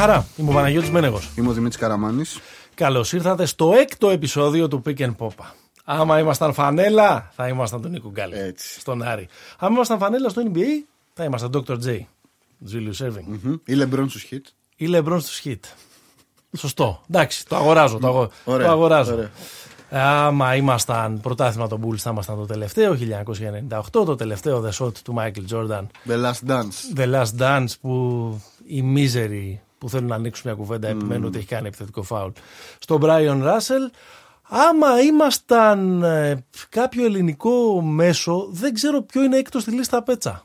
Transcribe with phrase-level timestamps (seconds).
[0.00, 0.26] χαρά.
[0.36, 1.30] Είμαι ο Παναγιώτης Μένεγος.
[1.36, 2.38] Είμαι ο Δημήτρης Καραμάνης.
[2.74, 5.28] Καλώς ήρθατε στο έκτο επεισόδιο του Pick and Pop.
[5.84, 8.38] Άμα ήμασταν φανέλα, θα ήμασταν τον Νίκο Γκάλη.
[8.38, 8.80] Έτσι.
[8.80, 9.28] Στον Άρη.
[9.58, 10.66] Άμα ήμασταν φανέλα στο NBA,
[11.14, 11.76] θα ήμασταν Dr.
[11.84, 11.98] J.
[12.72, 13.38] Julius Erving.
[13.42, 13.54] Μμμ.
[13.64, 14.40] Ή Λεμπρόν στους hit.
[14.76, 15.60] Ή LeBron στους hit.
[16.56, 17.00] Σωστό.
[17.10, 17.98] Εντάξει, το αγοράζω.
[17.98, 18.30] Το, αγο...
[18.44, 19.12] Ωραία, το αγοράζω.
[19.12, 19.30] ωραία.
[19.90, 22.96] Άμα ήμασταν πρωτάθλημα των Bulls, θα ήμασταν το τελευταίο,
[23.70, 25.82] 1998, το τελευταίο The Shot του Michael Jordan.
[26.08, 26.96] The Last Dance.
[26.96, 31.46] The Last Dance που οι μίζεροι που θέλουν να ανοίξουν μια κουβέντα επιμένουν ότι έχει
[31.46, 32.30] κάνει επιθετικό φάουλ.
[32.78, 33.90] Στον Brian Russell.
[34.42, 40.44] Άμα ήμασταν ε, κάποιο ελληνικό μέσο, δεν ξέρω ποιο είναι έκτος στη λίστα πέτσα.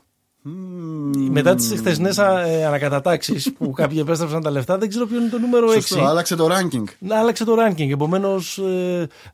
[1.30, 5.68] Μετά τις χθεσινές ανακατατάξεις που κάποιοι επέστρεψαν τα λεφτά, δεν ξέρω ποιο είναι το νούμερο
[5.68, 5.72] 6.
[5.72, 6.84] Σωστό, άλλαξε το ranking.
[6.98, 7.90] Να άλλαξε το ranking.
[7.90, 8.60] Επομένως,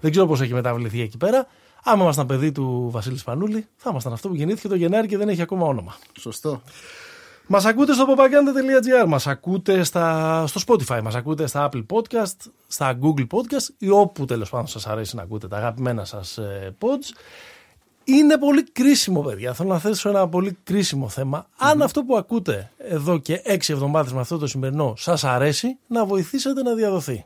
[0.00, 1.46] δεν ξέρω πώς έχει μεταβληθεί εκεί πέρα.
[1.84, 5.28] Άμα ήμασταν παιδί του Βασίλη Σπανούλη, θα ήμασταν αυτό που γεννήθηκε το Γενάρη και δεν
[5.28, 5.96] έχει ακόμα όνομα.
[6.20, 6.62] Σωστό.
[7.46, 12.98] Μας ακούτε στο popaganda.gr, μας ακούτε στα, στο Spotify, μας ακούτε στα Apple Podcast, στα
[13.02, 17.16] Google Podcast ή όπου τέλος πάντων σας αρέσει να ακούτε τα αγαπημένα σας ε, pods.
[18.04, 19.52] Είναι πολύ κρίσιμο, παιδιά.
[19.54, 21.46] Θέλω να θέσω ένα πολύ κρίσιμο θέμα.
[21.56, 26.04] Αν αυτό που ακούτε εδώ και έξι εβδομάδες με αυτό το σημερινό σας αρέσει, να
[26.04, 27.24] βοηθήσετε να διαδοθεί.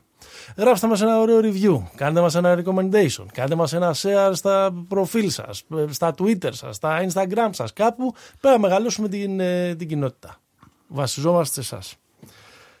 [0.57, 5.29] Γράψτε μας ένα ωραίο review, κάντε μας ένα recommendation, κάντε μας ένα share στα προφίλ
[5.29, 10.39] σας, στα twitter σας, στα instagram σας, κάπου πρέπει να μεγαλώσουμε την, ε, την κοινότητα.
[10.87, 11.95] Βασιζόμαστε σε εσάς.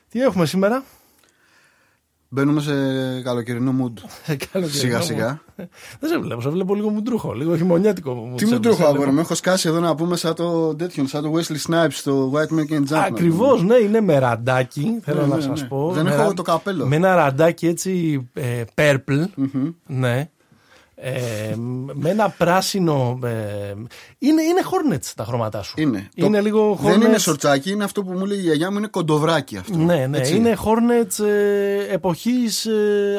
[0.09, 0.83] Τι έχουμε σήμερα;
[2.29, 2.73] Μπαίνουμε σε
[3.23, 4.01] καλοκαιρινό mood.
[4.51, 5.41] Καλό Σιγά σιγά.
[5.99, 8.13] Δεν σε βλέπω, σε βλέπω λίγο μουντρούχο, λίγο χειμωνιάτικο.
[8.13, 9.13] μου Τι σε- μου τρώχω σε αγόρι βλέπω.
[9.13, 12.53] μου, έχω σκάσει εδώ να πούμε σαν το τέτοιον, σαν το Wesley Snipes στο White
[12.53, 13.03] Man Can't Jump.
[13.07, 15.67] Ακριβώς, ναι, είναι με ραντάκι, θέλω Ναι, να ναι, σας ναι.
[15.67, 15.91] πω.
[15.91, 16.85] Δεν Με έχω ρα- το καπέλο.
[16.85, 19.23] Με ένα ραντάκι έτσι ε, purple,
[19.87, 20.29] ναι.
[20.99, 21.55] Ε,
[21.93, 23.19] με ένα πράσινο.
[23.23, 23.29] ε,
[24.19, 25.73] είναι, είναι Hornets τα χρώματά σου.
[25.77, 26.09] Είναι.
[26.15, 26.85] Είναι Το- λίγο Hornets.
[26.87, 29.77] Δεν είναι σορτσάκι, είναι αυτό που μου λέει η γιαγιά μου, είναι κοντοβράκι αυτό.
[29.77, 30.17] Ναι, ναι.
[30.17, 30.35] Έτσι.
[30.35, 32.73] Είναι Hornets ε, εποχής ε,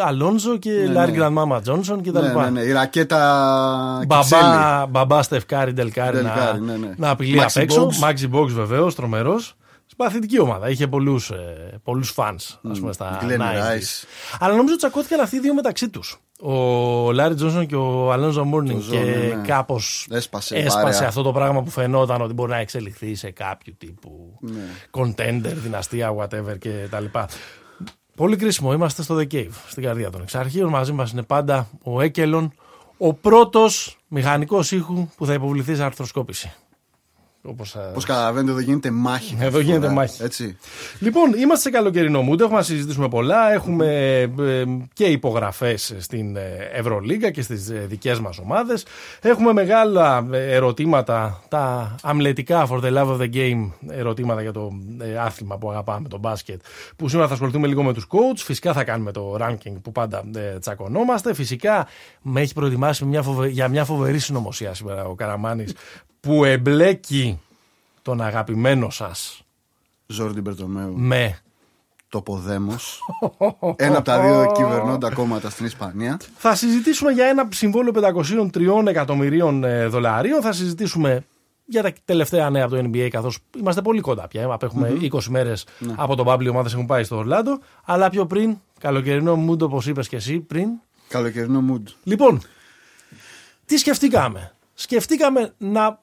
[0.04, 1.26] Αλόνζο και Ναι, Larry ναι.
[1.26, 2.18] Grandmama Johnson κτλ.
[2.18, 2.60] Ναι, ναι, ναι.
[2.60, 4.42] Η ρακέτα Κυψέλη.
[4.42, 6.94] Μπαμπά, μπαμπά Στεφκάρη, Ντελκάρη να, Ντελκάρη, ναι, ναι.
[6.96, 7.86] να απειλεί Maxi απ' έξω.
[7.86, 7.96] Box.
[7.96, 9.56] Μάξι Box βεβαίως, τρομερός.
[10.00, 10.68] Συμπαθητική ομάδα.
[10.70, 11.32] Είχε πολλούς
[11.82, 13.74] πολλούς fans ας πούμε, στα Glenn 90s.
[13.76, 14.04] Rice.
[14.38, 16.18] Αλλά νομίζω ότι τσακώθηκαν αυτοί οι δύο μεταξύ τους.
[16.40, 18.80] Ο Λάρι Τζόνσον και ο Αλόνζο Μόρνινγκ.
[18.80, 19.46] Ζω, Και ναι, ναι.
[19.46, 21.08] κάπως Έσπασε έσπασε παρέα.
[21.08, 24.60] αυτό το πράγμα που φαινόταν ότι μπορεί να εξελιχθεί σε κάποιο τύπου Ναι.
[24.90, 27.04] contender, δυναστεία, whatever κτλ.
[28.16, 28.72] Πολύ κρίσιμο.
[28.72, 30.68] Είμαστε στο The Cave, στην καρδιά των Εξαρχείων.
[30.68, 32.52] Μαζί μας είναι πάντα ο Έκελον,
[32.98, 36.52] ο πρώτος μηχανικός ήχου που θα υποβληθεί σε αρθροσκόπηση.
[37.48, 39.34] Όπως, ε, Πώ καταλαβαίνετε, εδώ γίνεται μάχη.
[39.38, 40.22] Εδώ αυτή τη γίνεται φορά, μάχη.
[40.22, 40.56] Έτσι.
[40.98, 42.40] Λοιπόν, είμαστε σε καλοκαιρινό mood.
[42.40, 43.52] Έχουμε να συζητήσουμε πολλά.
[43.52, 43.86] Έχουμε
[44.38, 46.42] ε, και υπογραφές στην ε,
[46.72, 48.84] Ευρωλίγκα και στις δικές μας ομάδες.
[49.20, 54.72] Έχουμε μεγάλα ε, ερωτήματα, τα αμλετικά for the love of the game ερωτήματα για το
[55.00, 56.60] ε, άθλημα που αγαπάμε, το μπάσκετ.
[56.96, 58.36] Που σήμερα θα ασχοληθούμε λίγο με τους coach.
[58.36, 61.34] Φυσικά θα κάνουμε το ranking που πάντα ε, τσακωνόμαστε.
[61.34, 61.86] Φυσικά
[62.22, 65.72] με έχει προετοιμάσει μια φοβε- για μια φοβερή συνωμοσία σήμερα ο Καραμάνης
[66.20, 67.40] που εμπλέκει
[68.02, 69.42] τον αγαπημένο σας
[70.06, 70.92] Ζόρντι Μπερτομέου.
[70.96, 71.38] με
[72.08, 72.76] Το Ποδέμο.
[73.76, 76.16] Ένα από τα δύο κυβερνώντα κόμματα στην Ισπανία.
[76.36, 77.92] Θα συζητήσουμε για ένα συμβόλαιο
[78.52, 80.42] 503 εκατομμυρίων ε, δολαρίων.
[80.42, 81.24] Θα συζητήσουμε
[81.64, 84.44] για τα τελευταία νέα από το NBA, καθώς είμαστε πολύ κοντά πια.
[84.52, 87.58] Απέχουμε 20 μέρες από τον Πάμπλη, οι ομάδες έχουν πάει στο Ορλάντο.
[87.84, 90.68] Αλλά πιο πριν, καλοκαιρινό mood, όπως είπες και εσύ πριν.
[91.08, 91.92] Καλοκαιρινό mood.
[92.02, 92.42] Λοιπόν,
[93.66, 96.00] τι σκεφτήκαμε; Σκεφτήκαμε να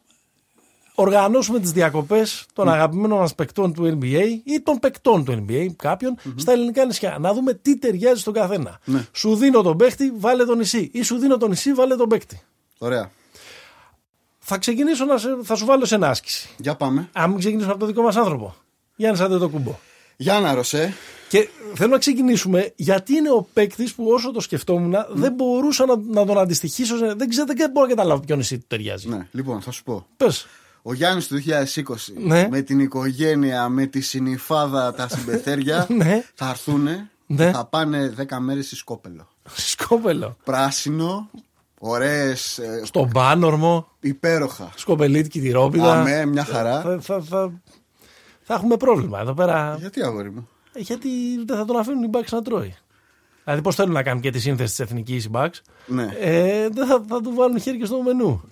[0.96, 6.18] οργανώσουμε τις διακοπές των αγαπημένων μας παικτών του NBA ή των παικτών του NBA κάποιον
[6.36, 7.18] στα ελληνικά νησιά.
[7.20, 8.80] Να δούμε τι ταιριάζει στον καθένα.
[9.12, 10.90] Σου δίνω τον παίχτη, βάλε τον νησί.
[10.94, 12.42] Ή σου δίνω τον νησί, βάλε τον παίχτη.
[12.78, 13.12] Ωραία.
[14.40, 16.50] Θα ξεκινήσω να σε, θα σου βάλω σε ένα άσκηση.
[16.58, 17.10] Για πάμε.
[17.14, 18.56] Αν μην ξεκινήσουμε από το δικό μας άνθρωπο.
[18.96, 19.76] Γιάννη Άντε το κουμπό.
[20.18, 20.94] Για να ρωσέ.
[21.30, 25.96] Και θέλω να ξεκινήσουμε γιατί είναι ο παίκτης που όσο το σκεφτόμουν δεν μπορούσα να,
[26.10, 26.98] να τον αντιστοιχίσω.
[26.98, 29.08] σε- Δεν ξέρω, δεν μπορώ να καταλάβω ποιο νησί του ταιριάζει.
[29.10, 30.06] Ναι, λοιπόν, θα σου πω.
[30.18, 30.48] Πες.
[30.88, 32.48] Ο Γιάννης του 2020 Ναι.
[32.52, 36.24] με την οικογένεια, με τη συνυφάδα, τα συμπεθέρια Ναι.
[36.34, 37.46] θα έρθουν Ναι.
[37.46, 39.28] και θα πάνε 10 μέρες στη Σκόπελο.
[39.54, 40.38] Σκόπελο.
[40.44, 41.30] Πράσινο,
[41.80, 44.70] ωραίες, Στον Πάνορμο, υπέροχα.
[44.76, 46.00] σκοπελίτικη τη ρόπιδα.
[46.00, 46.82] Αμέ, μια χαρά.
[46.82, 47.52] Θα, θα, θα,
[48.42, 49.76] θα έχουμε πρόβλημα εδώ πέρα.
[49.80, 51.10] Γιατί αγόρι μου; Ε, Γιατί
[51.46, 52.76] δεν θα τον αφήνουν οι Bucks να τρώει.
[53.44, 55.60] Δηλαδή, πώς θέλουν να κάνουν και τη σύνθεση της εθνικής οι Bucks.
[55.86, 56.08] Ναι.
[56.20, 58.44] Ε, δεν θα, θα του βάλουν χέρι και στο μενού.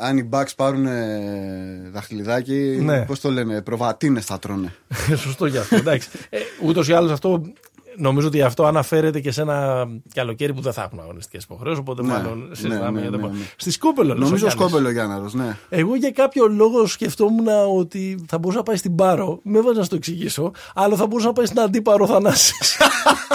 [0.00, 3.04] Αν οι Bucks πάρουν ε, δαχτυλιδάκι, Ναι.
[3.04, 4.74] πώς το λένε, προβατίνες θα τρώνε.
[5.24, 5.76] Σωστό για αυτό.
[5.76, 6.08] Εντάξει.
[6.30, 7.42] Ε, Ούτως ή άλλως αυτό
[7.96, 11.80] νομίζω ότι αυτό αναφέρεται και σε ένα καλοκαίρι που δεν θα έχουν αγωνιστικές υποχρεώσεις.
[11.80, 13.38] Οπότε Ναι, μάλλον ναι, συζητάμε ναι, για το ναι, επόμενο.
[13.38, 13.46] ναι.
[13.56, 14.66] Στη Σκόπελο, λες, ο Νομίζω Γιάννης.
[14.66, 15.56] σκόπελο Γιάνναρος, ναι.
[15.68, 17.46] Εγώ για κάποιο λόγο σκεφτόμουν
[17.76, 19.40] ότι θα μπορούσα να πάει στην Πάρο.
[19.42, 20.50] Με έβαζε να στο εξηγήσω.
[20.74, 22.76] Αλλά θα μπορούσα να πάει στην αντίπαρο Θανάσης.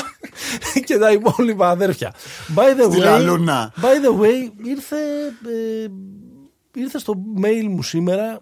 [0.85, 2.13] και τα υπόλοιπα αδέρφια.
[2.55, 3.73] By the Στη way, Λαλούνα.
[3.75, 4.95] by the way ήρθε,
[5.45, 5.87] ε,
[6.79, 8.37] ήρθε στο mail μου σήμερα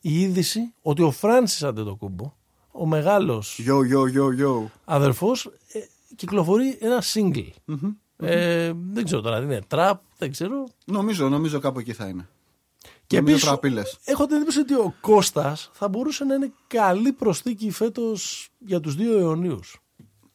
[0.00, 2.32] η είδηση ότι ο Φράνσις Αντετοκούμπο,
[2.70, 4.64] ο μεγάλος Yo, yo, yo, yo.
[4.84, 5.78] αδερφός, ε,
[6.16, 7.50] κυκλοφορεί ένα single.
[8.16, 10.64] Ε, δεν ξέρω τώρα τι είναι, τραπ, δεν ξέρω.
[10.84, 12.28] Νομίζω, νομίζω κάπου εκεί θα είναι.
[13.06, 13.98] Και Νομίζω επίσης, τραπήλες.
[14.04, 18.94] έχω την εντύπωση ότι ο Κώστας θα μπορούσε να είναι καλή προσθήκη φέτος για τους
[18.94, 19.80] δύο αιωνίους.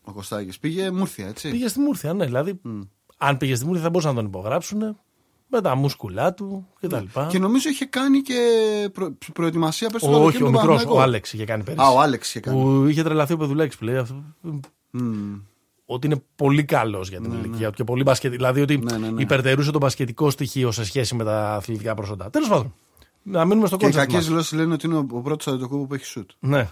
[0.03, 1.49] Ο Κωστάκης πήγε Μούρθια, έτσι.
[1.51, 2.25] Πήγε στη Μούρθια, ναι.
[2.25, 2.61] Δηλαδή,
[3.17, 4.97] αν πήγε στη Μούρθια θα μπορούσαν να τον υπογράψουν
[5.55, 7.05] με τα μούσκουλα του κτλ.
[7.29, 8.33] Και νομίζω είχε κάνει και
[8.93, 9.17] προ...
[9.33, 10.99] προετοιμασία πέρσι το Όχι, καλοκαίρι ο με τον μικρός, Παναθηναϊκό.
[10.99, 11.83] ο Άλεξ είχε κάνει πέρυσι.
[11.85, 12.61] Α, ο Άλεξ είχε κάνει.
[12.61, 14.23] Που είχε τρελαθεί ο Πεδουλάκη που λέει αυτό.
[14.91, 15.39] Μμμ.
[15.85, 18.31] Ότι είναι πολύ καλός για την ηλικία του και πολύ μπασκετ...
[18.31, 19.21] Δηλαδή ότι Ναι, ναι, ναι.
[19.21, 22.29] υπερτερούσε το μπασκετικό στοιχείο σε σχέση με τα αθλητικά προσόντα.
[22.29, 22.73] Τέλος πάντων.
[23.23, 24.05] Να μείνουμε στο Και οι concept.
[24.05, 24.29] κακές μας.
[24.31, 26.29] δηλώσεις λένε ότι είναι ο, ο πρώτος Αντετοκούνμπο που έχει σουτ.
[26.39, 26.69] Ναι.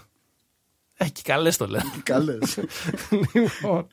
[0.94, 1.84] Έχει και καλές το λένε.
[2.02, 2.58] Καλές.
[3.34, 3.86] λοιπόν.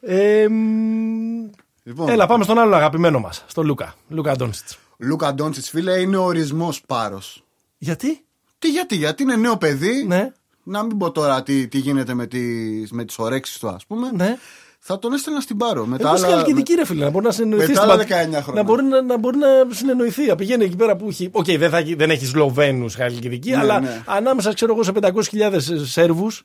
[0.00, 1.50] Ε, μ,
[1.90, 3.94] λοιπόν, Έλα, πάμε στον άλλο αγαπημένο μας, στον Λούκα.
[4.08, 4.78] Λούκα Ντόνσιτς.
[4.98, 7.44] Λούκα Ντόντσιτς, φίλε, είναι ο ορισμός Πάρος.
[7.78, 8.24] Γιατί;
[8.58, 10.04] Τι γιατί, γιατί είναι νέο παιδί.
[10.06, 10.32] Ναι,
[10.62, 14.10] Να μην πω τώρα τι, τι γίνεται με τις, με τις ορέξεις του, ας πούμε.
[14.14, 14.36] ναι.
[14.82, 15.84] Θα τον έστελνα στην Πάρο.
[15.86, 17.68] Με τα Εγώ άλλα- Χαλκιδική ρε φίλε, να μπορεί να συνεννοηθεί.
[17.68, 18.62] με τα στην άλλα πατ- 19 χρόνια.
[18.62, 20.26] Να μπορεί να, να, μπορεί να συνεννοηθεί.
[20.26, 21.28] Να Πηγαίνει εκεί πέρα που έχει.
[21.32, 24.02] Οκ, δεν, θα, έχει- δεν έχει Σλοβένους Χαλκιδική, Ναι, αλλά ναι.
[24.06, 26.42] ανάμεσα ξέρω εγώ σε 500.000 Σέρβους,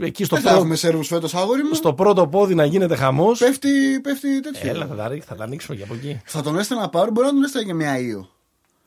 [0.00, 1.74] εκεί στο, Δεν θα πρω- έχουμε Σέρβους φέτος, αγόρι μου.
[1.74, 3.38] στο πρώτο πόδι να γίνεται χαμός.
[3.38, 4.70] Πέφτει, πέφτει τέτοιο.
[4.70, 6.20] Έλα, θα τα, ρίξ- θα τα ανοίξουμε και από εκεί.
[6.24, 8.28] Θα τον έστελνα πάρω, μπορεί να τον έστελνα και μια Ίο.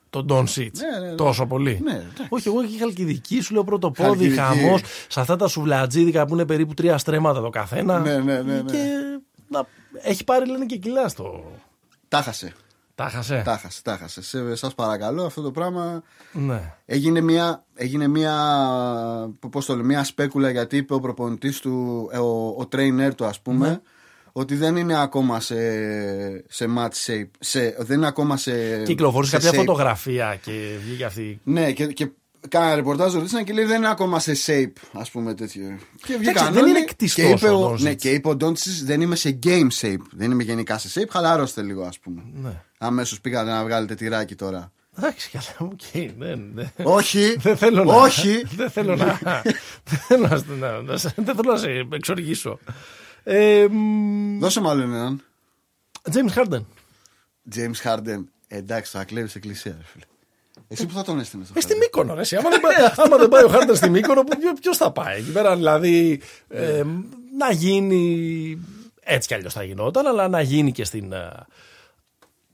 [0.09, 0.71] Τον Don Sitch.
[0.73, 1.15] Ναι, ναι, ναι.
[1.15, 1.79] Τόσο πολύ.
[1.83, 2.25] Ναι, εντάξει.
[2.29, 4.39] Όχι, εγώ εκεί χαλκιδική, σου λέω πρώτο πόδι, Χαλκιδική.
[4.39, 4.81] χαμός.
[5.07, 7.99] Σε αυτά τα σουβλατζίδικα που είναι περίπου τρία στρέμματα το καθένα.
[7.99, 8.71] Ναι, ναι, ναι, ναι.
[8.71, 8.77] Και
[9.49, 9.65] να,
[10.01, 11.43] έχει πάρει λένε και κιλά στο.
[12.07, 12.53] Τα χάσε.
[12.95, 13.41] Τα χασέ.
[13.45, 14.21] Τα χάσε, τα χάσε.
[14.23, 16.73] Σε, σας παρακαλώ, αυτό το πράγμα Ναι.
[16.85, 18.33] έγινε μια, έγινε μια,
[19.49, 23.25] πώς το λέω, μια σπέκουλα γιατί είπε ο προπονητής του, ε, ο, ο trainer του
[23.25, 23.79] ας πούμε, Ναι.
[24.31, 25.55] ότι δεν είναι ακόμα σε,
[26.47, 29.65] σε match shape, σε, δεν είναι ακόμα σε Κυκλοφόρησε σε κάποια shape.
[29.65, 30.51] φωτογραφία και
[30.83, 31.39] βγήκε αυτή.
[31.43, 32.09] Ναι, και, και
[32.49, 35.77] κάνα ρεπορτάζ ρωτήσαν και λέει δεν είναι ακόμα σε shape, ας πούμε τέτοιο.
[36.05, 37.83] Και βγήκαν δεν όλοι είναι κτιστός και είπε, ο ο, Ντόντσιτς.
[37.83, 39.97] ναι, και είπε ο Ντόντσιτς δεν είμαι σε game shape.
[40.11, 42.23] Δεν είμαι γενικά σε shape, χαλαρώστε λίγο, ας πούμε.
[42.33, 42.61] Ναι.
[42.77, 44.71] Αμέσως πήγατε να βγάλετε τυράκι τώρα.
[44.97, 45.79] Εντάξει, καλά, οκ.
[46.17, 46.69] δεν, δεν.
[46.83, 47.95] Όχι, Δεν θέλω να.
[47.95, 48.43] όχι.
[48.55, 49.19] Δεν θέλω να.
[49.83, 52.59] δεν θέλω να, να, να, σε- δεν θέλω να σε εξοργίσω.
[53.23, 55.21] Ε, μ, Δώσε μάλλον έναν.
[56.11, 56.61] James Harden.
[57.55, 58.23] James Harden.
[58.47, 60.03] Εντάξει, θα κλέβεις εκκλησία, ρε φίλε.
[60.73, 61.79] Εσύ που θα τον έστελνες στο Ε, στη Harden?
[61.79, 62.35] Μύκονο, ρε, εσύ.
[62.35, 62.73] Άμα δεν, πάει,
[63.05, 64.23] άμα δεν πάει ο Χάρντεν στη Μύκονο,
[64.61, 65.17] ποιο θα πάει.
[65.19, 66.83] Εκεί πέρα δηλαδή ε,
[67.37, 68.57] να γίνει.
[69.03, 71.29] Έτσι κι αλλιώς θα γινόταν, αλλά να γίνει και στην, ε,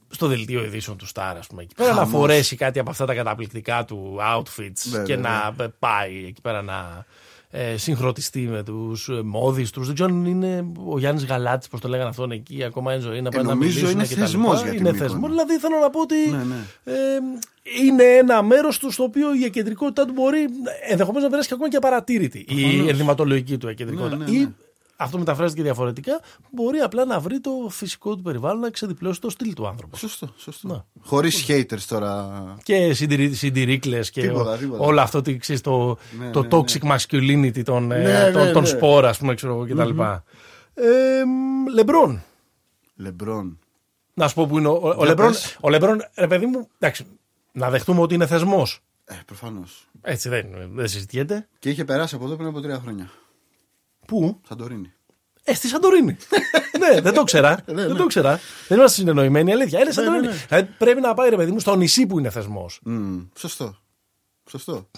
[0.09, 1.61] στο δελτίο ειδήσεων του Star, ας πούμε.
[1.61, 2.11] Εκεί πέρα να Χαμός.
[2.11, 5.53] φορέσει κάτι από αυτά τα καταπληκτικά του outfits Βέβαια, και βέβαια.
[5.57, 7.05] να ε, πάει εκεί πέρα να
[7.51, 9.85] ε, συγχρονιστεί με τους μόδι τους.
[9.85, 13.21] Δεν ξέρω αν είναι ο Γιάννης Γαλάτης, πώς το λέγανε αυτόν εκεί, ακόμα εν ζωή,
[13.21, 14.25] να πάει να Ε, νομίζω μιλήσουν είναι και τα λοιπά.
[14.31, 15.09] θεσμός για τη Είναι Μύκονο.
[15.09, 15.29] θεσμός.
[15.29, 16.55] Δηλαδή θέλω να πω ότι Ναι, ναι.
[16.83, 16.93] ε,
[17.85, 20.39] είναι ένα μέρος του στο οποίο η εκκεντρικότητά του μπορεί
[20.89, 22.45] ενδεχομένως να περάσει και ακόμα και απαρατήρητη.
[22.49, 24.17] Η ενδυματολογική του εκκεντρικότητα.
[24.17, 24.37] Ναι, ναι, ναι.
[24.37, 24.55] Ή
[25.01, 26.19] αυτό μεταφράζεται και διαφορετικά,
[26.51, 29.97] μπορεί απλά να βρει το φυσικό του περιβάλλον να ξεδιπλώσει το στυλ του άνθρωπου.
[29.97, 30.67] Σωστό, σωστό.
[30.67, 30.83] Ναι.
[31.01, 32.55] Χωρίς haters τώρα.
[32.63, 32.93] Και
[33.31, 34.83] συντηρίκλες και Τίποτα, ο- τίποτα.
[34.83, 38.51] όλο αυτό τι ξέρεις, το, Ναι, το ναι, toxic masculinity των, ε, Ναι, των, ναι,
[38.51, 38.67] των ναι.
[38.67, 39.99] σπορ, ας πούμε, ξέρω εγώ κτλ.
[40.73, 40.83] Ε,
[41.73, 42.23] Λεμπρόν.
[42.95, 43.59] Λεμπρόν.
[44.13, 45.27] Να σου πω που είναι ο, ο, Για Λεμπρόν.
[45.31, 45.57] πες.
[45.61, 47.05] Ο Λεμπρόν, ρε παιδί μου, εντάξει,
[47.51, 48.79] να δεχτούμε ότι είναι θεσμός.
[49.05, 49.87] Ε, προφανώς.
[50.01, 51.47] Έτσι δεν, δεν συζητιέται.
[51.59, 53.09] Και είχε περάσει από εδώ πριν από τρία χρόνια.
[54.09, 54.93] Πού; Σαντορίνη.
[55.43, 56.17] Ε, στη Σαντορίνη.
[56.79, 57.63] ναι, δεν το ξέρα.
[57.65, 57.97] Ναι, δεν ναι.
[57.97, 58.39] το ξέρα.
[58.67, 59.79] Δεν είμαστε συνεννοημένοι, αλήθεια.
[59.79, 60.27] Είναι Σαντορίνη.
[60.27, 60.45] ναι.
[60.47, 62.79] Δηλαδή, πρέπει να πάει, ρε παιδί μου, στο νησί που είναι θεσμός.
[62.83, 63.75] Μμμ, σωστό.
[64.49, 64.89] Σωστό.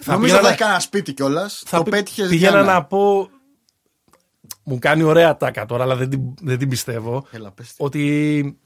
[0.00, 1.62] Θα Νομίζω πήγαινα θα να- έχει κανένα σπίτι κιόλας.
[1.70, 3.30] Το πέτυχες Πήγαινα να πω.
[4.64, 7.26] Μου κάνει ωραία τάκα τώρα, αλλά δεν την, δεν την πιστεύω.
[7.30, 7.74] Έλα, πες τη.
[7.78, 8.58] Ότι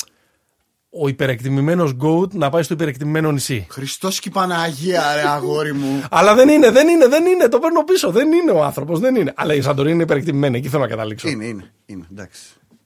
[0.95, 3.67] ο υπερεκτιμημένος Goat να πάει στο υπερεκτιμημένο νησί.
[3.71, 6.03] Χριστός και η Παναγία, ρε αγόρι μου.
[6.11, 7.49] Αλλά δεν είναι, δεν είναι, δεν είναι.
[7.49, 8.11] Το παίρνω πίσω.
[8.11, 9.33] Δεν είναι ο άνθρωπος, δεν είναι.
[9.37, 10.57] Αλλά η Σαντορίνη είναι υπερεκτιμημένη.
[10.59, 11.29] Εκεί θέλω να καταλήξω.
[11.29, 12.41] είναι, είναι, είναι, εντάξει.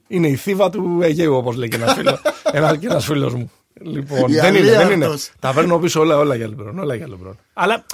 [0.08, 2.18] Είναι η θύβα του Αιγαίου, όπως λέει και ένας φίλο
[2.52, 3.50] ένας, και ένας φίλος μου.
[3.80, 4.92] Λοιπόν, Η δεν είναι, δεν είναι.
[4.94, 5.32] αλίαρτος.
[5.40, 6.78] Τα παίρνω πίσω όλα, όλα για Λεμπρόν.
[6.78, 7.38] Όλα για Λεμπρόν.
[7.52, 7.84] Αλλά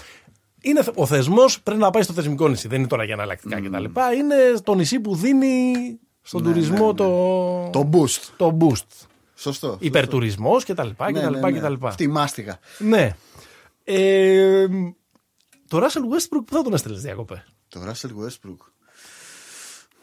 [0.60, 2.68] είναι, ο θεσμός πρέπει να πάει στο θεσμικό νησί.
[2.68, 3.84] Δεν είναι τώρα για εναλλακτικά κτλ.
[4.18, 5.72] Είναι το νησί που δίνει
[6.22, 6.92] στον Ναι, τουρισμό ναι, ναι.
[6.94, 8.20] το, Το boost.
[8.36, 9.06] το boost.
[9.42, 9.76] Σωστό.
[9.80, 10.88] Υπερτουρισμός κτλ.
[10.98, 11.58] Ναι, ναι, κτλ, ναι.
[11.58, 11.86] κτλ.
[11.86, 12.58] Αυτή η μάστιγα.
[12.78, 13.16] Ναι.
[13.84, 14.66] Ε,
[15.68, 18.56] το Russell Westbrook που θα τον έστελε διακοπέ; Το Russell Westbrook.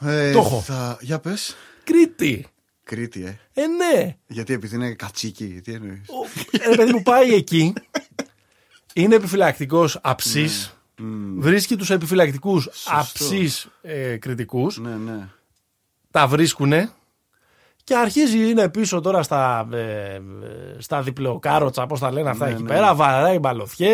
[0.10, 0.62] Ε, Το έχω.
[0.62, 1.55] θα- Για πες.
[1.84, 2.46] Κρήτη.
[2.84, 3.39] Κρήτη, ε.
[3.62, 4.17] Ε, ναι.
[4.27, 6.01] Γιατί επειδή είναι κατσίκι, τι εννοείς.
[6.10, 6.27] Ο-
[6.62, 7.74] Ένα παιδί μου πάει εκεί.
[8.93, 10.74] Είναι επιφυλακτικός αψής.
[11.38, 14.77] Βρίσκει τους επιφυλακτικούς αψής ε, κριτικούς.
[14.77, 15.27] Ναι, ναι.
[16.12, 16.89] Τα βρίσκουνε.
[17.89, 20.22] Και αρχίζει, είναι πίσω τώρα στα, ε, ε,
[20.77, 22.67] στα διπλοκάροτσα, πώς τα λένε αυτά Ναι, εκεί ναι.
[22.67, 22.96] πέρα.
[22.96, 23.93] Βαράει μπαλωθιέ.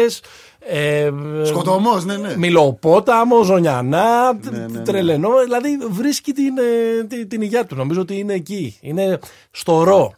[0.60, 1.12] Ε,
[1.44, 2.38] Σκοτωμός, ναι, ναι.
[2.38, 4.80] Μιλοπόταμο, ζωνιανά, Ναι, ναι, ναι.
[4.80, 5.30] τρελενό.
[5.44, 7.76] Δηλαδή βρίσκει την, ε, την, την υγεία του.
[7.76, 8.78] Νομίζω ότι είναι εκεί.
[8.82, 9.20] Είναι
[9.52, 10.14] στο ρο.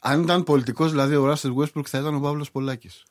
[0.00, 3.02] Αν ήταν πολιτικός, δηλαδή ο Ράστερ Westbrook θα ήταν ο Παύλος Πολάκης.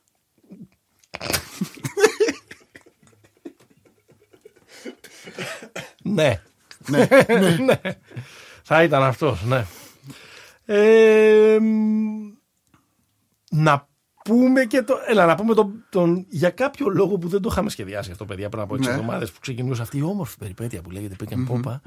[6.02, 6.40] Ναι.
[6.86, 7.06] ναι,
[7.66, 7.80] ναι.
[8.64, 9.66] Θα ήταν αυτός, ναι.
[10.64, 12.32] Ε, μ,
[13.50, 13.88] να
[14.24, 14.94] πούμε και το.
[15.08, 18.48] Έλα, να πούμε τον, τον- για κάποιο λόγο που δεν το είχαμε σχεδιάσει αυτό, παιδιά,
[18.48, 18.90] πριν από 6 Ναι.
[18.90, 21.80] εβδομάδες που ξεκινούσε αυτή η όμορφη περιπέτεια που λέγεται Pick and Popa.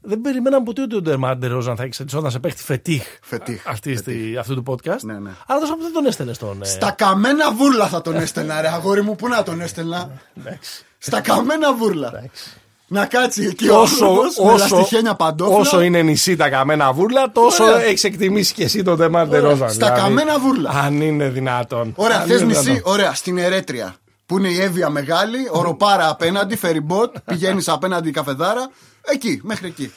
[0.00, 4.36] Δεν περιμέναμε ποτέ ότι ο Ντερμάντερ Ρόζαν θα εξελισσόταν σε παίχτη φετίχ, Φετίχ, αυτή, στη-
[4.36, 5.00] αυτού του podcast.
[5.02, 5.30] Ναι, ναι.
[5.46, 6.62] Αλλά τόσο που δεν τον έστελνε στον.
[6.62, 10.84] ε, Στα καμένα βούρλα θα τον έστελνα, ρε αγόρι μου, πού να τον έστελνα; εντάξει.
[10.98, 12.08] Στα καμένα βούρλα.
[12.08, 12.56] Εντάξει.
[12.92, 15.56] Να κάτσει εκεί όσο, ο άνθρωπος με όσο, λαστιχένια παντόφλα.
[15.56, 17.82] όσο είναι νησί τα καμένα βούρλα, τόσο Ωραία.
[17.82, 19.50] έχεις εκτιμήσει και εσύ τον Ντεμάντε Ωραία.
[19.50, 19.70] Ρόζαν.
[19.72, 20.70] Στα καμένα βούρλα.
[20.70, 21.92] Αν είναι δυνατόν.
[21.96, 22.92] Ωραία, Αν θες είναι νησί, δυνατόν.
[22.92, 23.94] ωραία, στην Ερέτρια.
[24.26, 28.70] Που είναι η Εύβοια Μεγάλη, οροπάρα απέναντι, φεριμπότ, πηγαίνεις απέναντι η καφεδάρα.
[29.02, 29.92] Εκεί, μέχρι εκεί.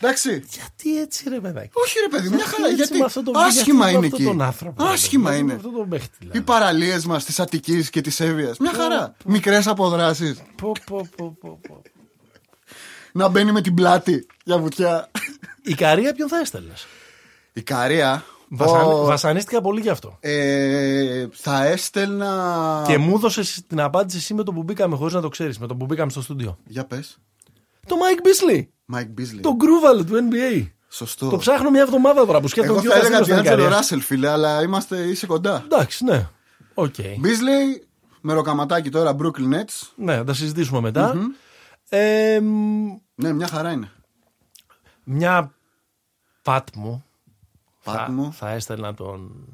[0.00, 0.44] Εντάξει.
[0.50, 2.64] Γιατί έτσι ρε παιδάκι; Όχι ρε παιδί, μια χαρά.
[2.64, 4.24] Έτσι Γιατί με αυτό το- άσχημα γιατί με είναι αυτόν εκεί.
[4.36, 5.54] τον άνθρωπο, ρε Άσχημα παιδί, με είναι.
[5.56, 6.38] αυτόν τον παίχτη, δηλαδή.
[6.38, 8.58] Οι παραλίες μας τη Αττικής και τη Εύβοιας.
[8.58, 9.14] Μια χαρά.
[9.24, 10.42] Μικρές αποδράσεις.
[10.56, 11.82] Πω, πω, πω, πω, πω.
[13.18, 15.10] Να μπαίνει με την πλάτη για βουτιά.
[15.62, 16.86] Η Καρία ποιον θα έστελνες;
[17.52, 18.24] Ικαρία.
[18.48, 18.84] Βασαν...
[18.84, 20.16] πω, Βασανίστηκα πολύ γι' αυτό.
[20.20, 22.84] ε, θα έστελνα.
[22.86, 25.58] Και μου έδωσες την απάντηση εσύ με το που μπήκαμε χωρίς να το ξέρεις.
[25.58, 26.58] Με το που μπήκαμε στο στούντιο.
[26.66, 27.18] Για πες.
[27.86, 28.66] Το Mike Beasley.
[28.96, 29.40] Mike Beasley.
[29.40, 30.66] Το Γκρούβαλο του NBA.
[30.88, 31.28] Σωστό.
[31.28, 33.58] Το ψάχνω μια εβδομάδα τώρα που σκέφτομαι Εγώ ποιο θα θα έλεγα στείλω στην D'Angelo
[33.58, 33.78] Ικαρία.
[33.78, 35.62] Russell, φίλε, αλλά είμαστε, είσαι κοντά.
[35.64, 36.28] Εντάξει, ναι.
[36.74, 36.94] Οκ.
[36.98, 37.86] Beasley,
[38.20, 39.88] με ροκαματάκι τώρα, Brooklyn Nets.
[39.94, 41.32] Ναι, θα τα συζητήσουμε μετά.
[41.88, 42.86] Ε, μ,
[43.20, 43.90] Ναι, μια χαρά είναι.
[45.04, 45.54] μια
[46.42, 47.04] πατ μου.
[47.84, 48.32] Πατ θα, μου.
[48.32, 49.46] θα έστελνα τον,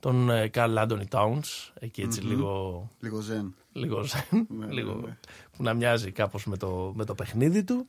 [0.00, 1.70] τον ε, Carl Anthony Towns.
[1.78, 3.54] Εκεί έτσι λίγο, Λίγο ζεν.
[3.72, 5.00] λίγο, ζεν, Ναι, λίγο
[5.56, 7.86] που να μοιάζει κάπως με το, με το παιχνίδι του.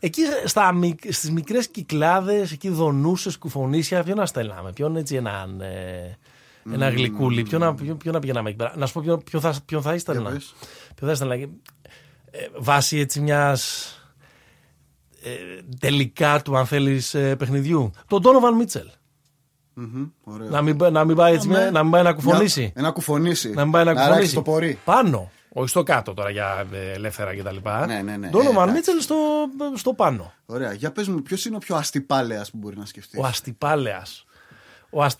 [0.00, 5.60] Εκεί στα, μικ- στις μικρές κυκλάδες, εκεί δονούσες, κουφονίσια, ποιον να στέλναμε, ποιον έτσι έναν...
[5.60, 6.18] ε,
[6.72, 8.74] ένα γλυκούλι, ποιον να, ποιον, ποιον να πηγαίναμε εκεί πέρα.
[8.76, 10.30] Να σου πω ποιον, ποιον θα, ποιον θα έστελνα.
[10.30, 10.54] πες.
[10.94, 11.34] Ποιον θα έστελνα.
[11.34, 11.48] Ε,
[12.58, 13.95] βάσει έτσι μιας ε,
[15.80, 17.90] τελικά του, αν θέλεις, παιχνιδιού.
[18.08, 18.86] Τον Donovan Μίτσελ.
[19.74, 20.48] Μμμ, Ωραίο.
[20.48, 21.58] Να μην, να μην πάει έτσι, Αμέ.
[21.60, 22.60] μια- να μην πάει να κουφονήσει.
[22.60, 23.50] Μια- Ένα κουφονίσει.
[23.50, 24.34] Να μην πάει να ράξει κουφονήσει.
[24.34, 24.78] το πορεί.
[24.84, 25.30] Πάνω.
[25.52, 27.56] Όχι στο κάτω τώρα για ε, ελεύθερα κτλ.
[27.86, 28.30] Ναι, ναι, ναι.
[28.32, 28.72] Donovan Ε, εντάξει.
[28.72, 29.16] Μίτσελ στο,
[29.74, 30.32] στο πάνω.
[30.46, 30.72] Ωραία.
[30.72, 34.02] Για πες μου, ποιος είναι ο πιο αστυπάλεα που μπορεί να σκεφτείς; Ο αστυπάλεα.
[34.90, 35.16] Ο ασ...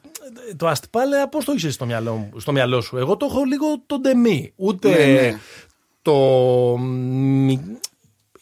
[0.57, 3.67] Το αστυπάλεα πώς το είσαι στο μυαλό, μου- στο μυαλό σου; Εγώ το έχω λίγο
[3.87, 4.53] τον ντεμί.
[4.57, 5.39] Ούτε Ναι, ναι.
[6.03, 6.13] το.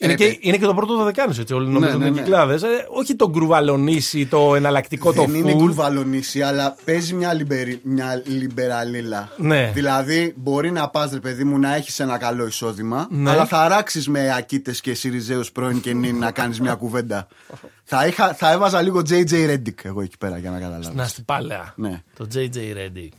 [0.00, 0.36] Μη- Είναι, Ε, και, ε.
[0.40, 1.54] είναι και το πρώτο δεκάνη, έτσι.
[1.54, 2.06] Όλοι νομίζουν ναι, ότι ναι.
[2.10, 2.62] είναι κυκλάδες.
[2.62, 5.56] Ε, όχι το γκρουβαλονίσι, το εναλλακτικό, το Δεν είναι full.
[5.56, 9.28] κουρβαλονίσι, αλλά παίζει μια, λιμπερι, μια λιμπεραλίλα.
[9.36, 9.70] Ναι.
[9.74, 13.30] Δηλαδή, μπορεί να πας, ρε παιδί μου, να έχεις ένα καλό εισόδημα, Ναι.
[13.30, 17.26] αλλά θα αράξεις με ακίτες και Σιριζέους πρώην και νυν να κάνεις μια κουβέντα.
[17.84, 20.86] θα, είχα, θα έβαζα λίγο JJ Reddick εγώ εκεί πέρα για να καταλάβεις.
[20.86, 21.72] Στην αστυπάλαια.
[21.76, 22.02] Ναι.
[22.16, 23.16] Το JJ Reddick.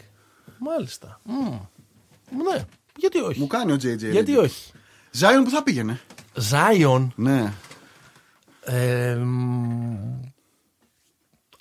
[0.57, 1.19] Μάλιστα.
[1.23, 1.49] Μμ.
[2.43, 2.63] Ναι.
[2.97, 4.43] Γιατί όχι; Μου κάνει ο JJ Γιατί Reddick.
[4.43, 4.71] όχι;
[5.11, 5.99] Ζάιον που θα πήγαινε.
[6.35, 7.13] Ζάιον.
[7.15, 7.53] Ναι.
[8.61, 9.95] Ε, μ,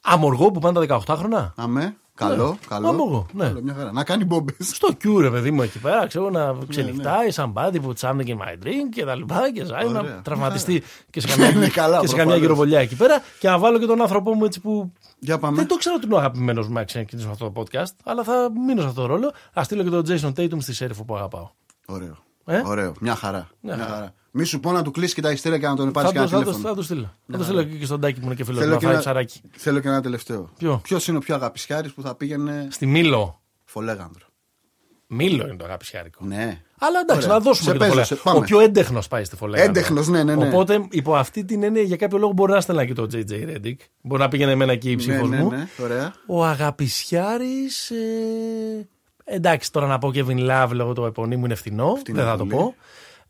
[0.03, 1.53] αμοργό που πάνε τα 18 χρόνια.
[1.57, 1.97] Αμέ.
[2.17, 2.89] Καλό, καλό.
[2.89, 3.45] Αμόγω, ναι.
[3.47, 3.93] Καλό, μια χαρά.
[3.93, 4.53] Να κάνει μπόμπε.
[4.59, 8.23] Στο κιού ρε παιδί μου εκεί πέρα, ξέρω Ναι, να ξενυχτάει σαν μπάντι που τσάμνε
[8.23, 10.21] και my drink και τα λοιπά και ζάει να Ωραία.
[10.23, 12.39] τραυματιστεί και σε Ναι, καμιά, καλά, και σε καμιά προφανώς.
[12.41, 15.57] γυροβολιά εκεί πέρα και να βάλω και τον άνθρωπό μου έτσι που Για πάμε.
[15.57, 18.49] δεν το ξέρω ότι είναι ο αγαπημένος μου να ξεκινήσω αυτό το podcast, αλλά θα
[18.67, 19.33] μείνω σε αυτό το ρόλο.
[19.59, 21.51] Α στείλω και τον Jason Tatum στη σέριφο που αγαπάω.
[21.87, 22.17] Ωραίο.
[22.45, 22.93] Ε; Ωραίο.
[23.01, 23.49] Μια χαρά.
[23.61, 24.15] Μια Μια χαρά.
[24.35, 24.43] Χαρά.
[24.43, 26.13] Μη σου πω να του κλείσει και τα ιστέρια και να τον Θα πάρει το,
[26.13, 26.69] κανένα θα, το, τηλέφωνο.
[26.69, 27.15] θα το στείλω.
[27.31, 29.03] Θα το στείλω και στον τάκι που είναι και φίλος Θέλω να και, φάει ένα,
[29.03, 29.41] ψαράκι.
[29.57, 30.51] θέλω και ένα τελευταίο.
[30.59, 33.41] Ποιο; Ποιος είναι ο πιο αγαπησιάρης που θα πήγαινε Στη Μήλο.
[33.65, 34.27] φολέγανδρο.
[35.07, 36.25] Μήλο είναι το αγαπησιάρικο.
[36.25, 36.61] Ναι.
[36.79, 37.39] Αλλά εντάξει, Ωραία.
[37.39, 38.05] να δώσουμε Σε και το παίζω, φολέ.
[38.05, 38.39] σε- πάμε.
[38.39, 39.63] Ο πιο έντεχνος πάει στη φολέ.
[39.63, 40.47] Έντεχνος, ναι, ναι, ναι.
[40.49, 43.77] Οπότε υπό αυτή την έννοια για κάποιο λόγο μπορεί να στέλνα και το JJ Reddick.
[44.01, 45.51] Μπορεί να πήγαινε εμένα εκεί η Ναι, ψήφος ναι, μου.
[45.51, 45.69] ναι.
[45.83, 46.13] Ωραία.
[46.27, 47.91] Ο αγαπησιάρης.
[47.91, 48.89] Ε...
[49.25, 51.95] Εντάξει, τώρα να πω Kevin Love λόγω του επωνύμου είναι φθηνό.
[51.99, 52.55] Φτηνό δεν θα το πολύ.
[52.63, 52.75] πω.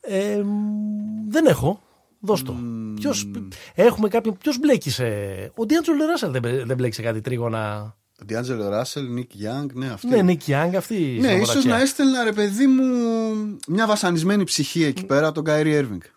[0.06, 1.82] Ε, μ, δεν έχω.
[2.20, 2.56] Δώσ' το.
[2.94, 3.30] Ποιος,
[3.74, 4.36] έχουμε κάποιον.
[4.38, 5.04] Ποιος μπλέκει σε.
[5.54, 7.96] Ο D'Angelo Russell δεν, μπλέ- δεν μπλέκει σε κάτι τρίγωνα.
[8.24, 10.06] D'Angelo Russell, Nick Young, ναι, αυτή.
[10.06, 11.70] Ναι, Nick Young, αυτή η Ναι, ίσως συνομοταξία.
[11.70, 12.84] να έστελνα ρε παιδί μου
[13.68, 16.00] μια βασανισμένη ψυχή εκεί πέρα τον Kyrie Irving.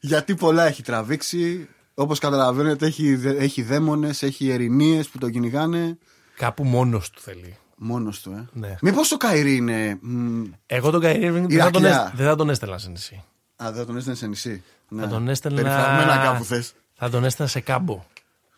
[0.00, 1.68] Γιατί πολλά έχει τραβήξει.
[1.94, 5.98] Όπως καταλαβαίνετε, έχει, δε- έχει δαίμονες, έχει ερηνίες που τον κυνηγάνε.
[6.36, 7.56] Κάπου μόνος του θέλει.
[7.80, 8.48] Μόνος του, ε.
[8.52, 8.76] Ναι.
[8.80, 9.98] Μήπως το Καϊρή είναι.
[10.00, 12.04] μ, Εγώ τον Kyrie Irving δεν θα τον, Ηρακλιά.
[12.06, 13.24] έσ- δεν θα τον έστελνα σε νησί.
[13.56, 14.62] Α, δεν τον έστειλε σε νησί.
[14.88, 15.02] Ναι.
[15.02, 15.62] Θα τον έστελνα.
[15.62, 16.72] Περιφραγμένα κάπου θες.
[16.94, 18.04] Θα τον έστελνα σε κάμπο.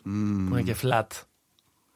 [0.03, 0.09] Που
[0.53, 1.07] είναι και flat.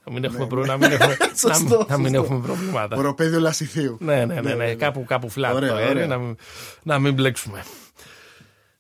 [0.07, 2.23] Να μην έχουμε, προ- να μην έχουμε, να, Ναι, Σωστό, μην- να μην σωστό.
[2.25, 2.97] έχουμε προβλήματα.
[2.97, 3.97] Οροπέδιο Λασιθίου.
[4.01, 6.07] Ναι, ναι, ναι, ναι, Κάπου, κάπου flat Ωραία, το αέρι, ωραία.
[6.07, 6.37] να, μην-
[6.83, 7.63] να μην μπλέξουμε.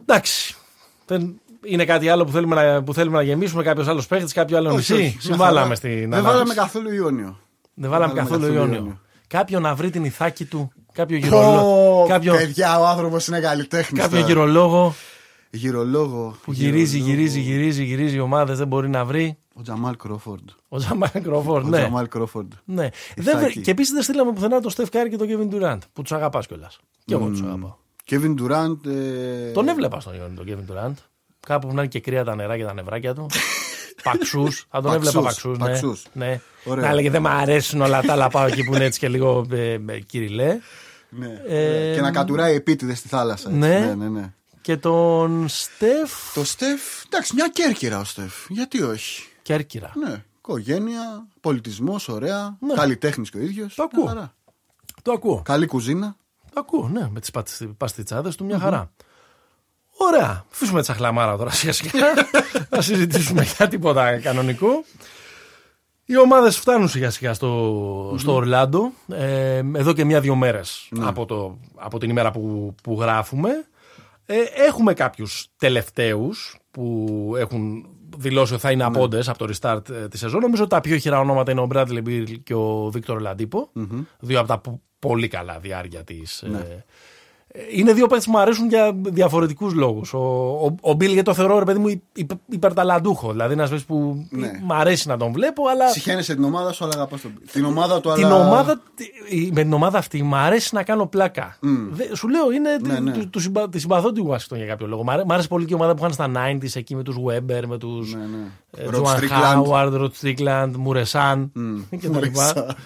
[0.00, 0.54] Εντάξει.
[1.06, 4.56] Δεν, είναι κάτι άλλο που θέλουμε να, που θέλουμε να γεμίσουμε, κάποιος άλλος παίχτης, κάποιο
[4.56, 5.74] άλλο Όχι, νησί; όχι, μια Συμβάλαμε χαρά.
[5.74, 6.30] στην Δεν ανάπτυξη.
[6.32, 7.38] βάλαμε καθόλου Ιόνιο.
[7.74, 8.76] Δεν βάλαμε βάλαμε καθόλου καθόλου Ιόνιο.
[8.76, 8.98] Ιόνιο.
[9.26, 12.02] Κάποιο να βρει την ηθάκη του, κάποιο γυρολόγο.
[12.02, 14.00] Πω, κάποιο Παιδιά, ο άνθρωπος είναι καλλιτέχνης.
[14.02, 14.94] κάποιο γυρολόγο
[15.50, 16.36] Γυρολόγο.
[16.44, 19.38] που γυρίζει, γυρίζει, γυρίζει, γυρίζει ομάδες, δεν μπορεί να βρει.
[19.54, 20.48] Ο Τζαμάλ Κρόφορντ.
[20.68, 21.78] Ο Τζαμάλ Κρόφορντ, Ο ναι.
[21.78, 22.52] Τζαμάλ Κρόφορντ.
[22.64, 22.88] ναι.
[23.16, 23.60] Δεν, βρε- Ηθάκη.
[23.60, 26.46] και επίσης δεν στείλαμε πουθενά τον Στεφ Κάρη και τον Kevin Durant που τους αγαπάς
[26.46, 26.78] κιόλας.
[27.04, 27.74] Και εγώ τους αγαπάω.
[28.04, 28.86] Κέβιν Ντουράντ.
[28.86, 30.94] ε, Τον έβλεπα στον Ιόνι τον Kevin Durant.
[31.46, 33.26] Κάπου που να είναι και κρύα τα νερά και τα νευράκια του.
[34.02, 34.66] Παξούς.
[34.70, 35.58] Θα τον έβλεπα παξούς.
[35.58, 35.66] Ναι.
[35.66, 36.04] Παξούς.
[36.12, 36.40] ναι.
[36.64, 36.84] Ωραία.
[36.84, 38.28] Να έλεγε δεν μ' αρέσουν όλα τα άλλα.
[38.28, 40.58] Πάω εκεί που είναι έτσι και λίγο ε, ε, κυριλέ.
[41.08, 41.42] Ναι.
[41.48, 43.48] Ε, και να κατουράει επίτηδες στη θάλασσα.
[43.48, 43.60] έτσι.
[43.60, 43.78] ναι.
[43.78, 44.32] ναι, ναι, ναι.
[44.60, 48.34] Και τον Στεφ Το Στεφ, εντάξει, μια κέρκυρα ο Στεφ.
[48.48, 49.92] Γιατί όχι; Κέρκυρα.
[49.94, 50.24] Ναι.
[50.38, 52.56] Οικογένεια, πολιτισμός, ωραία.
[52.60, 52.74] Ναι.
[52.74, 53.74] Καλλιτέχνης και ο ίδιος.
[53.74, 54.32] Το ακούω.
[55.02, 55.42] Το ακούω.
[55.44, 56.16] Καλή κουζίνα.
[56.52, 57.30] Το ακούω, ναι, με τις
[57.76, 58.90] παστιτσάδες του μια χαρά.
[59.96, 60.44] Ωραία.
[60.52, 62.04] Αφήσουμε τη σαχλαμάρα τώρα σιγά σιγά.
[62.70, 64.84] να συζητήσουμε για τίποτα κανονικό.
[66.04, 68.92] Οι ομάδες φτάνουν σιγά σιγά στο, στο Ορλάντο.
[69.08, 73.50] Ε, εδώ και μια-δύο μέρες από, το, από την ημέρα που, που γράφουμε.
[74.26, 74.36] Ε,
[74.66, 77.86] έχουμε κάποιους τελευταίους που έχουν
[78.16, 80.40] δηλώσει ότι θα είναι απόντες από το restart ε, της σεζόν.
[80.40, 83.70] Νομίζω ότι τα πιο χειρά ονόματα είναι ο Bradley Beal και ο Βίκτορ Λαντίπο.
[84.18, 86.44] Δύο από τα πο- πολύ καλά διάρκεια της.
[87.72, 90.12] Είναι δύο παίχτε που μου αρέσουν για διαφορετικούς λόγους.
[90.14, 93.30] Ο, ο, ο Μπίλ, γιατί το θεωρώ ρε παιδί μου υ- υ- υπερταλαντούχο.
[93.30, 94.50] Δηλαδή ένας παίχτη που Ναι.
[94.62, 97.32] μου αρέσει να τον βλέπω, αλλά Συχαίνεσαι την ομάδα σου, αλλά αγαπάς τον.
[97.52, 98.34] Την ομάδα του, την αλλά.
[98.46, 101.56] ομάδα, τη- με την ομάδα αυτή μου αρέσει να κάνω πλάκα.
[101.90, 103.12] Δε- σου λέω, είναι Ναι, ναι.
[103.12, 105.02] του, του συμπα, τη συμπαθώ τη Washington για κάποιο λόγο.
[105.04, 107.16] Μ' αρέ- μ' άρεσε πολύ και η ομάδα που είχαν στα 90s εκεί με τους
[107.26, 108.84] Weber, με τους Ναι, ναι.
[108.84, 109.64] ε, Rod Joan Strickland.
[109.66, 111.52] Howard, Rod Strickland, Μουρεσάν
[112.00, 112.52] και τα λοιπά.
[112.54, 112.76] Μουρεσάν.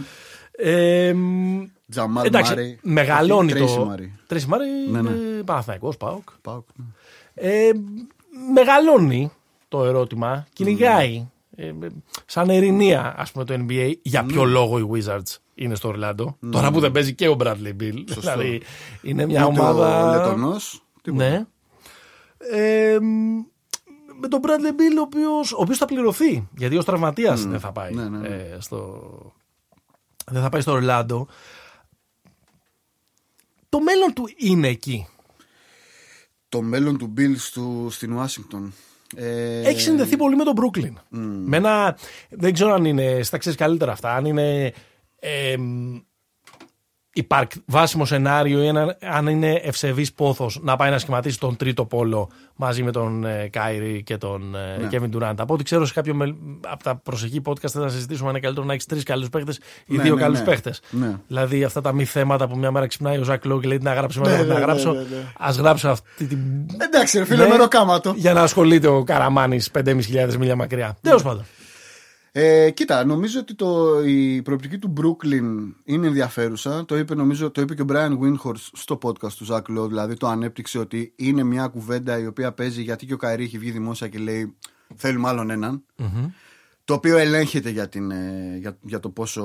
[0.61, 2.79] Ε, μ, Τζαμάλ εντάξει, Μάρεϊ.
[2.83, 3.85] μεγαλώνει Τρέισι το.
[3.85, 4.13] Μάρεϊ.
[4.27, 5.11] Τρέισι Μάρεϊ, Ναι, ναι.
[5.11, 6.29] ε, Παναθηναϊκός, ΠΑΟΚ.
[6.43, 6.85] Πάω, ναι.
[7.35, 7.71] Ε,
[8.55, 9.31] μεγαλώνει
[9.69, 11.29] το ερώτημα, κυνηγάει.
[11.57, 11.73] ε, ε,
[12.27, 13.93] σαν ερηνία, ας πούμε, το NBA.
[14.03, 14.51] Για ποιο Ναι.
[14.51, 16.37] λόγο οι Wizards είναι στο Ορλάντο.
[16.51, 18.05] Τώρα που δεν παίζει και ο Bradley Bill.
[18.19, 18.63] Δηλαδή,
[19.03, 20.11] είναι μια Ούτε ομάδα.
[20.11, 20.57] Ο Λετωνό.
[21.13, 21.47] Ναι.
[22.39, 23.37] Ε, μ,
[24.21, 26.49] με τον Bradley Bill, ο οποίος, ο οποίος θα πληρωθεί.
[26.57, 28.29] Γιατί ως τραυματίας δεν θα πάει Ναι, ναι, ναι.
[28.29, 29.03] ε, στο...
[30.31, 31.29] Δεν θα πάει στο Ορλάντο.
[33.69, 35.07] Το μέλλον του είναι εκεί.
[36.49, 38.73] Το μέλλον του Bill του, στην Ουάσιγκτον.
[39.17, 40.93] Ε, Έχει συνδεθεί πολύ με τον Brooklyn.
[41.11, 41.99] Με ένα,
[42.31, 44.73] δεν ξέρω αν είναι, στα ξέρεις καλύτερα αυτά, αν είναι
[45.19, 45.57] ε,
[47.19, 51.85] υπαρκ, βάσιμο σενάριο ή ένα- αν είναι ευσεβής πόθος να πάει να σχηματίσει τον τρίτο
[51.85, 55.35] πόλο μαζί με τον ε, Kyrie και τον ε, Kevin Durant.
[55.37, 56.35] Από ό,τι ξέρω σε κάποιο μελ-
[56.69, 59.97] από τα προσεχή podcast θα συζητήσουμε αν είναι καλύτερο να έχεις τρεις καλούς παίχτες ή
[59.97, 60.45] Ναι, δύο ναι, καλούς ναι.
[60.45, 60.81] παίχτες.
[60.91, 61.17] Ναι.
[61.27, 63.85] Δηλαδή αυτά τα μη θέματα που μια μέρα ξυπνάει ο Zach Lowe και λέει τι
[63.85, 64.93] να γράψω, Ναι, ναι, να ναι, γράψω.
[64.93, 65.47] ναι, ναι, ναι.
[65.47, 66.39] Ας γράψω αυτή την
[66.79, 67.49] Εντάξει, ρε φίλε, Ναι.
[67.49, 68.13] με ροκάματο.
[68.17, 70.97] για να ασχολείται ο Καραμάνης 5.500 μίλια μακριά.
[71.01, 71.45] Τέλος πάντων.
[72.41, 76.85] Ε, κοίτα, νομίζω ότι το, η προοπτική του Brooklyn είναι ενδιαφέρουσα.
[76.85, 79.89] Το είπε, νομίζω, το είπε και ο Brian Windhorst στο podcast του Zach Lowe.
[79.89, 83.59] Δηλαδή το ανέπτυξε ότι είναι μια κουβέντα η οποία παίζει γιατί και ο Kyrie έχει
[83.59, 84.57] βγει δημόσια και λέει
[84.97, 85.85] θέλουμε άλλον έναν.
[86.85, 89.45] Το οποίο ελέγχεται για, την, ε, για, για το πόσο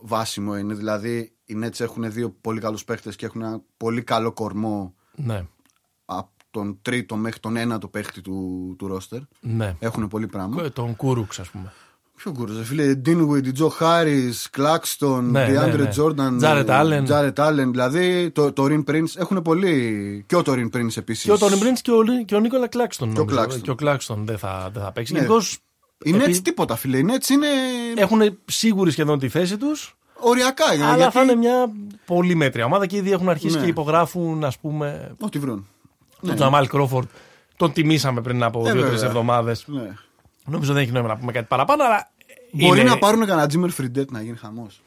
[0.00, 0.74] βάσιμο είναι.
[0.74, 5.46] Δηλαδή οι Nets έχουν δύο πολύ καλούς παίχτες και έχουν ένα πολύ καλό κορμό Ναι.
[6.04, 9.20] από τον τρίτο μέχρι τον ένατο παίχτη του, του roster.
[9.40, 9.76] Ναι.
[9.78, 10.62] Έχουν πολύ πράγμα.
[10.64, 11.72] Ε, Τον Kurucs, ας πούμε.
[12.22, 13.00] Ποιον Kurucs, φίλε.
[13.06, 15.90] Dinwiddie, Joe Harris, Claxton, Ναι, DeAndre ναι, ναι.
[15.96, 17.06] Jordan, Jared Allen.
[17.06, 17.68] Jared Allen.
[17.70, 20.24] Δηλαδή το, Taurean Prince έχουν πολύ.
[20.26, 21.24] Και ο Taurean Prince επίσης.
[21.24, 23.12] Και ο Τόνι Μπριντ και ο, και ο Νίκολα Κλάξτον.
[23.14, 23.42] Και ο νομίζω.
[23.44, 23.60] Claxton.
[23.62, 25.12] Και ο Κλάξτον δεν θα, δεν θα παίξει.
[25.12, 25.18] Ναι.
[25.18, 25.58] Γενικώς,
[26.04, 26.96] Είναι επί- έτσι τίποτα, φίλε.
[26.98, 27.46] Είναι έτσι, είναι.
[27.96, 29.96] Έχουν σίγουρη σχεδόν τη θέση τους.
[30.20, 30.74] Οριακά.
[30.74, 31.12] για- Αλλά γιατί...
[31.12, 31.70] θα είναι μια
[32.04, 33.62] πολύ μέτρια ομάδα και ήδη έχουν αρχίσει Ναι.
[33.62, 35.66] και υπογράφουν, ας πούμε, Ό,τι βρουν.
[36.26, 37.06] τον Τζαμάλ Κρόφορντ.
[37.56, 39.08] Τον τιμήσαμε πριν από Ε, δύο-τρεις βέβαια.
[39.08, 39.64] εβδομάδες.
[39.66, 39.90] Ναι.
[40.50, 42.10] Νομίζω δεν έχει νόημα να πούμε κάτι παραπάνω, αλλά.
[42.52, 44.82] Μπορεί είναι- να πάρουν κανένα Jimmer Fredette να γίνει χαμός.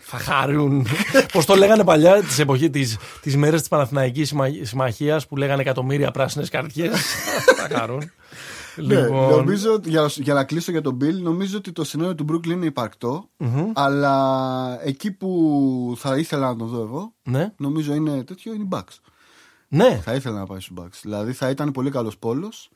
[0.00, 0.86] Θα χαρούν.
[1.32, 6.10] Πώς το λέγανε παλιά τις εποχή της τις μέρες της Παναθηναϊκής Συμμαχίας που λέγανε εκατομμύρια
[6.10, 7.00] πράσινες καρδιές.
[7.68, 8.10] Θα χαρούν.
[8.76, 12.14] Ναι, λοιπόν, νομίζω, ότι- για, για να κλείσω για τον Bill, νομίζω ότι το σενάριο
[12.14, 13.28] του Brooklyn είναι υπαρκτό,
[13.72, 17.52] αλλά εκεί που θα ήθελα να τον δω εγώ, ναι.
[17.56, 18.98] νομίζω είναι τέτοιο, είναι οι Bucks.
[19.68, 20.00] Ναι.
[20.04, 20.98] Θα ήθελα να πάει στους Bucks.
[21.02, 22.70] Δηλαδή θα ήταν πολύ καλός πόλος.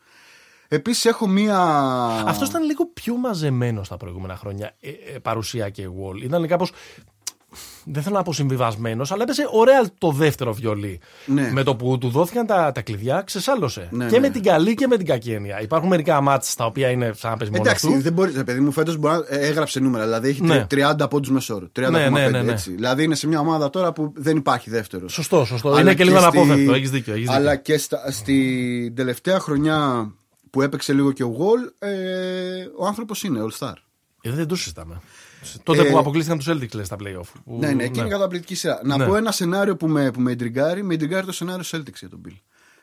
[0.68, 1.58] Επίσης έχω μία.
[2.26, 4.72] Αυτό ήταν λίγο πιο μαζεμένο στα προηγούμενα χρόνια.
[4.80, 6.22] Ε, ε, παρουσία και Wall.
[6.22, 6.66] Ήταν κάπω.
[7.84, 11.00] Δεν θέλω να πω συμβιβασμένος, αλλά έπεσε ωραία το δεύτερο βιολί.
[11.26, 11.50] Ναι.
[11.52, 13.88] Με το που του δόθηκαν τα, τα κλειδιά, ξεσάλωσε.
[13.90, 14.20] Ναι, και ναι.
[14.20, 15.60] με την καλή και με την κακή έννοια.
[15.60, 18.00] Υπάρχουν μερικά μάτς τα οποία είναι σαν να παίζει μόνο Εντάξει, του.
[18.00, 20.04] δεν μπορεί, ρε παιδί μου, φέτος μπορεί να ε, έγραψε νούμερα.
[20.04, 20.66] Δηλαδή έχει Ναι.
[20.70, 21.68] 30 πόντους μεσόρο.
[21.80, 22.52] 30,5 Ναι, ναι, ναι, ναι.
[22.52, 22.70] έτσι.
[22.70, 25.12] Δηλαδή είναι σε μια ομάδα τώρα που δεν υπάρχει δεύτερος.
[25.12, 25.78] Σωστό, σωστό.
[25.78, 26.72] είναι και λίγο αναπόφευκτο.
[26.72, 27.12] Έχεις δίκιο.
[27.12, 27.40] Έχεις δίκιο.
[27.40, 30.10] Αλλά και στα, στην τελευταία χρονιά
[30.56, 33.72] που έπαιξε λίγο και ο Wall, ε, ο άνθρωπος είναι All Star.
[34.22, 35.00] Ε, δεν το συζητάμε.
[35.62, 37.30] Τότε Ε, που αποκλείστηκαν από τους Celtics λες, στα playoff.
[37.44, 38.80] Που- Ναι, ναι, εκεί είναι καταπληκτική σειρά.
[38.84, 39.06] Να Ναι.
[39.06, 40.82] πω ένα σενάριο που με, που με εντριγκάρει.
[40.82, 42.36] Με εντριγκάρει το σενάριο Celtics για τον Beal.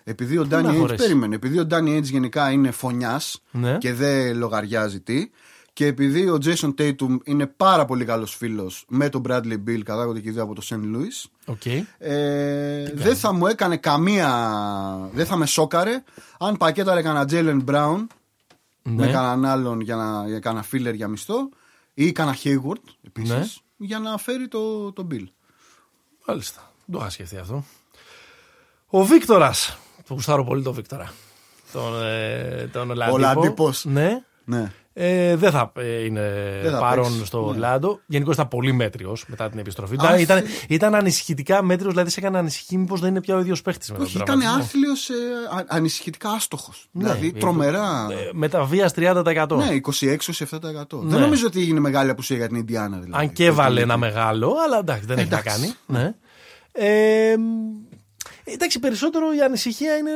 [0.03, 1.03] Επειδή ο να Danny Ainge, χωρέσει.
[1.03, 3.77] περίμενε, επειδή ο Danny Ainge γενικά είναι φονιάς Ναι.
[3.77, 5.29] και δεν λογαριάζει τι.
[5.73, 10.19] Και επειδή ο Jason Tatum είναι πάρα πολύ καλός φίλος με τον Bradley Beal, κατάγονται
[10.19, 10.73] και οι δύο από το St.
[10.75, 11.29] Louis.
[11.45, 11.65] Οκ.
[11.97, 14.29] Ε, δεν θα μου έκανε καμία.
[15.13, 16.03] Δεν θα με σόκαρε
[16.39, 18.05] αν πακέταρε κανένα Jalen Brown
[18.83, 19.11] με Ναι.
[19.11, 21.49] κανέναν άλλον για, να, για κανένα filler για μισθό
[21.93, 23.45] ή κανένα Hayward επίσης Ναι.
[23.77, 25.25] για να φέρει το, το Bill.
[26.27, 26.71] Μάλιστα.
[26.85, 27.63] Δεν το είχα σκεφτεί αυτό.
[28.87, 29.77] Ο Βίκτορας.
[30.07, 31.13] Το γουστάρω πολύ τον Βίκτορα.
[31.71, 33.15] Τον, ε, τον Ολαντίπο.
[33.17, 33.85] Ολαντίπος.
[33.85, 34.23] Ναι.
[34.45, 34.71] Ναι.
[34.95, 37.27] Ε, δεν θα ε, είναι Δεν θα παρόν παίξεις.
[37.27, 37.45] στο Ναι.
[37.47, 37.99] Ορλάντο.
[38.05, 39.95] Γενικώς ήταν πολύ μέτριος μετά την επιστροφή.
[39.99, 43.35] Αν Ήταν, ήταν, θε- ήταν ανησυχητικά μέτριος, δηλαδή σε έκανε ανησυχεί μήπως δεν είναι πια
[43.35, 44.65] ο ίδιος παίχτης μετά Όχι, τον ήταν τραυματισμό.
[44.81, 45.13] άθλιος, ε,
[45.57, 46.87] α- ανησυχητικά άστοχος.
[46.91, 48.07] Ναι, δηλαδή ε, τρομερά.
[48.11, 49.55] Ε, με τα βίας 30%.
[49.57, 51.03] ναι, 26-27%.
[51.03, 51.09] Ναι.
[51.09, 52.97] Δεν νομίζω ότι έγινε μεγάλη απουσία για την Ιντιάνα.
[52.97, 55.59] Δηλαδή, Αν και έβαλε ένα μεγάλο, αλλά εντάξει, δεν έχει να Εντάξει.
[55.61, 55.73] κάνει.
[55.85, 56.13] Ναι.
[56.71, 57.35] Ε,
[58.43, 60.11] εντάξει, περισσότερο η ανησυχία είναι.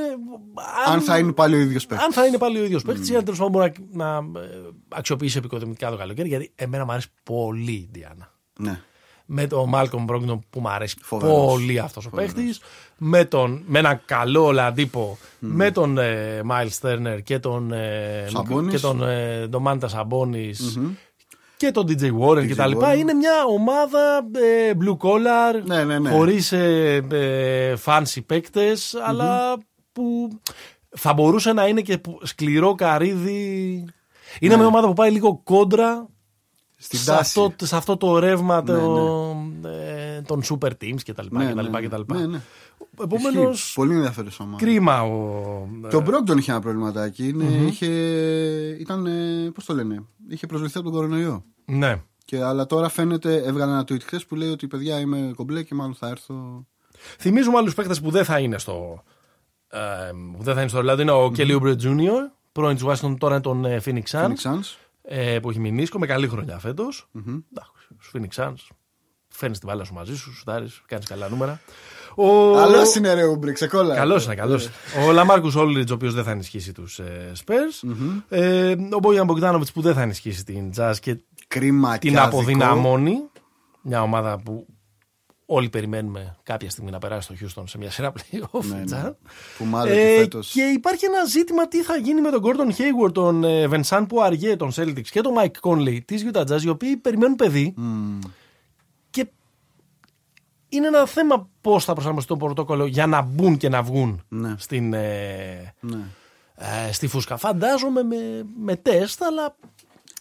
[0.88, 2.06] Αν θα είναι πάλι ο ίδιος παίκτης.
[2.06, 4.48] αν θα είναι πάλι ο ίδιος παίκτης ή αν τέλος πάντων μπορεί να, να ε,
[4.90, 6.28] αξιοποιήσει επικοδομητικά το καλοκαίρι.
[6.28, 8.32] Γιατί εμένα μου αρέσει πολύ η Ντιάνα.
[8.60, 8.82] Ναι.
[9.26, 11.46] Με τον Μάλκομ Μπρόγκτον που μου αρέσει Φοβερός.
[11.46, 12.60] πολύ αυτός ο παίκτης.
[12.98, 15.18] Με, τον, με ένα καλό Λαντίπο.
[15.40, 18.74] Με τον ε, Μάιλ Στέρνερ και τον, ε, Σαμπόνις.
[18.74, 20.80] και τον ε, Ντομάντα Σαμπόνις
[21.58, 22.94] και τον DJ Warren DJ και τα λοιπά.
[22.94, 22.98] Warren.
[22.98, 26.10] Είναι μια ομάδα ε, blue collar, Ναι, ναι, ναι.
[26.10, 29.58] χωρίς ε, ε, fancy παίκτες, αλλά
[29.92, 30.30] που
[30.90, 33.86] θα μπορούσε να είναι και που- σκληρό καρύδι.
[34.40, 36.06] Είναι μια ομάδα που πάει λίγο κόντρα Ναι.
[36.80, 37.20] Στην σε, τάση.
[37.20, 41.14] αυτό, σε αυτό το ρεύμα Ναι, το, ε, των super teams και
[42.98, 43.18] τα λοιπά.
[43.18, 43.42] Ναι, και τα ναι, λοιπά, ναι.
[43.42, 43.42] και τα λοιπά.
[43.42, 43.42] Ναι, ναι.
[43.44, 43.74] Επομένως, Ισχύει.
[43.76, 44.58] Πολύ ενδιαφέρουσα ομάδα.
[44.64, 45.68] κρίμα ο...
[45.90, 47.28] Και ο Μπρόγκτον είχε ένα προβληματάκι.
[47.28, 47.86] Είναι, είχε,
[48.80, 51.44] ήταν, ε, πώς το λένε, είχε προσβληθεί από τον κορονοϊό.
[51.66, 52.02] Ναι.
[52.26, 55.76] Και, αλλά τώρα φαίνεται, έβγαλε ένα tweet χθες που λέει ότι παιδιά είμαι κομπλέ και
[55.76, 56.66] μάλλον θα έρθω.
[57.20, 59.04] Θυμίζουμε άλλους παίχτε που δεν θα είναι στο.
[59.68, 59.80] Ε,
[60.38, 61.00] που δεν θα είναι στο Orlando.
[61.00, 62.12] Είναι ο Kelly Oubre Jr.,
[62.52, 64.28] πρώην της Washington, τώρα είναι τον ε, Phoenix Suns.
[64.28, 64.76] Phoenix Suns.
[65.02, 67.10] ε, που έχει μηνίσκο με καλή χρονιά φέτος.
[67.16, 68.76] Εντάξει, Στους Phoenix Suns.
[69.28, 71.62] Φέρνεις την μπάλα σου μαζί σου, σουτάρει, κάνεις καλά νούμερα.
[72.20, 72.58] Ο...
[72.58, 73.96] Αλλά είναι ρε Ούμπρε, ξεκόλα.
[73.96, 74.70] Καλός είναι, καλός.
[75.08, 77.90] ο Λαμάρκου Όλριτ, ο οποίος δεν θα ενισχύσει τους ε, Spurs.
[78.30, 83.18] Ε, ο Μπόγιαν Μπογκδάνοβιτ που δεν θα ενισχύσει την Jazz και Κρίμα την αποδυναμώνει.
[83.82, 84.66] Μια ομάδα που
[85.46, 88.64] όλοι περιμένουμε κάποια στιγμή να περάσει στο Houston σε μια σειρά playoff.
[88.64, 88.84] Ναι, ναι.
[88.92, 89.12] Jazz.
[89.58, 90.52] Που μάλλον Ε, και φέτος.
[90.52, 94.58] και υπάρχει ένα ζήτημα τι θα γίνει με τον Gordon Hayward, τον ε, Vincent Poirier,
[94.58, 97.74] τον Celtics και τον Mike Conley της Utah Jazz, οι οποίοι περιμένουν παιδί.
[97.76, 98.47] Και
[100.70, 104.56] είναι ένα θέμα πώς θα προσαρμοστεί το πρωτόκολλο για να μπουν και να βγουν Ναι.
[104.58, 106.00] στην, ε, Ναι.
[106.56, 107.38] ε, στη φούσκα.
[107.38, 108.16] Φαντάζομαι με,
[108.60, 109.56] με τεστ, αλλά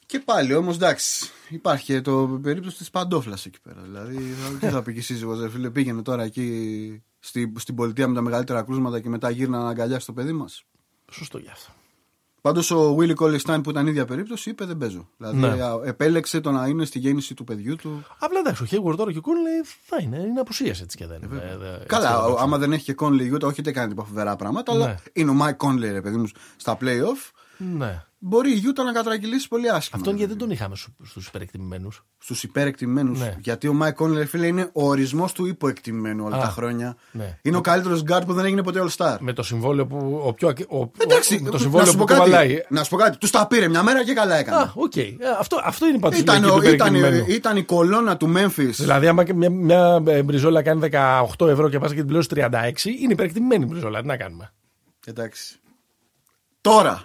[0.06, 1.30] Και πάλι όμως εντάξει.
[1.48, 3.80] Υπάρχει και το περίπτωση της παντόφλας εκεί πέρα.
[3.82, 7.74] Δηλαδή, θα- τι θα πει και η σύζυγος, ρε φίλε, πήγαινε τώρα εκεί στη, στην
[7.74, 10.62] πολιτεία με τα μεγαλύτερα κρούσματα και μετά γύρνα να αγκαλιάσει το παιδί μας.
[11.12, 11.70] σωστό γι' αυτό.
[12.46, 15.08] Πάντως ο Willy Colestein που ήταν ίδια περίπτωση είπε δεν παίζω.
[15.16, 15.46] Δηλαδή Ναι.
[15.46, 18.04] α, επέλεξε το να είναι στη γέννηση του παιδιού του.
[18.18, 21.20] Απλά εντάξει, ο Hayward τώρα και ο Conley θα είναι, είναι απουσίες έτσι και δεν
[21.24, 21.36] είναι.
[21.52, 22.42] ε, δε- έτσι Καλά, και δεν ο- παίξουν.
[22.44, 24.82] άμα δεν έχει και Conley Utah, όχι ότι κάνει τίποτα φοβερά πράγματα, Ναι.
[24.84, 27.30] αλλά είναι ο Mike Conley, ρε παιδί μου, στα playoff.
[27.58, 28.02] Ναι.
[28.18, 30.00] Μπορεί η Utah να κατρακυλήσει πολύ άσχημα.
[30.00, 31.88] Αυτόν γιατί δεν τον είχαμε στους υποεκτιμημένους.
[32.18, 33.18] Στους υποεκτιμημένους.
[33.18, 33.36] Ναι.
[33.40, 36.96] Γιατί ο Mike Conley, ρε φίλε, είναι ο ορισμός του υποεκτιμημένου όλα Α, τα χρόνια.
[37.12, 37.38] ναι.
[37.42, 39.16] Είναι ο καλύτερος guard που δεν έγινε ποτέ All Star.
[39.20, 40.20] Με το συμβόλαιο που.
[40.24, 42.54] Ο πιο, ακ- ο, Εντάξει, ο- με το να συμβόλαιο σου πω που κουβαλάει.
[42.56, 42.66] κάτι.
[42.74, 43.18] Να σου πω κάτι.
[43.18, 44.56] Τους τα πήρε μια μέρα και καλά έκανε.
[44.62, 44.96] Α, οκ.
[44.96, 46.94] Ε, Αυτό, αυτό είναι πάντως Ήταν, ο- ήταν,
[47.28, 48.70] ήταν η κολόνα του Memphis.
[48.70, 50.88] Δηλαδή, άμα και μια, μια ε, μπριζόλα κάνει
[51.38, 54.00] 18 ευρώ και πας και την πληρώσεις 36, είναι υπερεκτιμημένη η μπριζόλα.
[54.00, 54.52] Τι να κάνουμε;
[55.06, 55.56] Εντάξει.
[56.60, 57.04] Τώρα.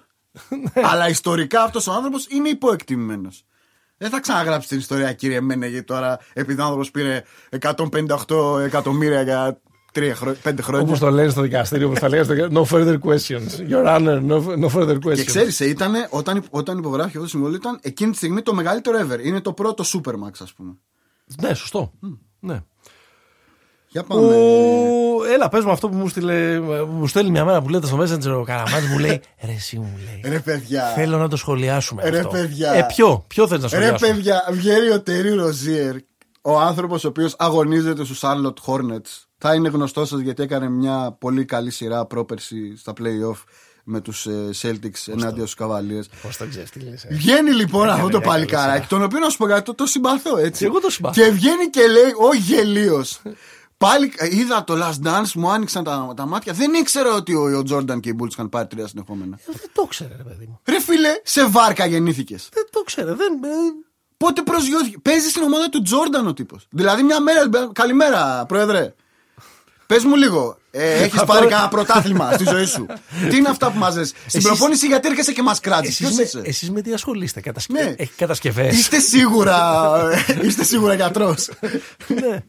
[0.50, 0.82] Ναι.
[0.84, 3.46] Αλλά ιστορικά αυτός ο άνθρωπος είναι υποεκτιμημένος.
[3.98, 7.24] Δεν θα ξαναγράψει την ιστορία, κύριε Μένε, γιατί τώρα επειδή ο άνθρωπος πήρε
[7.60, 9.62] 158 εκατομμύρια για
[9.94, 10.86] 5 χρόνια.
[10.88, 13.70] Όπως το λένε στο δικαστήριο, όπως τα λέγανε στο No further questions.
[13.70, 15.16] Your honor, no, no further questions.
[15.16, 19.08] Και ξέρεις, ήταν όταν, όταν υπογράφει αυτό το συμβόλαιο, ήταν εκείνη τη στιγμή το μεγαλύτερο
[19.08, 19.26] ever.
[19.26, 20.78] Είναι το πρώτο Supermax, ας πούμε.
[21.42, 21.94] Ναι, σωστό.
[22.40, 22.64] Ναι.
[23.92, 24.26] Για πάμε.
[24.26, 25.26] Ο...
[25.34, 28.40] Έλα, πες μου αυτό που μου, στείλε, μου στέλνει μια μέρα που λέτε στο Messenger
[28.40, 30.86] ο Καραμάνης μου λέει Ρε εσύ μου λέει Ρε παιδιά.
[30.86, 32.74] Θέλω να το σχολιάσουμε Ρε αυτό παιδιά.
[32.74, 35.96] Ε ποιο, ποιο θες να Ρε σχολιάσουμε; παιδιά, βγαίνει ο Τερί Ροζίερ,
[36.42, 39.26] ο άνθρωπος ο οποίος αγωνίζεται στους Charlotte Hornets.
[39.38, 43.44] Θα είναι γνωστός σας γιατί έκανε μια πολύ καλή σειρά πρόπερση στα playoff
[43.84, 44.28] με τους
[44.62, 46.06] Celtics ενάντια στους Cavaliers.
[46.22, 47.08] Πώς το ξέρεις τι λες ε.
[47.12, 49.86] Βγαίνει λοιπόν αυτό το μια παλικάράκι, καλή τον οποίο να σου πω κάτι, το, το
[49.86, 50.60] συμπαθώ έτσι.
[50.60, 51.22] Και εγώ το συμπαθώ.
[51.22, 53.22] Και βγαίνει και λέει, ο γελίος.
[53.82, 56.54] Πάλι ε, είδα το Last Dance, μου άνοιξαν τα, τα μάτια.
[56.54, 59.40] Δεν ήξερα ότι ο, ο Jordan και οι Bulls είχαν πάρει τρία συνεχόμενα.
[59.48, 62.50] Ε, Δεν το ξέρε ρε παιδί μου Ρε φίλε, σε βάρκα γεννήθηκες.
[62.54, 63.34] Δεν το ξέρε δεν...
[63.44, 63.48] ε,
[64.18, 64.98] Πότε προσγειώθηκε.
[65.02, 66.68] Παίζει στην ομάδα του Τζόρνταν ο τύπος.
[66.70, 67.50] Δηλαδή μια μέρα.
[67.74, 68.94] Καλημέρα, πρόεδρε.
[69.92, 70.58] Πες μου λίγο.
[70.72, 72.86] Ε, Έχεις πάρει κανένα πρωτάθλημα στη ζωή σου;
[73.30, 74.04] Τι είναι αυτά που μαζε.
[74.04, 76.94] Στην Εσείς- προπόνηση γιατί έρχεσαι και μας κράτησες; Εσείς Ποιος με, είσαι; εσείς με τι
[76.94, 77.74] ασχολείστε κατασκε...
[77.74, 77.94] Ναι.
[77.98, 80.00] Έχει κατασκευές; Είστε σίγουρα.
[80.44, 81.50] είστε σίγουρα γιατρός.
[82.22, 82.44] ναι.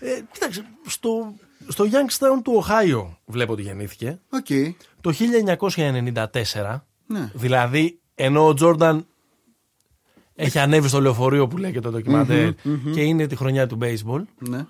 [0.00, 1.34] ε, Κοίταξε στο,
[1.68, 4.46] στο Youngstown του Οχάιο βλέπω ότι γεννήθηκε Οκ.
[5.00, 5.12] το
[6.72, 7.30] 1994 Ναι.
[7.34, 9.06] δηλαδή ενώ ο Τζόρνταν
[10.34, 12.50] έχει ανέβει στο λεωφορείο που λέει και το ντοκιμαντέρ
[12.94, 14.66] και είναι τη χρονιά του baseball Ναι.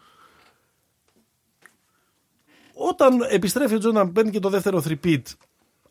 [2.88, 5.22] Όταν επιστρέφει ο Τζόρνταν παίρνει και το δεύτερο repeat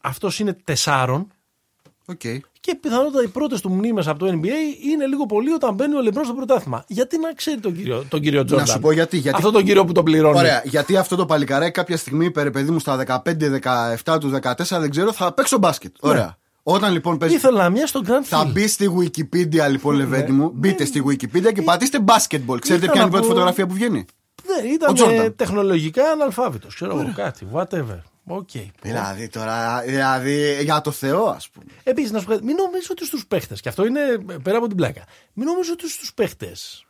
[0.02, 1.28] αυτός είναι τεσσάρων
[2.06, 2.20] Οκ.
[2.60, 6.02] και πιθανότατα οι πρώτες του μνήμες από το NBA είναι λίγο πολύ όταν μπαίνει ο
[6.02, 6.84] Λεμπρόν στο πρωτάθλημα.
[6.88, 8.68] Γιατί να ξέρει τον κύριο, τον κύριο Τζόρνταν.
[8.68, 10.38] σου πω γιατί, γιατί- Αυτό τον κύριο που τον πληρώνει.
[10.38, 10.62] Ωραία.
[10.66, 14.90] Γιατί αυτό το παλικαράκι κάποια στιγμή, είπε, ρε παιδί μου, στα 15-17 του 14, δεν
[14.90, 15.96] ξέρω, θα παίξω μπάσκετ.
[16.00, 16.38] Ωραία.
[16.64, 17.36] Όταν λοιπόν παίζει.
[17.36, 18.52] Ήθελα να μια στον Grand Θα Hill.
[18.52, 20.52] μπει στη Wikipedia λοιπόν, λεβέντη μου.
[20.56, 22.58] Μπείτε στη Wikipedia και πατήστε basketball.
[22.60, 24.06] Ξέρετε Ήθελα ποια είναι η να πρώτη πω- φωτογραφία που βγαίνει;
[24.46, 25.26] Ναι, Ο ήταν Τζόρνταν.
[25.26, 26.76] ε, τεχνολογικά αναλφάβητος.
[26.76, 27.48] Ξέρω εγώ κάτι.
[27.54, 28.00] Whatever.
[28.28, 28.50] Οκ.
[28.82, 31.66] Δηλαδή τώρα, δηλαδή για το Θεό, ας πούμε.
[31.84, 34.00] Επίσης, να σου πω κάτι, μην νομίζω ότι στους παίχτες, και αυτό είναι
[34.44, 35.04] πέρα από την πλάκα,
[35.34, 36.86] μην νομίζω ότι στους παίχτες.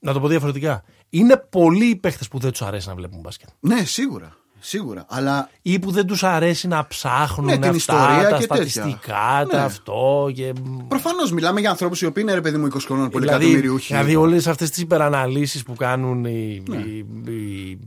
[0.00, 0.84] Να το πω διαφορετικά.
[1.10, 3.48] Είναι πολλοί οι παίχτες που δεν τους αρέσει να βλέπουν μπάσκετ.
[3.60, 4.36] Ναι, σίγουρα.
[4.60, 5.04] Σίγουρα.
[5.08, 8.66] Αλλά Ή που δεν τους αρέσει να ψάχνουν Ναι, την αυτά, ιστορία τα και τέτοια.
[8.66, 9.62] στατιστικά, τα Ναι.
[9.62, 10.30] αυτό.
[10.34, 10.52] Και...
[10.88, 13.86] προφανώς μιλάμε για ανθρώπους οι οποίοι είναι ρε παιδί μου 20 χρονών, πολύ δηλαδή, εκατομμυριούχοι.
[13.86, 17.78] δηλαδή όλες αυτές τις υπεραναλύσεις που κάνουν οι, οι, οι,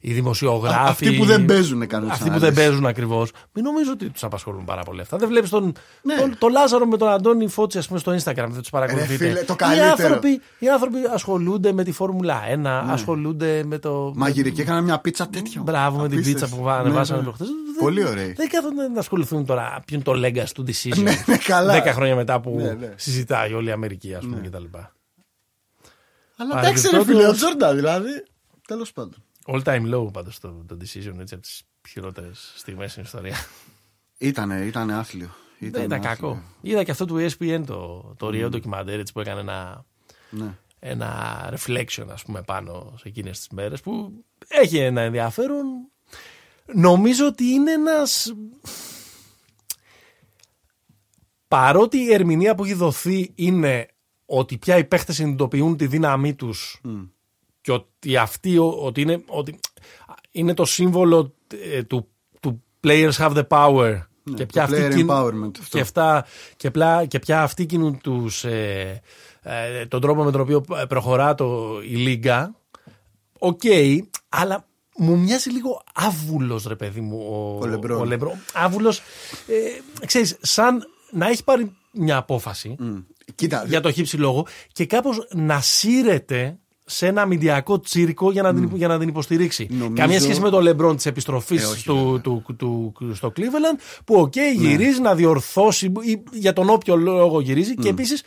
[0.00, 0.74] οι δημοσιογράφοι.
[0.76, 0.80] Ναι.
[0.82, 2.64] Α- αυτοί που δεν παίζουν κάνουν τις Αυτοί που δεν αναλύσεις.
[2.66, 3.30] παίζουν ακριβώς.
[3.52, 5.16] Μην νομίζω ότι τους απασχολούν πάρα πολύ αυτά.
[5.16, 6.14] Δεν βλέπεις τον, Ναι.
[6.14, 8.34] τον, τον Λάζαρο με τον Αντώνη Φώτση, ας πούμε, στο Instagram.
[8.48, 9.14] Δεν τους παρακολουθείτε.
[9.26, 9.90] φίλε, το οι, καλύτερο.
[9.90, 14.12] άνθρωποι, οι άνθρωποι ασχολούνται με τη Φόρμουλα 1, ασχολούνται με το.
[14.16, 15.62] Μαγειρική, έκανα μια πίτσα τέτοιο.
[15.62, 16.46] Μπράβο με την Απίστευτο.
[16.46, 17.24] πίτσα που Ναι, ανεβάσανε ναι.
[17.24, 17.44] προχθέ.
[17.80, 18.32] Πολύ ωραίοι.
[18.32, 21.02] Δεν κάθονται να ασχοληθούν τώρα ποιο είναι το legacy του decision.
[21.02, 21.72] Ναι, ναι, καλά.
[21.72, 22.92] Δέκα χρόνια μετά που Ναι, ναι.
[22.96, 24.64] συζητάει όλη η Αμερική, ας πούμε, κτλ.
[26.36, 28.10] Αλλά εντάξει, ρε φίλε, ο Τζόρνταν δηλαδή.
[28.66, 29.22] Τέλος πάντων.
[29.52, 33.36] All time low πάντως το, το decision έτσι από τις χειρότερες στιγμές στην ιστορία.
[34.18, 35.30] Ήτανε, ήτανε άθλιο.
[35.58, 36.08] Δεν ήταν άθλιο.
[36.08, 36.42] κακό.
[36.60, 39.84] Είδα και αυτό του ESPN το, το Rio ντοκιμαντέρ έτσι που έκανε ένα,
[40.30, 40.54] Ναι.
[40.78, 45.64] ένα reflection ας πούμε πάνω σε εκείνες τις μέρες που έχει ένα ενδιαφέρον.
[46.74, 48.34] Νομίζω ότι είναι ένας...
[51.48, 53.86] Παρότι η ερμηνεία που έχει δοθεί είναι
[54.26, 56.80] ότι πια οι παίχτες συνειδητοποιούν τη δύναμή τους
[57.70, 59.58] και ότι αυτή ο- ότι είναι, ότι
[60.30, 61.34] είναι το σύμβολο
[61.72, 62.08] ε, του,
[62.40, 65.76] του players have the power και, το πια αυτοί player κιν- empowerment, αυτό.
[65.76, 69.02] και, αυτά, και, πλά, και πια αυτοί κινούν τους, ε,
[69.42, 72.54] ε, τον τρόπο με τον οποίο προχωρά το, η Λίγκα
[73.38, 73.60] Οκ,
[74.28, 78.00] αλλά μου μοιάζει λίγο άβουλος ρε παιδί μου ο, Ο Λεμπρόν.
[78.00, 78.38] ο Λεμπρόν.
[78.54, 78.98] Άβουλος,
[80.00, 82.76] ε, ξέρεις, σαν να έχει πάρει μια απόφαση
[83.34, 86.58] Κοίτα, για το χι ψι λόγο και κάπως να σύρεται
[86.90, 89.66] σε ένα αμυντιακό τσίρκο για να, την, για να την υποστηρίξει.
[89.70, 93.32] Νομίζω- Καμία σχέση με τον Λεμπρόν της επιστροφής Ε, όχι, του, του, του, του- στο
[93.36, 98.22] Cleveland που οκ, γυρίζει να διορθώσει ή για τον όποιο λόγο γυρίζει και επίσης.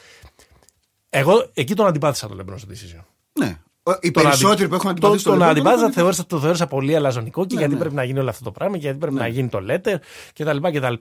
[1.09, 3.03] Εγώ εκεί τον αντιπάθησα τον Λεμπρόν στο decision.
[3.33, 3.57] ναι.
[3.85, 6.39] Ο- Οι Τον περισσότεροι αντι- που έχουν τον- αντιπαθήσει Τον Λεμπρόν αντιπάθησα, τον θεώρησα, το
[6.39, 7.79] θεώρησα πολύ αλαζονικό και Ναι, γιατί ναι.
[7.79, 9.95] πρέπει να γίνει όλο αυτό το πράγμα και γιατί πρέπει να γίνει το letter
[10.33, 10.57] κτλ.
[10.73, 10.93] κτλ.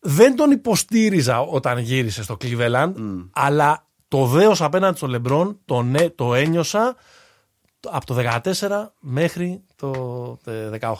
[0.00, 2.92] Δεν τον υποστήριζα όταν γύρισε στο Cleveland,
[3.32, 6.96] αλλά το δέος απέναντι στο Λεμπρόν το, ναι, το ένιωσα
[7.90, 9.92] από το 14 μέχρι το
[10.44, 10.92] ε, 18.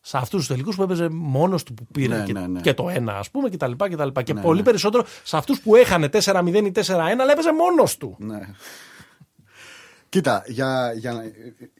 [0.00, 2.60] Σε αυτούς τους τελικούς που έπαιζε μόνος του που πήρε Ναι, και, ναι, ναι.
[2.60, 3.70] και το ένα, ας πούμε, κτλ.
[3.70, 4.22] Και, τα λοιπά.
[4.22, 4.64] και Ναι, πολύ ναι.
[4.64, 8.16] περισσότερο σε αυτούς που έχανε 4-0 ή 4-1, αλλά έπαιζε μόνος του.
[8.18, 8.40] Ναι.
[10.08, 11.32] Κοίτα, για, για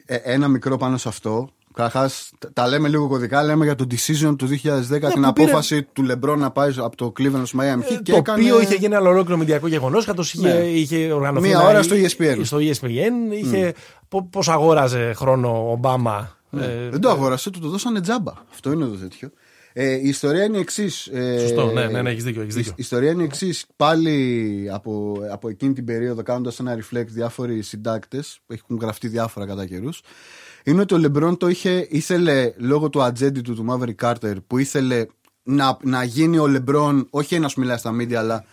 [0.05, 1.49] ε, ένα μικρό πάνω σε αυτό.
[1.73, 3.43] Καταρχάς, τα λέμε λίγο κωδικά.
[3.43, 6.71] Λέμε για το decision του 2010, την Ναι, που πήρε- απόφαση του Λεμπρόν να πάει
[6.77, 7.99] από το Cleveland στο Miami Heat.
[8.03, 8.41] και το έκανε...
[8.43, 10.05] οποίο είχε γίνει ένα ολόκληρο μηντιακό γεγονός.
[10.05, 10.53] Κατ' είχε, Ναι.
[10.63, 11.47] είχε οργανωθεί.
[11.47, 12.39] Μία ένα- ώρα στο E ESPN.
[12.43, 13.33] Στο E ESPN.
[13.43, 13.73] Είχε
[14.29, 16.37] πώς αγόραζε χρόνο ο Ομπάμα.
[16.49, 16.65] Ναι.
[16.65, 18.33] ε, Δεν το αγόρασε, του το δώσανε τζάμπα.
[18.51, 19.29] Αυτό είναι το τέτοιο.
[19.73, 21.07] Ε, η ιστορία είναι η εξής.
[21.07, 22.71] Ε, Σωστό, ναι, ναι, ναι, έχεις δίκιο, έχεις η- δίκιο.
[22.71, 23.65] Η ιστορία είναι η εξής.
[23.75, 29.65] Πάλι από, από εκείνη την περίοδο, κάνοντας ένα reflect διάφοροι συντάκτες, έχουν γραφτεί διάφορα κατά
[29.65, 30.01] καιρούς,
[30.63, 34.57] είναι ότι ο Λεμπρόν το είχε, ήθελε λόγω του ατζέντη του, του Maverick Carter, που
[34.57, 35.05] ήθελε
[35.43, 38.45] να, να γίνει ο Λεμπρόν, όχι να σου μιλάει στα media, αλλά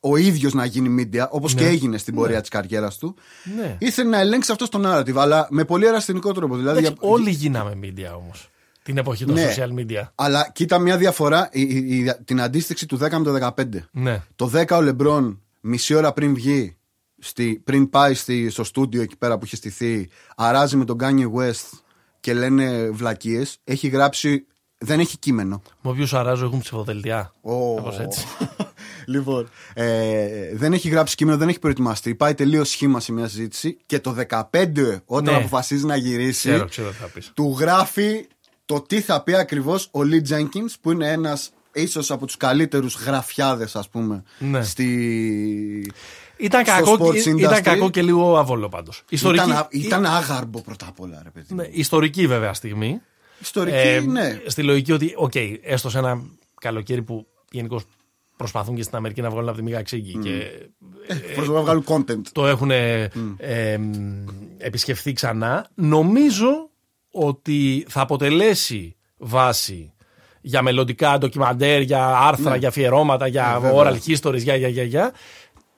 [0.00, 3.14] ο ίδιος να γίνει media, όπως και έγινε στην πορεία της τη καριέρας του.
[3.56, 3.76] Ναι.
[3.78, 6.56] Ήθελε να ελέγξει αυτό το narrative, αλλά με πολύ ερασιτεχνικό τρόπο.
[6.56, 8.50] Δηλαδή, Εντάξει, για- όλοι γίναμε media όμως.
[8.82, 9.54] Την εποχή των Ναι.
[9.56, 10.08] social media.
[10.14, 13.88] Αλλά κοίτα μια διαφορά, η- η- η- την αντίστοιξη του 10 με το 15.
[13.90, 14.22] Ναι.
[14.36, 16.76] Το 10 ο Λεμπρόν, μισή ώρα πριν βγει,
[17.24, 21.32] στη, πριν πάει στη, στο στούντιο εκεί πέρα που είχε στηθεί, αράζει με τον Kanye
[21.40, 21.68] West
[22.20, 23.58] και λένε βλακίες.
[23.64, 24.46] Έχει γράψει.
[24.84, 25.62] Δεν έχει κείμενο.
[25.82, 27.34] Με όποιους αράζω έχουν ψηφοδελτιά.
[27.40, 27.74] Ω.
[27.74, 28.24] Κάπως έτσι.
[29.06, 32.14] λοιπόν, ε, δεν έχει γράψει κείμενο, δεν έχει προετοιμαστεί.
[32.14, 35.38] Πάει τελείως σχήμα σε μια συζήτηση και το 15 όταν Ναι.
[35.40, 37.30] αποφασίζει να γυρίσει, Ξέρω, ξέρω τι θα πεις.
[37.34, 38.26] του γράφει
[38.64, 42.94] το τι θα πει ακριβώς ο Λί Jenkins, που είναι ένας ίσως από τους καλύτερους
[42.94, 44.62] γραφιάδες, ας πούμε, Ναι.
[44.62, 45.92] στη.
[46.42, 49.02] Ήταν, κακό, ήταν κακό και λίγο άβολο πάντως.
[49.08, 49.44] Ιστορική...
[49.44, 51.54] Ήταν, ήταν άγαρμπο πρώτα απ' όλα, ρε παιδί.
[51.54, 53.00] Ναι, ιστορική βέβαια στιγμή.
[53.40, 54.40] Ιστορική, ε, ναι.
[54.46, 56.22] Στη λογική ότι, οκ, okay, έστω σε ένα
[56.60, 57.80] καλοκαίρι που γενικώς
[58.36, 60.14] προσπαθούν και στην Αμερική να βγάλουν από τη μύγα ξύγκι.
[60.18, 60.22] Mm.
[60.22, 60.30] Και,
[61.06, 62.22] ε, ε, προσπαθούν να βγάλουν content.
[62.32, 63.78] Το έχουν ε, ε,
[64.58, 65.68] επισκεφθεί ξανά.
[65.74, 66.70] Νομίζω
[67.10, 69.92] ότι θα αποτελέσει βάση
[70.40, 72.56] για μελλοντικά ντοκιμαντέρ, για άρθρα, ναι.
[72.56, 75.12] για αφιερώματα, για ε, oral histories, για, για, για, για.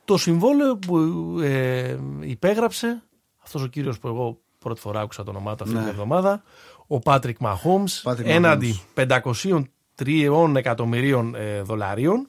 [0.05, 0.99] Το συμβόλαιο που
[1.43, 3.03] ε, υπέγραψε
[3.43, 5.81] αυτός ο κύριος που εγώ πρώτη φορά άκουσα το όνομά του αυτή Ναι.
[5.81, 6.43] την εβδομάδα,
[6.87, 12.29] ο Πάτρικ Μαχόμς, Patrick έναντι 503 εκατομμυρίων ε, δολαρίων.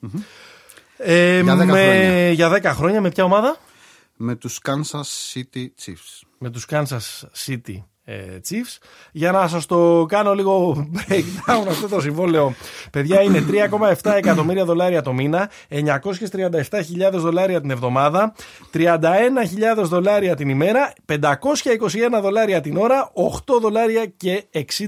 [0.97, 2.31] Ε, Για 10 με- χρόνια.
[2.31, 3.57] για 10 χρόνια με ποια ομάδα;
[4.15, 6.21] Με τους Kansas City Chiefs.
[6.37, 7.83] με τους Kansas City ε,
[8.49, 8.77] Chiefs.
[9.11, 12.53] Για να σας το κάνω λίγο breakdown αυτό το συμβόλαιο.
[12.91, 13.43] Παιδιά είναι
[14.03, 15.79] 3,7 εκατομμύρια δολάρια το μήνα, 937.000
[17.11, 18.33] δολάρια την εβδομάδα,
[18.73, 18.89] 31.000
[19.83, 21.15] δολάρια την ημέρα, 521
[22.21, 24.43] δολάρια την ώρα, 8 δολάρια και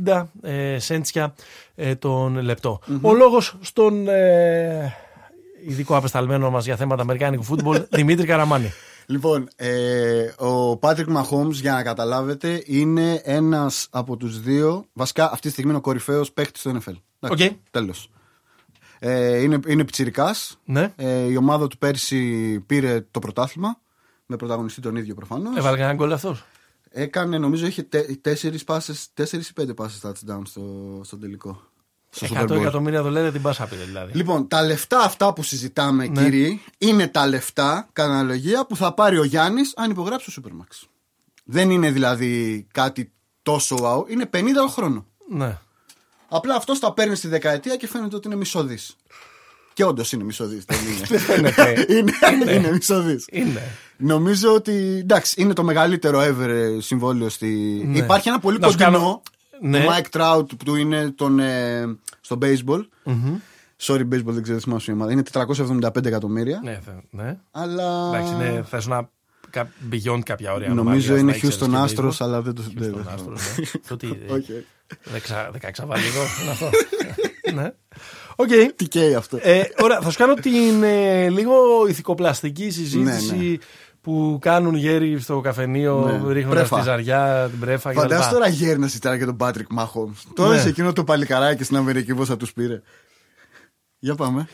[0.05, 1.33] 60 ε, σέντσια
[1.75, 4.95] ε, τον λεπτο Ο λόγος στον ε,
[5.67, 8.73] ειδικό απεσταλμένο μας για θέματα αμερικάνικου φούτμπολ, Δημήτρη Καραμάνη.
[9.09, 14.85] Λοιπόν, ε, ο Patrick Mahomes, για να καταλάβετε, είναι ένας από τους δύο.
[14.93, 16.93] Βασικά, αυτή τη στιγμή είναι ο κορυφαίος παίχτη στο NFL.
[17.19, 17.39] Οκ.
[17.71, 18.09] Τέλος.
[18.99, 20.59] Ε, είναι είναι πιτσιρικάς.
[20.65, 20.93] Ναι.
[20.95, 23.79] Ε, η ομάδα του πέρσι πήρε το πρωτάθλημα.
[24.25, 25.57] Με πρωταγωνιστή τον ίδιο προφανώς.
[25.57, 26.45] Έβαλε κανένα γκολ αυτός;
[26.89, 30.61] Έκανε, νομίζω, είχε τε, τέσσερις πάσες, τέσσερις ή πέντε πάσες touchdown στο,
[31.03, 31.61] στο τελικό.
[32.25, 32.59] Στο 100 Super Bowl.
[32.59, 34.11] εκατομμύρια δολάρια την πάσα πήρε δηλαδή.
[34.17, 36.23] Λοιπόν, τα λεφτά αυτά που συζητάμε, Ναι.
[36.23, 40.87] κύριοι, είναι τα λεφτά, κατά αναλογία, που θα πάρει ο Γιάννης αν υπογράψει το Supermax.
[41.45, 45.05] Δεν είναι δηλαδή κάτι τόσο wow, είναι 50 το χρόνο.
[45.29, 45.57] Ναι.
[46.29, 48.77] Απλά αυτός τα παίρνει στη δεκαετία και φαίνεται ότι είναι μισοδή.
[49.73, 50.63] Και όντως είναι μισοδή.
[50.67, 51.17] δεν είναι.
[51.27, 51.85] Φαίνεται.
[51.95, 53.23] είναι, είναι μισοδή.
[53.31, 53.71] Είναι.
[53.97, 57.47] Νομίζω ότι εντάξει, είναι το μεγαλύτερο ever ε, συμβόλαιο στη.
[57.87, 57.97] Ναι.
[57.97, 59.21] Υπάρχει ένα πολύ Να σου κοντινό.
[59.61, 59.85] Κάνω- Ναι.
[59.85, 62.81] Το Mike Trout που είναι τον, ε, στο baseball.
[63.81, 65.11] Sorry, baseball δεν ξέρω, δεν θυμάμαι η ομάδα.
[65.11, 66.59] Είναι 475 εκατομμύρια.
[66.63, 67.37] Ναι, θε- ναι.
[67.51, 68.11] Αλλά.
[68.15, 69.09] Εντάξει, είναι, θες να
[69.49, 70.67] κα- beyond κάποια όρια.
[70.67, 72.15] Νομίζω ανομαλίας, είναι να ήξερες Houston και Astros, baseball.
[72.19, 72.63] αλλά δεν το.
[72.75, 73.63] δεν- Houston δεν- Astros, ναι.
[73.81, 74.65] Αυτό τι, Όχι.
[75.03, 76.69] δεξα- δεκαεξαβάλιδο είναι αυτό.
[77.53, 77.71] Ναι.
[78.35, 78.47] Οκ.
[78.75, 79.37] Τι καίει αυτό.
[79.41, 81.53] Ε, Ωραία, θα σου κάνω την ε, λίγο
[81.87, 83.57] ηθικοπλαστική συζήτηση Ναι, ναι.
[84.07, 86.33] Που κάνουν γέροι στο καφενείο, Ναι.
[86.33, 86.77] ρίχνοντα Πρέφα.
[86.77, 87.99] τη ζαριά, την πρέφα κτλ.
[87.99, 90.21] Φαντάζομαι τώρα γέρνα να συζητάνε για τον Patrick Mahomes.
[90.33, 90.61] Τώρα Ναι.
[90.61, 92.81] σε εκείνο το παλικαράκι στην Αμερική πώς θα τους πήρε.
[93.99, 94.39] Για πάμε.
[94.41, 94.47] Ρε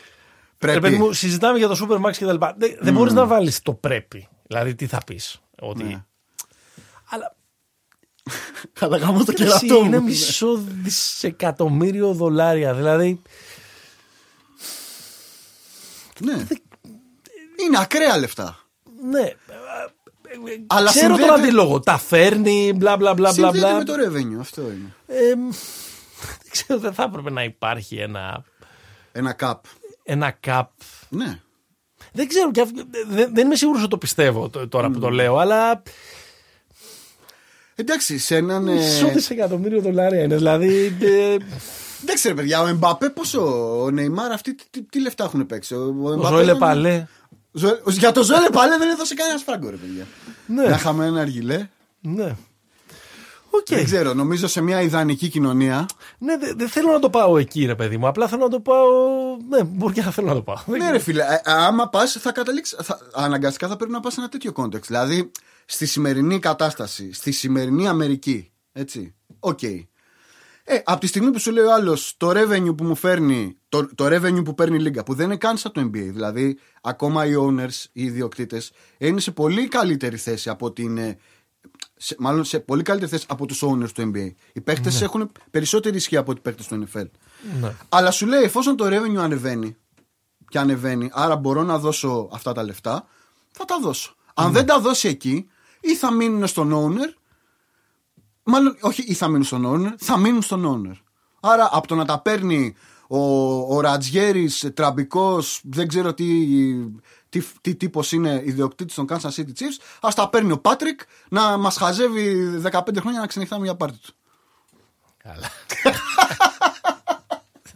[0.58, 0.80] Πρέπει.
[0.80, 2.54] παιδί μου, συζητάμε για το Supermax και τα λοιπά.
[2.58, 4.28] Δεν, δεν μπορείς να βάλεις το πρέπει.
[4.46, 5.40] Δηλαδή, τι θα πεις.
[5.60, 5.82] Ότι.
[5.84, 6.04] Ναι.
[7.10, 7.36] Αλλά
[8.72, 9.86] Θα γάμω στο Εσύ κερατό μου.
[9.86, 12.74] είναι μισό δισεκατομμύριο δολάρια.
[12.74, 13.22] Δηλαδή.
[16.20, 16.32] Ναι.
[17.64, 18.58] Είναι ακραία λεφτά.
[19.10, 19.32] Ναι.
[20.66, 21.80] Αλλά Ξέρω τον συνδέεται- αντίλογο.
[21.80, 23.50] Τα φέρνει, μπλα μπλα μπλα μπλα.
[23.52, 23.76] Συνδέεται μπλα.
[23.78, 24.94] με το revenue, αυτό είναι.
[25.06, 25.28] Ε,
[26.18, 28.44] δεν ξέρω, δεν θα έπρεπε να υπάρχει ένα,
[29.12, 29.54] Ένα cap.
[30.02, 30.62] ένα cap.
[31.08, 31.38] Ναι.
[32.12, 32.74] Δεν ξέρω, και αυ-
[33.08, 35.82] δεν, δεν είμαι σίγουρος ότι το πιστεύω τ- τώρα που το λέω, αλλά
[37.74, 38.68] Εντάξει, σε έναν.
[38.68, 40.36] ε, μισό δισεκατομμύριο δολάρια είναι.
[40.36, 40.96] Δηλαδή.
[41.00, 41.36] ε,
[42.02, 43.40] Εντάξει, ρε παιδιά, ο Εμπαπέ πόσο.
[43.82, 47.06] Ο Νεϊμάρ αυτοί τι, τι, τι λεφτά έχουν παίξει; Ο, ο Εμπαπέ Ζωέλε ήταν- Παλέ.
[47.56, 50.06] Ζω- Για το Ζωέλε Παλέ δεν έδωσε κανένα φράγκο, ρε παιδιά.
[50.46, 50.62] Ναι.
[50.68, 51.68] Να είχαμε ένα αργιλέ.
[52.00, 52.36] Ναι.
[53.50, 53.66] Οκ.
[53.68, 55.86] Δεν ξέρω, νομίζω σε μια ιδανική κοινωνία.
[56.18, 58.06] Ναι, δεν δεν θέλω να το πάω εκεί, ρε παιδί μου.
[58.06, 58.86] Απλά θέλω να το πάω.
[59.48, 60.56] Ναι, μπορεί και να θέλω να το πάω.
[60.66, 62.76] Δεν Ναι, ρε φίλε, ε, άμα πας, θα καταλήξει.
[62.82, 64.82] Θα, αναγκαστικά θα πρέπει να πας σε ένα τέτοιο context.
[64.86, 65.30] Δηλαδή,
[65.64, 68.50] στη σημερινή κατάσταση, στη σημερινή Αμερική.
[68.72, 69.14] Έτσι.
[69.38, 69.58] Οκ.
[70.66, 73.94] Ε, από τη στιγμή που σου λέει ο άλλος το revenue που μου φέρνει, το,
[73.94, 75.90] το revenue που παίρνει η Λίγκα, που δεν είναι καν σαν το NBA.
[75.92, 81.18] Δηλαδή, ακόμα οι owners, οι ιδιοκτήτες, είναι σε πολύ καλύτερη θέση από ότι είναι.
[81.96, 84.32] Σε, μάλλον σε πολύ καλύτερη θέση από τους owners του NBA.
[84.52, 85.04] Οι παίχτες Ναι.
[85.04, 87.08] έχουν περισσότερη ισχύ από ότι οι παίχτες του NFL.
[87.60, 87.74] Ναι.
[87.88, 89.76] Αλλά σου λέει, εφόσον το revenue ανεβαίνει
[90.48, 93.06] και ανεβαίνει, άρα μπορώ να δώσω αυτά τα λεφτά,
[93.50, 94.14] θα τα δώσω.
[94.34, 95.46] Αν δεν τα δώσει εκεί,
[95.80, 97.14] ή θα μείνουν στον owner,
[98.44, 100.96] μάλλον όχι ή θα μείνουν στον owner, θα μείνουν στον owner.
[101.40, 102.74] Άρα από το να τα παίρνει
[103.08, 103.18] ο,
[103.76, 106.46] ο Ρατζιέρης, τραμπικός, δεν ξέρω τι,
[107.28, 111.56] τι, τι τύπος είναι ιδιοκτήτης των Kansas City Chiefs, ας τα παίρνει ο Πάτρικ να
[111.56, 114.14] μας χαζεύει 15 χρόνια να ξενυχτάμε για πάρτι του.
[115.16, 115.50] Καλά.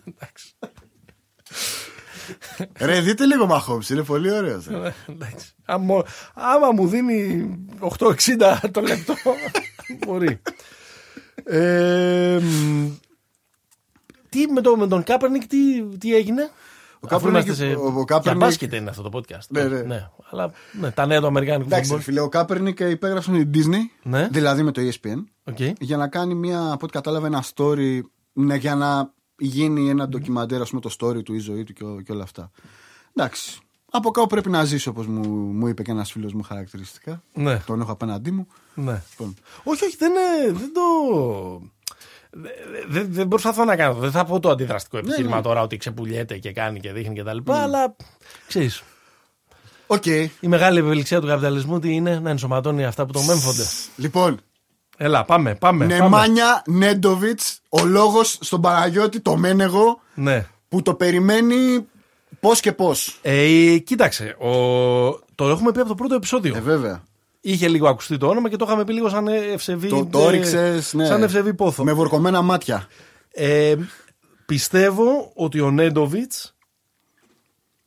[0.05, 0.55] Εντάξει.
[2.79, 4.67] Ρε, δείτε λίγο Μαχόμς, είναι πολύ ωραίος.
[4.67, 5.53] Ε, εντάξει.
[5.65, 6.05] Άμα,
[6.35, 7.49] άμα μου δίνει
[7.81, 9.15] 8,60 το λεπτό,
[10.07, 10.41] μπορεί.
[11.45, 12.89] Ε, μ,
[14.29, 16.51] τι με, το, με τον Κάπερνικ, τι, τι έγινε;
[17.01, 17.65] Ο Αφού Kaepernick- είμαστε σε...
[17.65, 19.47] ο- ο Για Kaepernick- μπάσκετ είναι αυτό το podcast.
[19.49, 20.09] Ναι, ναι.
[20.31, 22.05] Αλλά ναι, τα νέα του Αμερικάνικου Εντάξει, φούτμπολ.
[22.05, 24.29] φίλε, ο Kaepernick υπέγραψε με την Disney, Ναι.
[24.31, 25.59] δηλαδή με το ESPN, Οκ.
[25.81, 28.01] για να κάνει μια, από ό,τι κατάλαβα, ένα story,
[28.33, 31.85] ναι, για να γίνει ένα ντοκιμαντέρ, ας πούμε, το story του, η ζωή του και,
[31.85, 32.51] ο- και όλα αυτά.
[33.15, 33.59] Εντάξει.
[33.91, 37.23] Από κάπου πρέπει να ζήσει, όπως μου, μου είπε και ένας φίλος μου χαρακτηριστικά.
[37.35, 37.57] Ναι.
[37.67, 38.47] Τον έχω απέναντί μου.
[38.75, 39.03] Ναι.
[39.11, 39.35] Λοιπόν.
[39.65, 40.83] Όχι, όχι, δεν, είναι- δεν το.
[42.31, 42.51] Δεν,
[42.89, 43.95] δεν, δεν προσπαθώ να κάνω.
[43.95, 45.43] Δεν θα πω το αντιδραστικό επιχείρημα ναι.
[45.43, 47.53] τώρα ότι ξεπουλιέται και κάνει και δείχνει κτλ.
[47.53, 47.97] Αλλά
[48.47, 48.83] ξέρεις,
[49.87, 50.07] Οκ.
[50.07, 53.65] η μεγάλη ευελιξία του καπιταλισμού τι είναι; Να ενσωματώνει αυτά που τον μέμφονται.
[53.97, 54.41] Λοιπόν,
[54.97, 55.87] Έλα, πάμε, πάμε.
[55.87, 55.99] πάμε.
[55.99, 60.47] Νεμάνια Νέντοβιτς, ο λόγος στον Παναγιώτη, το Μένεγο, Ναι.
[60.69, 61.87] που το περιμένει
[62.41, 63.19] πώς και πώς.
[63.23, 64.51] Ε, κοίταξε, ο...
[65.35, 66.57] το έχουμε πει από το πρώτο επεισόδιο.
[66.57, 67.03] Ε, βέβαια.
[67.41, 69.89] Είχε λίγο ακουστεί το όνομα και το είχαμε πει λίγο σαν ευσεβή.
[69.89, 71.07] Το, το ε, όριξες, ναι.
[71.07, 71.85] Σαν ευσεβή πόθο.
[71.85, 72.89] Με βουρκωμένα μάτια.
[73.31, 73.75] Ε,
[74.47, 76.57] πιστεύω ότι ο Νέντοβιτς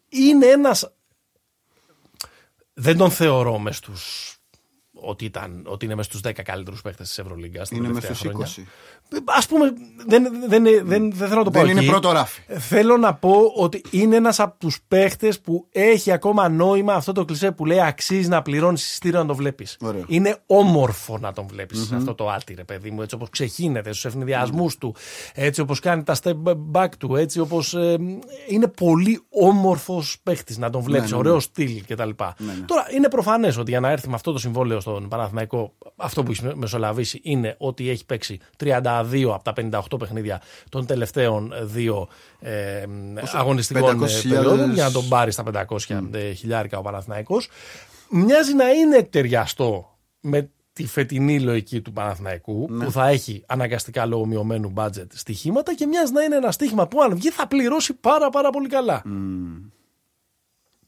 [0.09, 0.91] είναι ένας
[2.73, 4.35] δεν τον θεωρώ μες στους
[5.01, 8.31] ότι, ήταν, ότι είναι μέσα στους 10 καλύτερους παίχτες της Ευρωλίγκας την Είναι μες τελευταία
[8.31, 8.71] στους χρονιά.
[9.19, 9.23] 20.
[9.25, 9.73] Ας πούμε,
[10.07, 11.89] δεν, δεν, δεν, δεν, δεν θέλω να το πω Δεν είναι εκεί.
[11.89, 12.41] πρώτο ράφι.
[12.47, 17.11] Ε, Θέλω να πω ότι είναι ένας από τους παίχτες που έχει ακόμα νόημα αυτό
[17.11, 19.77] το κλισέ που λέει αξίζει να πληρώνεις εισιτήριο να το βλέπεις.
[19.81, 20.03] Ωραίο.
[20.07, 24.05] Είναι όμορφο να τον βλέπεις αυτό το άτι ρε παιδί μου, έτσι όπως ξεχύνεται στους
[24.05, 24.95] ευνηδιασμούς του,
[25.33, 26.33] έτσι όπως κάνει τα step
[26.71, 27.97] back του, έτσι όπως ε,
[28.47, 31.19] είναι πολύ όμορφος παίχτης να τον βλέπεις, ναι, ναι.
[31.19, 32.09] ωραίο στυλ κτλ.
[32.65, 36.31] Τώρα είναι προφανές ότι για να έρθει με αυτό το συμβόλαιο στον Παναθηναϊκό, αυτό που
[36.31, 39.53] έχεις μεσολαβήσει είναι ότι έχει παίξει 32 από τα
[39.89, 42.07] 58 παιχνίδια των τελευταίων δύο
[42.39, 42.83] ε,
[43.33, 47.49] αγωνιστικών 500.000 ε, περιόδων για να τον πάρεις στα 500 ε, χιλιάρικα ο Παναθηναϊκός.
[48.09, 54.25] Μοιάζει να είναι ταιριαστό με τη φετινή λογική του Παναθηναϊκού που θα έχει αναγκαστικά λόγω
[54.25, 58.29] μειωμένου budget στοιχήματα και μοιάζει να είναι ένα στοίχημα που αν βγει θα πληρώσει πάρα
[58.29, 59.01] πάρα πολύ καλά.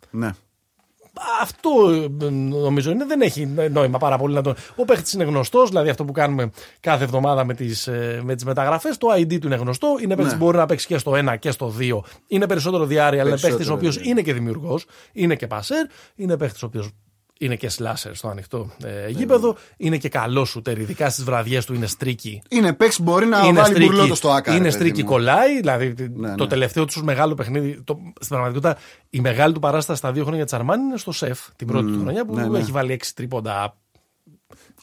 [0.10, 0.32] Ναι.
[1.42, 1.70] Αυτό
[2.22, 4.56] ε, νομίζω είναι, δεν έχει νόημα πάρα πολύ να τον.
[4.76, 7.90] Ο παίχτης είναι γνωστός, δηλαδή αυτό που κάνουμε κάθε εβδομάδα με τις
[8.24, 8.98] με τις μεταγραφές.
[8.98, 9.88] Το ID του είναι γνωστό.
[10.02, 10.40] Είναι παίχτης Ναι.
[10.40, 12.04] που μπορεί να παίξει και στο 1 και στο 2.
[12.28, 14.12] Είναι περισσότερο διάρκεια, αλλά είναι παίχτης ο Περισσότερο οποίος διάρρεια.
[14.12, 15.86] είναι και δημιουργός, είναι και πασέρ,
[16.16, 16.90] είναι παίχτης ο οποίος
[17.40, 21.74] είναι και σλάσερ στο ανοιχτό ε, γήπεδο, είναι και καλό σούτερ, ειδικά στις βραδιές του
[21.74, 22.42] είναι στρίκι.
[22.50, 24.52] Είναι παίξ μπορεί να Είναι βάλει στρίκι, μπουρλότο στο άκα.
[24.52, 25.10] είναι ρε παιδί στρίκι μου.
[25.10, 25.60] κολλάει.
[25.60, 26.48] Δηλαδή το ναι.
[26.48, 27.82] τελευταίο τους μεγάλο παιχνίδι.
[27.84, 28.78] Το, στην πραγματικότητα
[29.10, 32.00] η μεγάλη του παράσταση στα δύο χρόνια της Αρμάνι είναι στο σεφ την πρώτη του
[32.02, 32.60] χρονιά που ναι, ναι.
[32.60, 33.78] έχει βάλει έξι τρίποντα.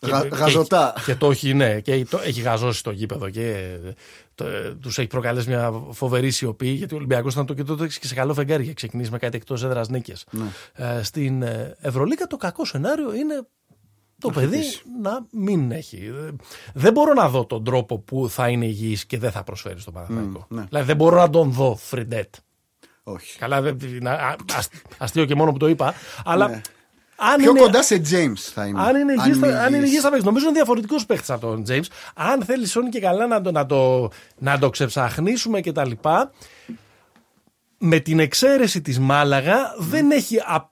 [0.03, 0.95] Γα- γαζωτά.
[1.05, 3.77] Και, το έχει, ναι, και το, έχει γαζώσει το γήπεδο και
[4.35, 4.45] το,
[4.81, 8.14] τους έχει προκαλέσει μια φοβερή σιωπή γιατί ο Ολυμπιακός ήταν το και τότε και σε
[8.14, 10.25] καλό φεγγάρι είχε ξεκινήσει με κάτι εκτός έδρας νίκες.
[10.31, 10.45] Ναι.
[10.75, 13.47] Ε, στην ε, Ευρωλίκα το κακό σενάριο είναι
[14.21, 14.83] το παιδί χτυπήσει.
[15.03, 15.97] να μην έχει.
[15.97, 16.31] Ε,
[16.75, 19.93] Δεν μπορώ να δω τον τρόπο που θα είναι υγιής και δεν θα προσφέρει στον
[19.95, 20.47] Παναθηναϊκό.
[20.49, 20.64] ναι.
[20.68, 22.35] Δηλαδή δεν μπορώ να τον δω φριντέτ.
[23.03, 23.39] Όχι.
[23.39, 25.95] Καλά, δεν- να- α- ασ- αστείο και μόνο που το είπα.
[26.25, 26.61] Αλλά Ναι.
[27.33, 28.81] Αν Πιο είναι, κοντά σε James θα είναι.
[28.83, 29.87] αν είναι υγιής, θα- αν είναι υγιής.
[29.89, 30.27] υγιής θα παίξεις.
[30.27, 31.85] Νομίζω είναι διαφορετικός παίχτης από τον James.
[32.14, 34.09] Αν θέλει όνει και καλά να το, να το,
[34.39, 35.91] να το ξεψαχνίσουμε κτλ.
[37.79, 40.71] Με την εξαίρεση της Μάλαγα δεν έχει α-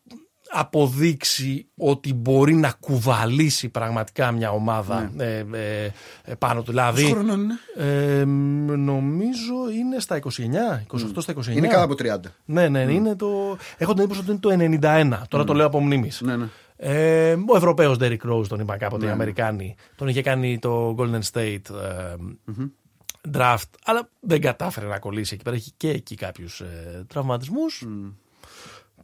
[0.51, 5.91] αποδείξει ότι μπορεί να κουβαλήσει πραγματικά μια ομάδα ε, ε,
[6.25, 6.71] ε, πάνω του.
[6.71, 11.47] Δηλαδή, Πόσο χρονών είναι; ε, μ, νομίζω είναι στα 29, 28 στα 29.
[11.47, 12.31] Είναι κάτω από 30.
[12.45, 13.57] Ναι, ναι, είναι το.
[13.77, 15.29] Έχω την εντύπωση ότι είναι το 91.
[15.29, 16.21] Τώρα το λέω από μνήμης.
[16.21, 16.47] Ναι, ναι.
[16.81, 19.77] Ε, ο Ευρωπαίος Derrick Rose τον είπα κάποτε, οι Αμερικάνοι.
[19.97, 22.15] Τον είχε κάνει το Golden State ε,
[23.33, 25.57] draft, αλλά δεν κατάφερε να κολλήσει εκεί πέρα.
[25.57, 27.87] Έχει και εκεί κάποιους ε, τραυματισμούς.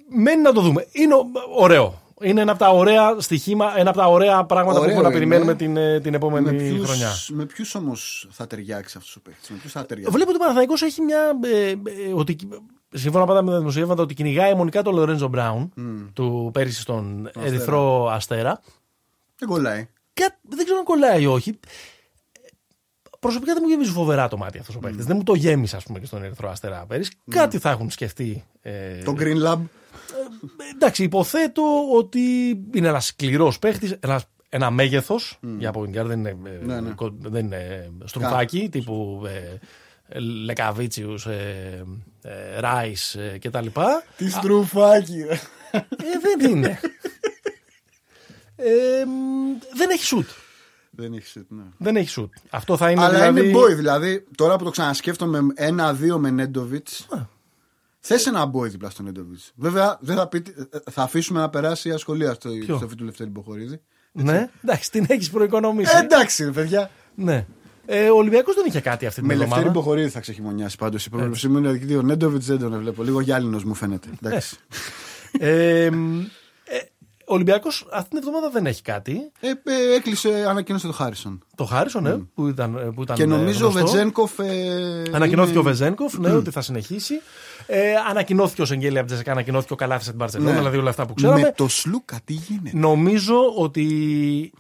[0.09, 0.86] Μένει να το δούμε.
[0.92, 1.26] Είναι ο-
[1.57, 2.02] ωραίο.
[2.20, 5.09] Είναι ένα από τα ωραία στοιχήμα, ένα από τα ωραία πράγματα Ωραίο που μπορούμε να
[5.09, 5.18] είναι.
[5.18, 7.11] περιμένουμε την, ε, την Με επόμενη ποιους, χρονιά.
[7.28, 10.40] με ποιους όμως θα ταιριάξει αυτός ο παίκτης, με ποιους θα ταιριάξει; Βλέπω ότι ο
[10.40, 11.20] Παναθηναϊκός έχει μια.
[11.44, 11.74] Ε, ε,
[12.14, 12.36] ότι,
[12.94, 15.72] σύμφωνα πάντα με τα δημοσιεύματα, ότι κυνηγάει αιμονικά τον Λορέντζο Μπράουν
[16.12, 18.61] του πέρυσι στον Ερυθρό Αστέρα.
[19.38, 19.88] Δεν κολλάει.
[20.12, 21.59] Και δεν ξέρω αν κολλάει ή όχι.
[23.20, 25.05] Προσωπικά δεν μου γεμίζει φοβερά το μάτι αυτός ο παίκτης.
[25.07, 27.12] Δεν μου το γέμισε, ας πούμε, και στον Ερυθρό Αστέρα πέρυσι.
[27.30, 28.44] Κάτι θα έχουν σκεφτεί.
[28.62, 29.59] Ε, Το Green Lab.
[30.74, 31.62] Εντάξει, υποθέτω
[31.96, 32.20] ότι
[32.74, 36.90] είναι ένας σκληρός παίχτης, ένας, ένα μέγεθος για από δεν είναι, ε, Ναι, ναι.
[36.90, 41.84] κο- δεν είναι στρουμφάκι τύπου ε, Λεκαβίτσιους, ε,
[42.22, 43.66] ε, Ράις ε, κτλ.
[44.16, 45.22] Τι στρουφάκι.
[45.28, 45.40] ρε.
[45.72, 45.80] Ε,
[46.38, 46.80] δεν είναι.
[48.56, 50.28] Ε, μ, δεν έχει σουτ.
[50.90, 51.62] Δεν έχει σουτ, ναι.
[51.78, 52.32] Δεν έχει σουτ.
[52.50, 53.48] Αυτό θα είναι Αλλά δηλαδή...
[53.48, 57.06] είναι boy, δηλαδή τώρα που το ξανασκέφτομαι ένα-δύο με Νέντοβιτς.
[58.07, 59.38] Θες ένα boy δίπλα στον Νέντοβιτ.
[59.55, 63.30] Βέβαια, δεν θα, πείτε- ε, θα αφήσουμε να περάσει ασχολία στο, Ποιο; στο του Λευτέρη
[63.30, 63.80] Μποχορίδη.
[64.12, 65.96] Ναι, εντάξει, την έχεις προοικονομήσει.
[65.96, 66.90] Ε, εντάξει, ρε παιδιά.
[67.14, 67.46] ναι.
[67.86, 69.80] Ε, ο Ολυμπιακός δεν είχε κάτι αυτή την Με Λευτέρη εβδομάδα.
[69.80, 71.07] Μποχορίδη θα ξεχειμονιάσει πάντως.
[71.07, 73.02] Η πρόβλεψή μου είναι ότι ο Νέντοβιτς δεν τον βλέπω.
[73.02, 74.09] Λίγο γυάλινος μου φαίνεται.
[74.22, 74.57] Εντάξει.
[75.38, 76.20] ε, μ,
[76.64, 76.76] ε,
[77.26, 79.30] ο Ολυμπιακός αυτή την εβδομάδα δεν έχει κάτι.
[79.40, 81.44] Ε, ε, έκλεισε, ανακοίνωσε το Χάρισον.
[81.57, 83.90] Το Χάρισον, ναι, που ήταν, ε, που ήταν Και ε, νομίζω ο γνωστό.
[83.90, 84.38] Βετζένκοφ.
[84.38, 87.20] Ε, Ανακοινώθηκε είναι- ο Βεζένκοφ, ναι, ότι θα συνεχίσει.
[87.66, 90.56] Ε, ανακοινώθηκε ο Σεγγέλια από Τζεσικά, ανακοινώθηκε ο Καλάθι από την Παρσελόνα, Ναι.
[90.58, 91.40] δηλαδή όλα αυτά που ξέραμε.
[91.40, 94.52] Με το Σλούκα, τι γίνεται; Νομίζω ότι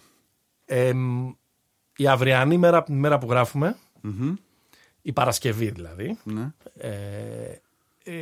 [0.64, 1.30] εμ,
[1.96, 4.34] η αυριανή μέρα, μέρα που γράφουμε, Μμμ,
[5.02, 6.52] η Παρασκευή δηλαδή, ναι.
[6.76, 6.90] ε,
[8.04, 8.12] ε,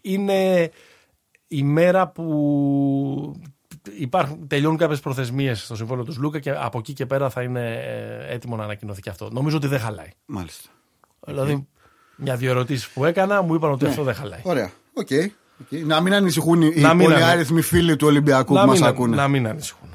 [0.00, 0.70] είναι
[1.48, 3.40] η μέρα που
[3.98, 7.72] υπάρχουν, τελειώνουν κάποιες προθεσμίες στο συμβόλαιο του Λούκα και από εκεί και πέρα θα είναι
[7.72, 9.28] ε, έτοιμο να ανακοινωθεί και αυτό.
[9.32, 10.08] Νομίζω ότι δεν χαλάει.
[10.26, 10.68] Μάλιστα.
[11.26, 11.66] Δηλαδή,
[12.20, 14.40] μια-δύο ερωτήσεις που έκανα μου είπαν ότι αυτό δεν χαλάει.
[14.42, 14.70] Ωραία.
[14.94, 15.08] Οκ.
[15.60, 15.78] οκ.
[15.86, 19.16] Να μην ανησυχούν οι Να μην πολυάριθμοι φίλοι του Ολυμπιακού να, που μην, μα ακούνε.
[19.16, 19.88] να μην ανησυχούν.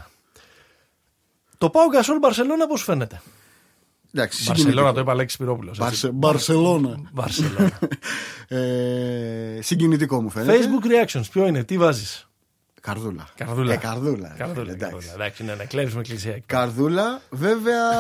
[1.58, 3.22] Το πάω Γκασόλ Μπαρσελόνα πώς φαίνεται;
[4.14, 5.00] Εντάξει, Μπαρσελόνα το συγκινητικό.
[5.02, 5.78] είπα Αλέξης Πυρόπουλος.
[5.78, 6.96] Μπαρσε- Μπαρσελόνα.
[7.14, 7.80] Μπαρσελόνα.
[8.48, 10.58] Ε, συγκινητικό μου φαίνεται.
[10.60, 12.30] Facebook reactions, ποιο είναι, τι βάζεις;
[12.86, 13.28] Καρδούλα.
[13.36, 13.74] Καρδούλα.
[13.74, 14.28] Ε, καρδούλα.
[14.28, 14.72] ρε, Καρδούλα.
[14.72, 14.92] εντάξει.
[14.92, 15.14] καρδούλα.
[15.14, 16.40] Εντάξει, ναι, ναι, κλέβεις με εκκλησία.
[16.46, 17.22] Καρδούλα.
[17.30, 17.92] Βέβαια,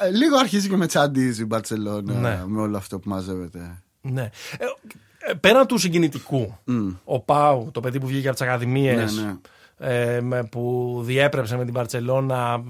[0.00, 2.42] ε, λίγο αρχίζει και με τσαντίζει η Μπαρσελόνα Ναι.
[2.46, 3.82] με όλο αυτό που μαζεύεται.
[4.00, 4.30] Ναι.
[4.58, 4.64] Ε,
[5.30, 6.58] ε, πέραν του συγκινητικού,
[7.04, 9.36] ο Πάου, το παιδί που βγήκε από τις ακαδημίες, Ναι, ναι.
[10.16, 12.62] ε, με- που διέπρεψε με την Παρσελώνα,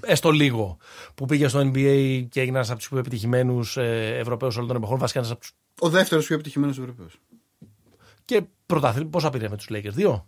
[0.00, 0.76] έστω λίγο,
[1.14, 4.76] που πήγε στο NBA και έγινε ένας από τους πιο επιτυχημένους ε, Ευρωπαίους όλων των
[4.76, 5.48] εποχών, βασικά ένας από του.
[5.80, 7.18] Ο δεύτερος πιο επιτυχημένος Ευρωπαίος.
[8.24, 10.26] Και πρωταθλητή, πόσα πήρε με τους Lakers, δύο.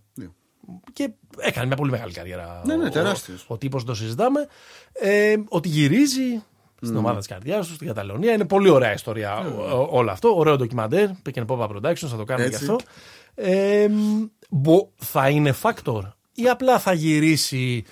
[0.92, 2.62] Και έκανε μια πολύ μεγάλη καριέρα.
[2.64, 3.42] Ναι, ναι, ο- τεράστιος.
[3.42, 4.46] Ο, ο τύπο το συζητάμε.
[4.92, 6.42] Ε, ότι γυρίζει
[6.82, 8.32] στην ομάδα της καρδιάς του, στην Καταλωνία.
[8.32, 10.34] Είναι πολύ ωραία ιστορία ό- όλο αυτό.
[10.36, 11.08] Ωραίο ντοκιμαντέρ.
[11.26, 12.64] Pick and Pop Productions, θα το κάνουμε και Έτσι.
[12.70, 12.76] αυτό.
[13.34, 13.88] Ε,
[14.50, 16.00] μπο- θα είναι factor
[16.34, 17.84] ή απλά θα γυρίσει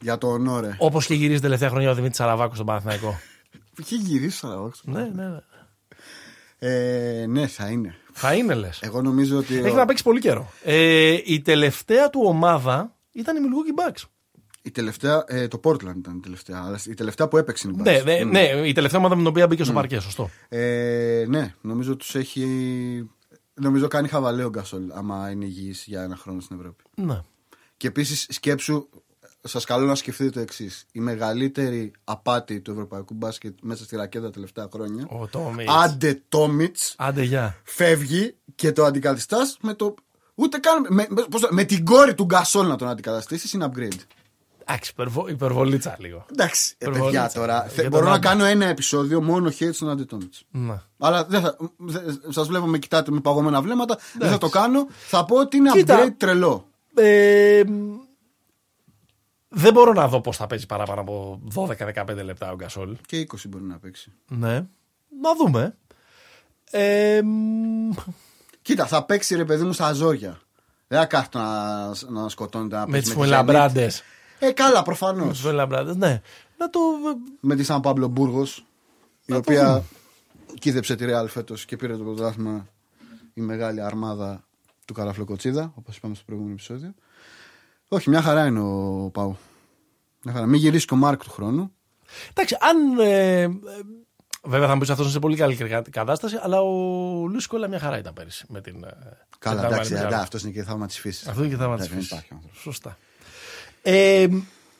[0.00, 0.76] Για το ονόρε.
[0.78, 3.18] όπως και γυρίζει τελευταία χρονιά ο Δημήτρης Σαραβάκος στον Παναθηναϊκό;
[3.80, 4.70] Είχε γυρίσει τώρα.
[4.82, 5.38] ναι, ναι, ναι.
[6.58, 7.94] Ε, ναι, θα είναι.
[8.12, 8.80] Θα είναι λες.
[8.82, 9.56] Εγώ νομίζω ότι.
[9.58, 10.52] Έχει να παίξει πολύ καιρό.
[10.62, 14.02] Ε, η τελευταία του ομάδα ήταν η Milwaukee Bucks.
[14.62, 16.62] Η τελευταία, ε, το Portland ήταν η τελευταία.
[16.64, 18.04] Αλλά η τελευταία που έπαιξε είναι η Ναι, Bucks.
[18.04, 20.30] ναι, ναι, η τελευταία ομάδα με την οποία μπήκε στο παρκέ, σωστό.
[20.48, 22.46] Ε, ναι, νομίζω τους έχει.
[23.54, 26.84] Νομίζω κάνει χαβαλέ ο Γκασόλ άμα είναι υγιής για ένα χρόνο στην Ευρώπη.
[26.94, 27.20] Ναι.
[27.76, 28.88] Και επίσης σκέψου,
[29.46, 30.86] σας καλώ να σκεφτείτε το εξής.
[30.92, 35.06] Η μεγαλύτερη απάτη του ευρωπαϊκού μπάσκετ μέσα στη ρακέτα τα τελευταία χρόνια.
[35.10, 35.72] Ο Τόμιτς.
[35.84, 37.56] Άντε Τόμιτς Άντε, γεια.
[37.64, 39.94] φεύγει και το αντικαθιστάς με το.
[40.34, 40.86] Ούτε καν.
[40.88, 43.98] Με, με, πώς το- με την κόρη του Γκασόλ να τον αντικαταστήσεις είναι upgrade.
[44.68, 46.26] Εντάξει, υπερβο, υπερβολίτσα λίγο.
[46.32, 47.22] Εντάξει, ε, Υπερβολίτσα.
[47.22, 47.52] παιδιά τώρα.
[47.60, 48.26] Για θε- τον μπορώ να Άντε.
[48.28, 50.44] κάνω ένα επεισόδιο μόνο hate στον Άντε Τόμιτς.
[50.50, 50.80] Ναι.
[50.98, 51.56] Αλλά δεν θα,
[52.28, 53.98] σας βλέπω με κοιτάτε με παγωμένα βλέμματα.
[54.18, 54.86] Δεν θα το κάνω.
[55.06, 56.04] Θα πω ότι είναι Κοίτα.
[56.04, 56.68] upgrade τρελό.
[56.94, 57.72] Ε, μ,
[59.58, 62.96] δεν μπορώ να δω πώς θα παίζει παραπάνω από 12-15 λεπτά ο Γκασόλ.
[63.06, 64.12] Και 20 μπορεί να παίξει.
[64.28, 64.54] Ναι.
[65.20, 65.76] Να δούμε.
[66.70, 67.90] Ε, μ,
[68.62, 70.40] Κοίτα, θα παίξει ρε παιδί μου στα ζόρια.
[70.88, 71.86] Δεν θα κάθεται να,
[72.22, 73.22] να σκοτώνεται να με παίξει τις τη Zenit.
[73.22, 73.90] Φουελαμπράντε.
[74.38, 75.26] Ε, καλά, προφανώς.
[75.26, 76.20] Με τις Φουελαμπράντε, ναι.
[76.58, 76.80] Να το.
[77.40, 78.64] Με τη Σαν Παύλο Μπούργος, η
[79.26, 79.82] Να το οποία δούμε.
[80.58, 82.66] κοίδεψε τη Ρεάλ φέτος και πήρε το πρωτάθλημα
[83.34, 84.44] η μεγάλη αρμάδα
[84.84, 86.94] του Καραφλοκοτσίδα, όπως είπαμε στο προηγούμενο επεισόδιο.
[87.88, 89.36] Όχι, μια χαρά είναι ο Πάου.
[90.22, 90.46] Μια χαρά.
[90.46, 91.72] Μην γυρίσεις και ο Μάρκ του χρόνου.
[92.30, 92.98] Εντάξει, αν.
[92.98, 93.48] Ε, ε,
[94.44, 95.56] βέβαια θα μου πεις αυτός είναι σε πολύ καλή
[95.90, 96.70] κατάσταση, αλλά ο
[97.26, 98.84] Λούι Κόλλα μια χαρά ήταν πέρυσι με την.
[98.84, 98.88] ε,
[99.38, 100.14] Καλά, με την εντάξει, Μεγάλη.
[100.14, 101.26] αυτός είναι και θαύμα της φύσης.
[101.26, 102.10] Αυτός είναι και θαύμα της Δεν φύσης.
[102.10, 102.60] υπάρχει άνθρωπος.
[102.60, 102.98] Σωστά.
[103.82, 104.26] Ε,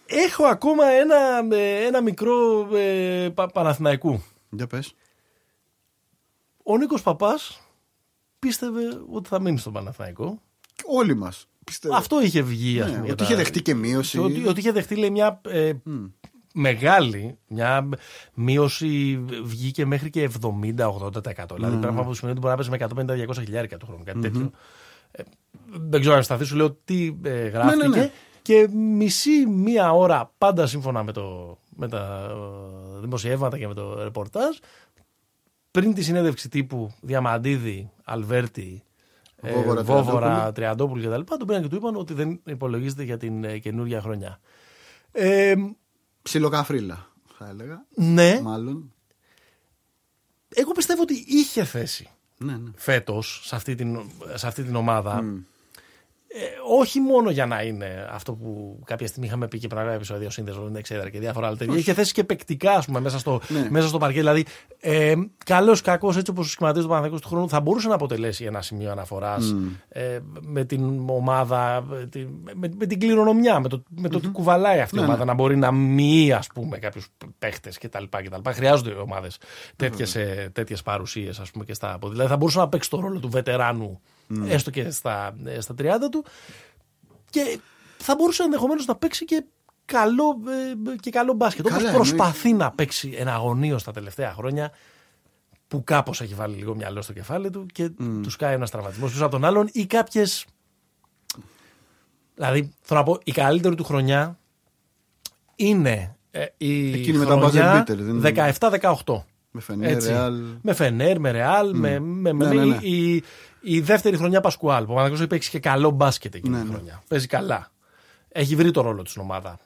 [0.06, 1.16] έχω ακόμα ένα,
[1.56, 4.22] ε, ένα μικρό ε, πα, Παναθηναϊκού.
[4.50, 4.94] Για πες.
[6.62, 7.60] Ο Νίκος Παπάς
[8.38, 8.82] πίστευε
[9.12, 10.40] ότι θα μείνει στον Παναθηναϊκό.
[10.86, 11.46] Όλοι μας.
[11.70, 11.94] Πιστεύω.
[11.96, 13.04] Αυτό είχε βγει, ας Ναι, πούμε.
[13.04, 14.18] για ότι τα- είχε δεχτεί και μείωση.
[14.18, 15.72] Ότι, ότι είχε δεχτεί λέει, μια ε,
[16.54, 17.88] μεγάλη μια
[18.34, 21.54] μείωση βγήκε μέχρι και 70-80%.
[21.54, 24.02] Δηλαδή πράγμα που σημαίνει ότι μπορεί να παίζει με 150-200 χιλιάρικα το χρόνο.
[24.04, 24.50] Κάτι τέτοιο.
[25.10, 25.22] Ε,
[25.70, 27.86] δεν ξέρω αν σταθείς, σου λέω τι ε, γράφτηκε.
[27.88, 28.10] ναι, ναι.
[28.42, 32.30] Και μισή μία ώρα, πάντα σύμφωνα με, το, με τα
[32.96, 34.56] ε, δημοσιεύματα και με το ρεπορτάζ,
[35.70, 38.95] πριν τη συνέντευξη τύπου Διαμαντίδη, Αλβέρτη, ε,
[39.42, 41.20] Βόβορα, Βόβορα, Τριαντόπουλου κτλ.
[41.36, 44.40] Τον πήραν και του είπαν ότι δεν υπολογίζεται για την ε, καινούργια χρονιά.
[45.12, 45.54] Ε,
[46.22, 47.06] Ψιλοκαφρίλα,
[47.38, 47.84] θα έλεγα.
[47.94, 48.92] ναι, Μάλλον.
[50.48, 52.08] εγώ πιστεύω ότι είχε θέση
[52.38, 52.70] Ναι, ναι.
[52.76, 54.00] φέτος σε, αυτή την-
[54.34, 55.24] σε αυτή την ομάδα.
[56.38, 59.86] Ε, όχι μόνο για να είναι αυτό που κάποια στιγμή είχαμε πει και πριν από
[59.88, 61.76] ένα επεισόδιο σύνδεσμο, δεν ξέρω και διάφορα άλλα τέτοια.
[61.76, 63.66] Είχε θέσει και παικτικά, ας πούμε, μέσα στο, Ναι.
[63.70, 64.18] μέσα στο παρκέ.
[64.18, 64.44] Δηλαδή,
[64.80, 65.14] ε,
[65.44, 68.90] καλό κακό, έτσι όπως σχηματίζεται το Παναθηναϊκός του χρόνου, θα μπορούσε να αποτελέσει ένα σημείο
[68.90, 69.54] αναφοράς
[69.88, 74.28] ε, με την ομάδα, με, την- με, με την κληρονομιά, με το, με το ότι
[74.28, 77.08] κουβαλάει αυτή η ομάδα να μπορεί να μοιεί, ας πούμε, κάποιους
[77.38, 78.04] παίχτες κτλ.
[78.10, 78.50] κτλ.
[78.50, 79.38] Χρειάζονται ομάδες
[80.52, 82.10] τέτοιες παρουσίες, ας πούμε, και στα πόδια.
[82.14, 84.00] Δηλαδή, θα μπορούσε να παίξει το ρόλο του βετεράνου,
[84.44, 86.24] έστω και στα, ε, στα 30 του.
[87.30, 87.58] Και
[87.98, 89.44] θα μπορούσε ενδεχομένως να παίξει και
[89.84, 90.40] καλό,
[90.92, 91.66] ε, και καλό μπάσκετ.
[91.66, 94.72] Όπως Καλά, προσπαθεί να παίξει εναγωνίω τα τελευταία χρόνια,
[95.68, 99.22] που κάπως έχει βάλει λίγο μυαλό στο κεφάλι του και του κάνει ένας τραυματισμός πίσω
[99.22, 100.46] από τον άλλον ή κάποιες.
[102.34, 104.38] Δηλαδή, θέλω να πω, η καλύτερη του χρονιά
[105.56, 108.56] είναι ε, η Εκείνη με τα χρονιά buzzer beater, δεν είναι.
[109.04, 109.22] 17-18.
[109.50, 110.08] Με Φενέρ, Έτσι.
[110.08, 110.42] Ρεάλ.
[110.62, 112.76] Με Φενέρ, με Ρεάλ, με, με, με, Ναι, ναι, ναι.
[112.76, 113.22] Η,
[113.68, 114.84] η δεύτερη χρονιά Πασκουάλ.
[114.84, 116.74] Που ο Παναγιώτης έχεις παίξει και καλό μπάσκετ εκείνη Ναι, τη ναι.
[116.74, 117.02] χρονιά.
[117.08, 117.70] Παίζει καλά.
[118.28, 119.58] Έχει βρει το ρόλο του στην ομάδα.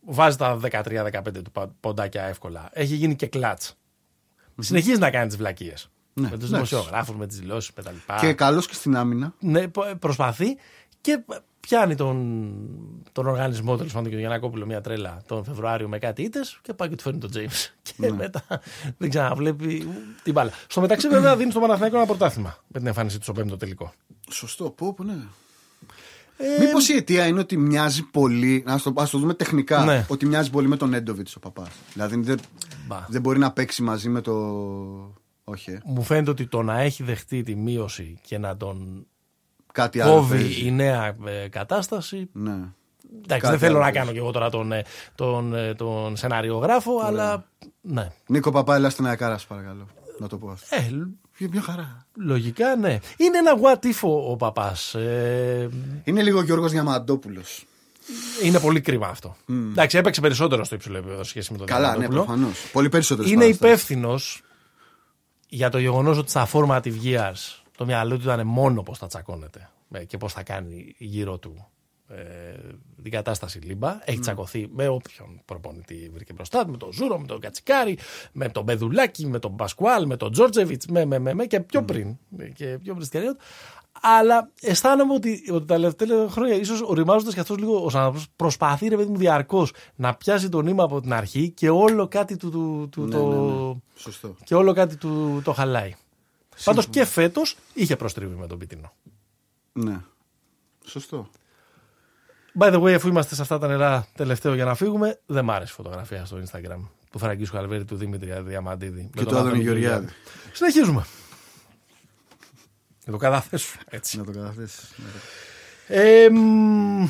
[0.00, 2.68] Βάζει τα 13-15 του πα- ποντάκια εύκολα.
[2.72, 3.74] Έχει γίνει και κλατς.
[4.58, 5.90] Συνεχίζει να κάνει τις βλακίες.
[6.14, 6.54] Ναι, με τους εντάξει.
[6.74, 8.16] δημοσιογράφους, με τις δηλώσεις, με τα λοιπά.
[8.20, 9.34] Και καλός και στην άμυνα.
[9.40, 10.56] Ναι, πο- προσπαθεί
[11.00, 11.24] και
[11.70, 12.46] πιάνει τον,
[13.12, 16.72] τον οργανισμό τέλος πάντων και τον Γιανακόπουλο μια τρέλα τον Φεβρουάριο με κάτι ήττες και
[16.74, 17.72] πάει και του φέρνει τον Τζέιμς.
[17.96, 18.44] Και μετά
[18.98, 19.88] δεν ξαναβλέπει
[20.22, 20.50] την μπάλα.
[20.66, 23.92] Στο μεταξύ, βέβαια, δίνει στο Παναθηναϊκό ένα πρωτάθλημα με την εμφάνισή του στο πέμπτο τελικό.
[24.30, 25.12] Σωστό, πω, πω, ναι.
[26.36, 28.62] Ε, Μήπως η αιτία είναι ότι μοιάζει πολύ.
[28.66, 29.84] Να το, ας το δούμε τεχνικά.
[29.84, 30.06] Ναι.
[30.08, 31.68] Ότι μοιάζει πολύ με τον Έντοβιτ ο παπάς.
[31.92, 32.38] Δηλαδή δεν,
[32.86, 33.06] Μπα.
[33.08, 34.32] δεν μπορεί να παίξει μαζί με το.
[35.44, 35.70] Όχι.
[35.70, 35.80] ε.
[35.84, 39.06] Μου φαίνεται ότι το να έχει δεχτεί τη μείωση και να τον
[39.72, 40.12] Κάτι άλλο.
[40.14, 40.66] κόβει παίζει.
[40.66, 42.28] η νέα ε, κατάσταση.
[42.32, 42.50] Ναι.
[43.24, 43.98] Εντάξει, Κάτι δεν θέλω άλλο να παίζει.
[43.98, 47.44] κάνω και εγώ τώρα τον, ε, τον, ε, τον σεναριογράφο, αλλά
[47.80, 48.08] ναι.
[48.26, 49.86] Νίκο Παπά, έλα στην Αεκάρα, σας παρακαλώ.
[50.18, 50.76] Να το πω αυτό.
[50.76, 50.90] Ε,
[51.38, 52.06] Για μια χαρά.
[52.14, 52.98] λογικά ναι.
[53.16, 54.94] Είναι ένα what if ο, ο παπάς.
[54.94, 55.68] Ε,
[56.04, 57.64] Είναι λίγο Γιώργος Διαμαντόπουλος.
[58.42, 59.36] Είναι πολύ κρίμα αυτό.
[59.48, 62.24] Εντάξει, έπαιξε περισσότερο στο υψηλό επίπεδο σε σχέση με τον Καλά, ναι, Διαμαντόπουλο.
[62.24, 62.70] προφανώς.
[62.72, 63.28] Πολύ περισσότερο.
[63.28, 64.42] Είναι υπεύθυνος
[65.48, 69.70] για το γεγονός ότι στα formative years το μυαλό του ήταν μόνο πώς θα τσακώνεται
[69.90, 71.66] ε, και πώς θα κάνει γύρω του
[72.08, 72.14] ε,
[73.02, 73.98] την κατάσταση λίμπα.
[74.04, 77.98] Έχει τσακωθεί με όποιον προπονητή βρήκε μπροστά του, με τον Ζούρο, με τον Κατσικάρη,
[78.32, 81.82] με τον Πεδουλάκη, με τον Πασκουάλ, με τον Τζόρτζεβιτς, με, με, με, με, και πιο
[81.82, 82.16] πριν.
[82.38, 83.44] ε, Και πιο πριν στην καριέρα του.
[84.00, 88.88] Αλλά αισθάνομαι ότι, ότι τα τελευταία χρόνια, ίσως οριμάζοντας και αυτός λίγο ο άνθρωπος, προσπαθεί
[88.88, 92.50] ρε παιδί μου διαρκώς να πιάσει το νήμα από την αρχή και όλο κάτι του,
[92.50, 93.74] του, του Ναι, το, ναι, ναι.
[93.94, 94.34] Σωστό.
[94.44, 95.94] και όλο κάτι του το χαλάει.
[96.64, 98.92] Πάντως και φέτος είχε προστρίβει με τον Πιτίνο.
[99.72, 100.00] Ναι.
[100.84, 101.30] Σωστό.
[102.58, 105.50] By the way, αφού είμαστε σε αυτά τα νερά τελευταίο για να φύγουμε, δεν μ'
[105.50, 106.80] άρεσε η φωτογραφία στο Instagram
[107.10, 109.02] του Φραγκίσκου Αλβέρη του Δημήτρη Διαμαντίδη.
[109.02, 110.08] με Και τον του Άδωνη Άδωνη Γεωργιάδη.
[110.52, 111.06] Συνεχίζουμε.
[113.04, 114.18] Να το καταθέσω έτσι.
[114.18, 114.92] Να το καταθέσεις.
[115.86, 117.06] Ε, μ,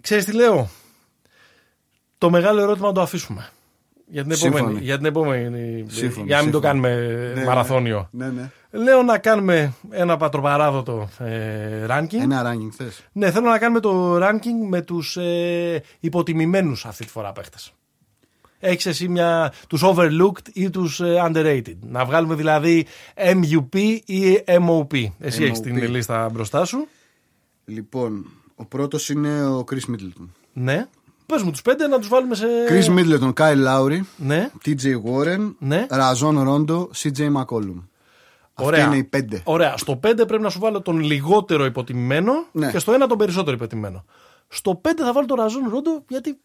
[0.00, 0.70] ξέρεις τι λέω;
[2.18, 3.50] Το μεγάλο ερώτημα να το αφήσουμε.
[4.10, 4.56] Για την επόμενη.
[4.56, 4.80] Σύμφωνοι.
[4.80, 6.82] Για, την επόμενη Σύμφωνοι, για να μην το σύμφωνοι.
[6.82, 8.08] κάνουμε Ναι, μαραθώνιο.
[8.10, 8.50] Ναι, ναι.
[8.70, 12.20] Λέω να κάνουμε ένα πατροπαράδοτο ε, ranking.
[12.20, 13.04] Ένα ranking θες.
[13.12, 17.72] Ναι, θέλω να κάνουμε το ranking με τους ε, υποτιμημένους αυτή τη φορά παίχτες.
[18.60, 25.08] Έχεις εσύ μια, τους overlooked ή τους ε, underrated; Να βγάλουμε δηλαδή MUP ή MOP.
[25.18, 25.44] Εσύ MOP.
[25.44, 26.86] έχεις την λίστα μπροστά σου.
[27.64, 30.28] Λοιπόν, ο πρώτος είναι ο Chris Middleton.
[30.52, 30.86] Ναι.
[31.30, 32.46] Πες μου τους πέντε να τους βάλουμε σε...
[32.68, 34.50] Chris Middleton, Kyle Lowry, Ναι.
[34.64, 35.86] TJ Warren, Ναι.
[35.90, 37.82] Razon Rondo, CJ McCollum.
[38.54, 38.78] Ωραία.
[38.84, 39.40] Αυτή είναι οι πέντε.
[39.44, 39.76] Ωραία.
[39.76, 42.70] Στο 5 πρέπει να σου βάλω τον λιγότερο υποτιμημένο Ναι.
[42.70, 44.04] και στο 1 τον περισσότερο υποτιμημένο.
[44.48, 46.38] Στο 5 θα βάλω τον Ραζόν Ρόντο γιατί.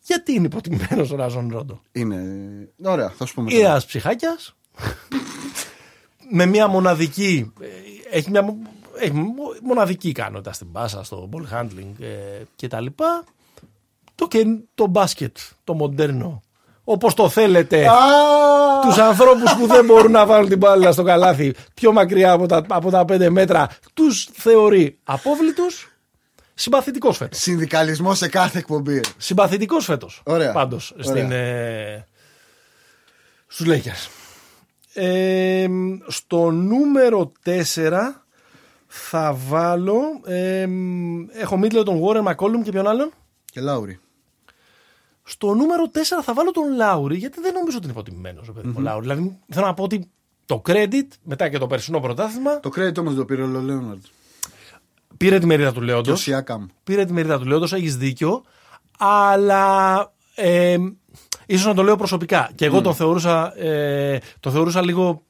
[0.00, 1.80] Γιατί είναι υποτιμημένος ο Ραζόν Ρόντο.
[1.92, 2.22] Είναι.
[2.84, 3.56] Ωραία, θα σου πω μετά.
[3.56, 4.54] Είναι ένας ψυχάκιας.
[6.30, 7.52] με μια μοναδική.
[7.60, 7.66] ε,
[8.16, 8.58] Έχει μια μο-
[9.00, 12.86] έχει μο- μοναδική ικανότητα στην πάσα, στο ball handling ε, κτλ.
[14.14, 14.44] Το, και,
[14.74, 16.42] το μπάσκετ, το μοντέρνο
[16.84, 17.86] Όπως το θέλετε.
[17.88, 17.94] Α,
[18.82, 22.64] Τους ανθρώπους που δεν μπορούν να βάλουν την μπάλα στο καλάθι πιο μακριά από τα,
[22.68, 25.64] από τα 5 μέτρα, τους θεωρεί απόβλητου.
[26.54, 27.38] Συμπαθητικός φέτος.
[27.38, 29.00] Συνδικαλισμός σε κάθε εκπομπή.
[29.16, 30.22] Συμπαθητικός φέτος.
[30.24, 30.52] Ωραία.
[30.52, 31.04] Πάντως Ωραία.
[31.04, 31.32] στην.
[31.32, 32.06] Ε,
[33.46, 34.08] Στους Lakers.
[34.94, 35.66] Ε,
[36.06, 38.24] στο νούμερο 4
[38.86, 40.00] θα βάλω.
[40.24, 40.66] Ε,
[41.32, 43.12] έχω Μίτλε τον Warren McCollum και ποιον άλλον;
[43.44, 43.98] Και Λάουρι.
[45.26, 48.66] Στο νούμερο 4 θα βάλω τον Λάουρι, γιατί δεν νομίζω ότι είναι υποτιμημένος ο παιδί
[48.68, 49.06] μου, ο Λάουρι.
[49.06, 50.10] Δηλαδή θέλω να πω ότι
[50.46, 54.02] το credit μετά και το περσινό πρωτάθλημα Το credit όμως το πήρε ο Λέοναρντ.
[55.16, 56.12] πήρε τη μερίδα του Και Λέοντο.
[56.12, 56.66] ο Σιάκαμ.
[56.84, 58.42] Πήρε τη μερίδα του Λέοντος, έχεις δίκιο.
[58.98, 60.76] Αλλά ε,
[61.46, 62.50] ίσως να το λέω προσωπικά.
[62.54, 65.22] Και εγώ τον, θεωρούσα, ε, τον θεωρούσα λίγο.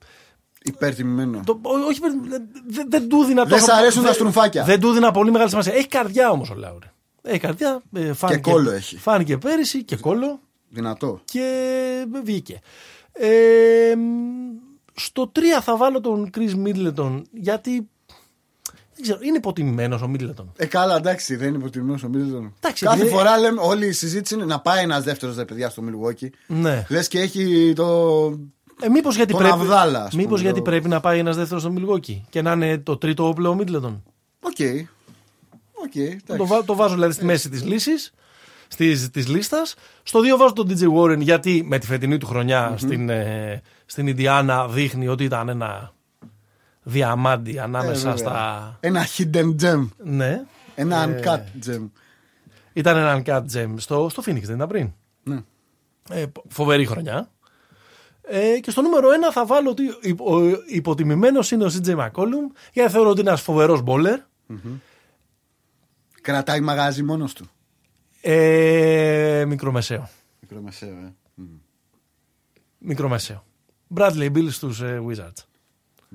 [0.63, 1.41] Υπερτιμημένο.
[1.47, 2.23] Το, ό- όχι, δεν,
[2.67, 4.65] δεν, δεν του έδινα Δεν τόσο- σ' αρέσουν τα δεν- στρουμφάκια.
[4.65, 5.73] Δεν του έδινα πολύ μεγάλη σημασία.
[5.75, 6.87] Έχει καρδιά όμως ο Λάουρι.
[7.27, 7.83] Έχει καρδιά.
[7.93, 8.97] ε, φάνηκε, κόλλο έχει.
[8.97, 10.41] Φάνηκε πέρυσι και κόλλο.
[10.69, 11.21] Δυνατό.
[11.25, 12.61] και βγήκε.
[13.13, 13.95] Ε,
[14.95, 17.89] στο 3 θα βάλω τον Chris Middleton γιατί
[18.95, 20.45] δεν ξέρω, είναι υποτιμημένος ο Middleton.
[20.57, 22.55] Ε, καλά, εντάξει, δεν είναι υποτιμημένος ο Μίτλετον.
[22.61, 25.69] Εντάξει, Κάθε επειδή- φορά λέμε, όλη η συζήτηση είναι να πάει ένας δεύτερος δε παιδιά
[25.69, 26.29] στο Milwaukee.
[26.47, 26.87] Ναι.
[26.89, 27.87] Λες και έχει το.
[28.83, 31.37] Ε, μήπως γιατί, Τον πρέπει, Αβδάλα, ας πούμε, μήπως γιατί το- πρέπει να πάει ένας
[31.37, 34.01] δεύτερος στο Milwaukee και να είναι το τρίτο όπλο ο Middleton;
[34.41, 34.57] Οκ.
[34.61, 34.87] Οκ,
[35.93, 36.37] εντάξει.
[36.37, 38.13] Το, βά- το βάζω δηλαδή στη μέση της λύσης,
[38.77, 39.75] της, της λίστας.
[40.03, 44.07] Στο 2 βάζω τον TJ Warren γιατί με τη φετινή του χρονιά στην, ε, στην
[44.07, 45.93] Ιντιάνα δείχνει ότι ήταν ένα
[46.83, 48.17] διαμάντι Ε, ανάμεσα βέβαια.
[48.17, 48.77] στα...
[48.81, 49.89] Ένα hidden gem.
[50.05, 50.43] Ναι.
[50.75, 51.91] Ένα Ε, uncut gem.
[52.73, 54.93] Ήταν ένα uncut gem στο, στο Phoenix, δεν ήταν πριν.
[55.23, 55.43] Ναι.
[56.11, 57.29] Ε, φοβερή χρονιά.
[58.23, 59.89] Ε, και στο νούμερο 1 θα βάλω ότι
[60.25, 64.19] ο υποτιμημένος είναι ο CJ McCollum γιατί θεωρώ ότι είναι ένας φοβερός μπόλερ.
[66.25, 67.47] Κρατάει μαγάζι μόνος του.
[68.21, 70.09] Ε, μικρομεσαίο.
[70.41, 71.15] Μικρομεσαίο, ε.
[71.35, 71.47] Μμμ.
[72.79, 73.45] Μικρομεσαίο.
[73.95, 75.45] Bradley Bill στους ε, Wizards.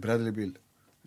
[0.05, 0.51] Bradley Bill.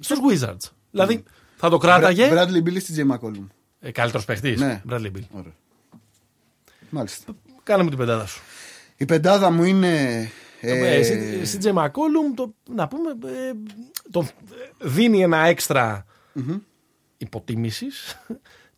[0.00, 0.70] Στους Wizards.
[0.90, 1.22] Δηλαδή
[1.56, 2.28] θα το κράταγε.
[2.32, 3.12] Bradley Bill ή στη J.
[3.14, 3.46] McCollum.
[3.80, 4.54] Ε, Καλύτερος παιχτή.
[4.56, 4.82] Ναι.
[4.90, 5.22] Bradley Bill.
[5.30, 5.52] Ωραία.
[6.90, 7.32] Μάλιστα.
[7.62, 8.42] Κάνε μου την πεντάδα σου.
[8.96, 10.20] Η πεντάδα μου είναι.
[10.60, 13.52] Ε, Ε, C- CJ McCollum, το, να πούμε, ε,
[14.10, 14.28] τον
[14.80, 16.06] δίνει ένα έξτρα
[17.18, 18.16] υποτίμησης.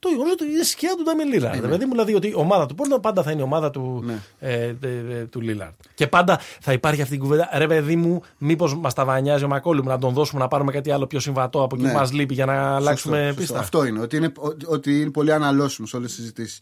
[0.04, 1.60] Το γεγονός ότι είναι σκιά του Ντάμιν Λίλαρντ.
[1.60, 4.18] Δηλαδή μου δηλαδή ότι η ομάδα του Πόρτland πάντα θα είναι η ομάδα του, Ναι.
[4.38, 4.74] ε, ε,
[5.10, 5.72] ε, του Λίλαρντ.
[5.94, 7.48] Και πάντα θα υπάρχει αυτή η κουβέντα.
[7.54, 10.90] Ρε παιδί μου, μήπως μας τα βανιάζει ο Μακόλουμ να τον δώσουμε να πάρουμε κάτι
[10.90, 11.90] άλλο πιο συμβατό από εκεί Ναι.
[11.92, 13.56] που μας λείπει για να αλλάξουμε σωστό, πίστα.
[13.58, 13.78] σωστό.
[13.78, 14.00] Αυτό είναι.
[14.00, 16.58] Ότι είναι, ότι- ότι είναι πολύ αναλώσιμο σε όλες τις συζητήσεις.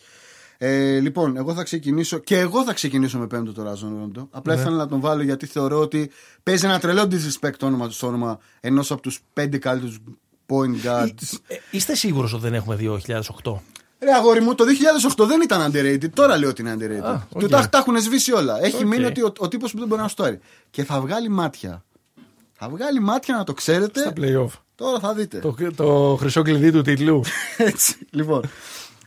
[0.58, 4.28] Ε, λοιπόν, εγώ θα ξεκινήσω και εγώ θα ξεκινήσω με πέμπτο το Ραζόν Ρόντο.
[4.30, 4.60] Απλά Ναι.
[4.60, 6.10] ήθελα να τον βάλω γιατί θεωρώ ότι
[6.42, 9.98] παίζει ένα τρελό disrespect το όνομα του στο όνομα ενός από τους πέντε καλύτερους
[10.46, 11.38] point guards.
[11.46, 13.52] Ε, είστε σίγουρος ότι δεν έχουμε 2008.
[13.98, 14.64] Ρε αγόρι μου, το
[15.16, 16.10] 2008 δεν ήταν underrated.
[16.14, 17.04] Τώρα λέω ότι είναι underrated.
[17.04, 17.48] Α, Του οκ.
[17.48, 18.64] τα, τα έχουν σβήσει όλα.
[18.64, 18.88] Έχει Οκ.
[18.88, 20.38] μείνει ότι ο, ο τύπος που δεν μπορεί να σουτάρει.
[20.70, 21.84] Και θα βγάλει μάτια.
[22.52, 24.00] Θα βγάλει μάτια να το ξέρετε.
[24.00, 24.60] Στα playoff.
[24.74, 25.38] Τώρα θα δείτε.
[25.38, 27.22] Το, το χρυσό κλειδί του τίτλου.
[27.56, 27.96] Έτσι.
[28.10, 28.42] Λοιπόν.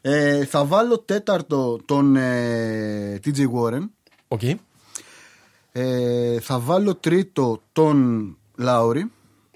[0.01, 3.89] Ε, θα βάλω τέταρτο τον ε, TJ Warren.
[4.27, 4.41] Οκ.
[5.71, 9.11] Ε, θα βάλω τρίτο τον Λάουρι.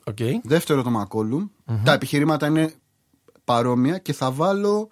[0.10, 0.18] Οκ.
[0.44, 1.48] Δεύτερο τον μακολουμ
[1.84, 2.74] Τα επιχειρήματα είναι
[3.44, 3.98] παρόμοια.
[3.98, 4.90] Και θα βάλω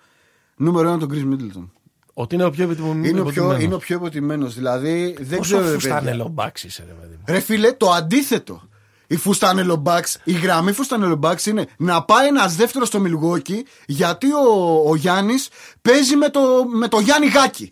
[0.56, 1.70] νούμερο ένα τον Chris Middleton.
[2.14, 3.08] Ότι είναι ο πιο επιτιμημένο.
[3.08, 4.54] Είναι ο πιο, είναι ο πιο υποτιμένος.
[4.54, 5.68] Δηλαδή δεν Πόσο ξέρω.
[5.72, 6.16] ρε φουστάνε παιδιά.
[6.16, 7.24] λομπάξ είσαι, ρε παιδί μου.
[7.28, 8.62] Ρε φίλε, το αντίθετο.
[9.08, 14.28] Η φουστάνελο μπαξ, η γραμμή φουστάνελο μπαξ είναι να πάει ένας δεύτερος στο Μιλγόκι γιατί
[14.32, 15.50] ο, ο Γιάννης
[15.82, 16.40] παίζει με το,
[16.74, 17.72] με το Γιάννη Γάκη.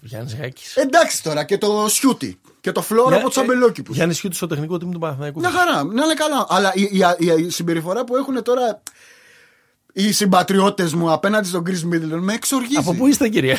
[0.00, 0.62] Γιάννης Χάκη.
[0.74, 3.96] Εντάξει τώρα και το Σιούτι και το Φλόρο από τους αμπελόκηπους.
[3.96, 5.40] Γιάννη Χιούτη στο τεχνικό τίμο του Παναθηναϊκού.
[5.40, 6.46] Μια χαρά, να είναι καλά.
[6.48, 8.82] Αλλά η, η, η, η συμπεριφορά που έχουν τώρα
[9.92, 12.76] οι συμπατριώτες μου απέναντι στον Chris Middleton με εξοργίζει.
[12.76, 13.56] Από πού είστε, κύριε;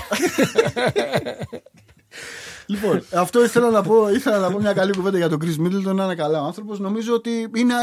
[2.66, 4.10] Λοιπόν, αυτό ήθελα να πω.
[4.10, 5.94] Ήθελα να πω μια καλή κουβέντα για τον Chris Middleton.
[5.96, 6.80] Να είναι καλά ο άνθρωπος.
[6.80, 7.74] Νομίζω ότι είναι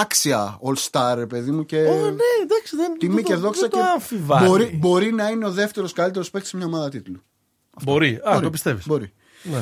[0.00, 1.64] άξια all star, ρε παιδί μου.
[1.66, 3.60] Και Ω, ναι, εντάξει, δεν, τιμή δεν και το- δόξα.
[3.60, 4.46] δεν Και το αμφιβάλλει.
[4.48, 7.22] μπορεί, μπορεί να είναι ο δεύτερος καλύτερος παίκτης σε μια ομάδα τίτλου.
[7.82, 8.20] Μπορεί.
[8.24, 8.86] Α, Μπορεί, το πιστεύεις.
[8.86, 9.12] Μπορεί.
[9.42, 9.60] Ναι.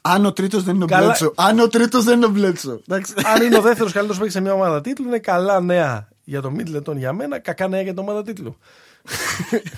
[0.00, 1.02] Αν ο τρίτος δεν είναι ο Καλά.
[1.04, 1.32] Μπλέτσο.
[1.36, 2.80] Αν ο τρίτος δεν είναι ο Μπλέτσο.
[2.88, 3.12] Εντάξει.
[3.34, 6.50] Αν είναι ο δεύτερος καλύτερος παίκτης σε μια ομάδα τίτλου, είναι καλά νέα για το
[6.50, 8.56] Μίτλετον για μένα, κακά νέα για την ομάδα τίτλου.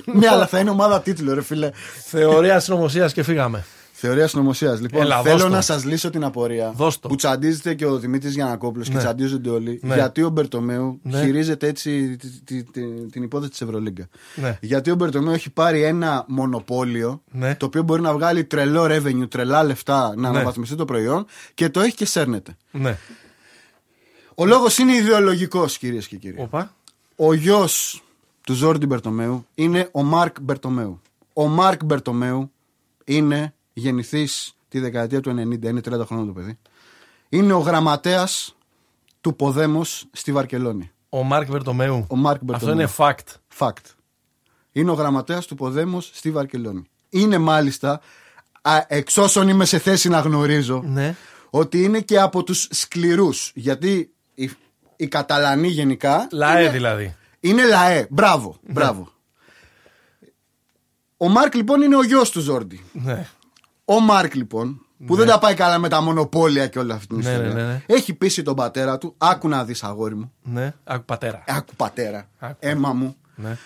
[0.19, 1.71] ναι, αλλά θα είναι ομάδα τίτλου, ρε φίλε.
[2.05, 3.65] Θεωρία συνωμοσίας και φύγαμε.
[4.03, 4.81] Θεωρία συνωμοσίας.
[4.81, 5.49] Λοιπόν, Έλα, θέλω δώσ' το.
[5.49, 6.73] να σας λύσω την απορία.
[6.77, 7.09] Δώσ' το.
[7.09, 8.99] Που τσαντίζεται και ο Δημήτρης Γιανακόπουλος και Ναι.
[9.01, 9.81] τσαντίζονται όλοι.
[9.83, 9.95] Ναι.
[9.95, 11.23] Γιατί ο Μπερτομέου Ναι.
[11.23, 14.09] χειρίζεται έτσι τη- τη- τη- την υπόθεση της Ευρωλίγκα.
[14.35, 14.59] Ναι.
[14.61, 17.55] Γιατί ο Μπερτομέου έχει πάρει ένα μονοπόλιο Ναι.
[17.55, 20.29] το οποίο μπορεί να βγάλει τρελό revenue, τρελά λεφτά να Ναι.
[20.29, 22.57] αναβαθμιστεί το προϊόν και το έχει και σέρνεται.
[22.71, 22.97] Ναι.
[24.35, 26.37] Ο λόγος είναι ιδεολογικός, κυρίες και κύριοι.
[26.39, 26.75] Οπα.
[27.17, 28.03] Ο γιος
[28.47, 31.01] του Ζόρντι Μπερτομέου είναι ο Μάρκ Μπερτομέου.
[31.33, 32.51] Ο Μάρκ Μπερτομέου
[33.05, 36.59] είναι γεννηθείς τη δεκαετία του 90, είναι 30 χρόνια το παιδί.
[37.29, 38.57] Είναι ο γραμματέας
[39.21, 40.91] του Ποδέμος στη Βαρκελόνη.
[41.09, 42.07] Ο Μάρκ Βερτομέου.
[42.09, 42.75] Ο Μάρκ Αυτό Μπερτομέου.
[42.75, 43.35] είναι fact.
[43.59, 43.95] Fact.
[44.73, 46.83] Είναι ο γραμματέας του Ποδέμος στη Βαρκελόνη.
[47.09, 48.01] Είναι μάλιστα,
[48.63, 51.17] α, εξ όσων είμαι σε θέση να γνωρίζω, Ναι.
[51.51, 53.53] ότι είναι και από τους σκληρούς.
[53.55, 54.51] Γιατί οι,
[54.97, 57.17] οι Καταλανοί γενικά Λαέ είναι, δηλαδή.
[57.41, 58.07] είναι λαέ.
[58.11, 59.09] Μπράβο, μπράβο.
[61.17, 62.85] Ο Μάρκ λοιπόν είναι ο γιος του Ζόρντι.
[62.93, 63.27] Ναι.
[63.95, 67.17] Ο Μάρκ λοιπόν, που δεν τα πάει καλά με τα μονοπόλια και όλα αυτή την
[67.17, 67.83] Ναι, ιστορία, ναι, ναι.
[67.87, 70.75] έχει πείσει τον πατέρα του, άκου να δεις αγόρι μου, Ναι.
[70.85, 71.45] Άκου πατέρα.
[71.47, 72.57] άκου πατέρα, Άκου.
[72.61, 73.57] αίμα μου, Ναι.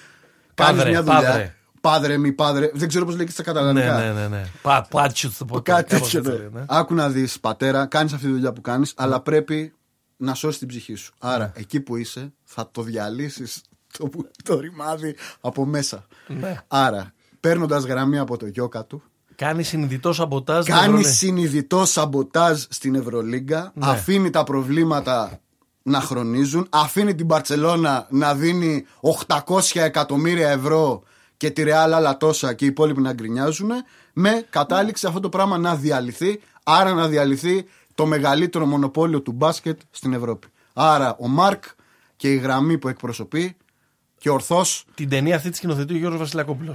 [0.55, 1.21] κάνεις Πάδρε, μια δουλειά.
[1.21, 1.55] πάδρε.
[1.81, 3.99] Πάδρε μη πάδρε, δεν ξέρω πώς λέγεται στα Ναι, καταλανικά.
[3.99, 4.29] ναι, ναι.
[4.29, 4.45] ναι.
[4.63, 5.73] Πα, πάτσου στο ποτέ.
[5.73, 6.19] Κάτι κάπως τέτοιο.
[6.31, 6.49] έτσι ναι.
[6.51, 6.65] λέει, ναι.
[6.69, 9.75] Άκου να δεις, πατέρα, κάνεις αυτή τη δουλειά που κάνεις, αλλά πρέπει
[10.17, 11.15] να σώσεις την ψυχή σου.
[11.19, 13.63] Άρα, εκεί που είσαι, θα το διαλύσεις
[13.99, 16.05] το, που- το ρημάδι από μέσα.
[16.27, 16.57] Ναι.
[16.69, 19.03] Άρα, παίρνοντας γραμμή από το γιόκα του,
[19.37, 20.63] Κάνει συνειδητό σαμποτάζ.
[20.63, 21.11] στην κάνει Ευρωλίγα.
[21.13, 23.87] συνειδητό σαμποτάζ στην Ευρωλίγκα, Ναι.
[23.87, 25.39] αφήνει τα προβλήματα
[25.83, 31.03] να χρονίζουν, αφήνει την Μπαρτσελώνα να δίνει 800 εκατομμύρια ευρώ
[31.37, 33.71] και τη Ρεάλ άλλα τόσα και οι υπόλοιποι να γκρινιάζουν,
[34.13, 37.65] με κατάληξη αυτό το πράγμα να διαλυθεί, άρα να διαλυθεί
[37.95, 40.47] το μεγαλύτερο μονοπόλιο του μπάσκετ στην Ευρώπη.
[40.73, 41.65] Άρα ο Μάρκ
[42.17, 43.57] και η γραμμή που εκπροσωπεί
[44.19, 46.75] και ορθώς Την ταινία αυτή τη σκηνοθετεί ο Γιώργος Βασιλακόπουλος.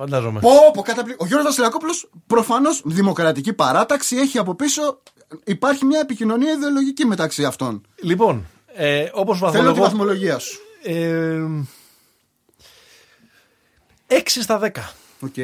[0.00, 0.40] Φαντάζομαι.
[0.40, 1.24] Πω, πω, καταπληκτικό.
[1.24, 5.00] Ο Γιώργος Βασιλακόπουλος προφανώς δημοκρατική παράταξη έχει από πίσω.
[5.44, 7.82] Υπάρχει μια επικοινωνία ιδεολογική μεταξύ αυτών.
[8.02, 9.82] Λοιπόν, ε, όπως Θέλω τη βαθμολογώ.
[9.82, 10.60] βαθμολογία σου.
[10.82, 11.40] Ε,
[14.06, 14.70] 6 στα 10.
[15.20, 15.34] Οκ.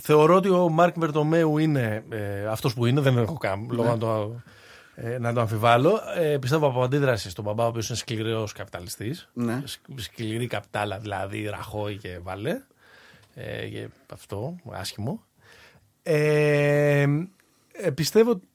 [0.00, 3.00] Θεωρώ ότι ο Μάρκ Μπερτομέου είναι ε, αυτός που είναι.
[3.00, 4.40] Δεν έχω καν λόγο να, το,
[4.94, 6.00] ε, να το αμφιβάλλω.
[6.18, 9.28] Ε, πιστεύω από αντίδραση στον μπαμπά, ο οποίος είναι σκληρός καπιταλιστής.
[9.32, 9.62] Ναι.
[9.96, 12.60] Σκληρή καπιτάλα, δηλαδή ραχώη και βάλε.
[13.34, 15.22] Ε, και αυτό, άσχημο.
[16.02, 17.02] Ε,
[17.72, 18.46] ε, πιστεύω ότι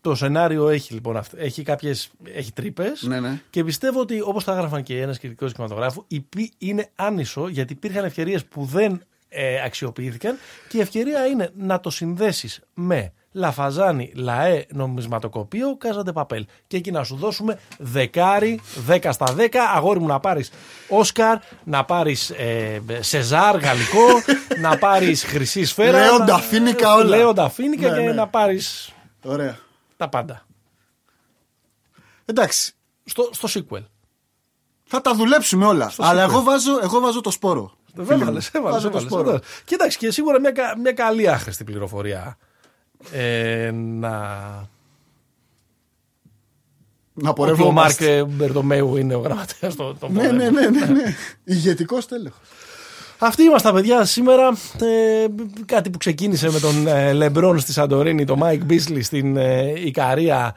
[0.00, 3.40] το σενάριο έχει λοιπόν αυ- έχει κάποιες έχει τρύπες Ναι, ναι.
[3.50, 8.04] και πιστεύω ότι όπως τα έγραφαν και ένας κριτικός κινηματογράφου υπή- είναι άνισο γιατί υπήρχαν
[8.04, 10.36] ευκαιρίες που δεν ε, αξιοποιήθηκαν
[10.68, 16.46] και η ευκαιρία είναι να το συνδέσεις με Λαφαζάνι, Λαέ, νομισματοκοπείο, Κάζαντε Παπέλ.
[16.66, 20.50] Και εκεί να σου δώσουμε δεκάρι, 10 στα 10, αγόρι μου να πάρεις
[20.88, 24.06] Όσκαρ, να πάρεις ε, Σεζάρ γαλλικό,
[24.68, 25.98] να πάρεις χρυσή σφαίρα.
[25.98, 27.16] Λέοντα να- Φίνικα όλα.
[27.16, 28.12] Λέοντα Φίνικα Ναι, και ναι.
[28.12, 29.58] να πάρεις Ωραία.
[29.96, 30.46] τα πάντα.
[32.24, 32.72] Εντάξει.
[33.04, 33.84] Στο, στο sequel.
[34.84, 35.92] Θα τα δουλέψουμε όλα.
[35.98, 36.28] Αλλά sequel.
[36.30, 37.76] εγώ βάζω, εγώ βάζω το σπόρο.
[37.94, 38.22] Φίλε μου.
[38.22, 39.22] Έβαλες, έβαλες, Βάζω το έβαλες, σπόρο.
[39.28, 39.46] έβαλες.
[39.64, 42.36] Κοίταξε και σίγουρα μια, κα- μια καλή άχρηστη πληροφορία.
[43.12, 44.10] Ε, να...
[47.18, 47.98] Να Ότι ο πορεύω Μάρκ
[48.28, 50.36] Μπαρτομέου είναι ο γραμματέας των των Ναι, Ποδέμων.
[50.36, 51.14] ναι, ναι, ναι, ναι.
[51.44, 52.40] Ηγετικό στέλεχος.
[53.18, 54.48] Αυτοί είμαστε παιδιά σήμερα.
[54.80, 55.26] Ε,
[55.66, 60.54] κάτι που ξεκίνησε με τον ε, Λεμπρόν στη Σαντορίνη, τον Μάικ Μπίσλεϊ στην ε, Ικαρία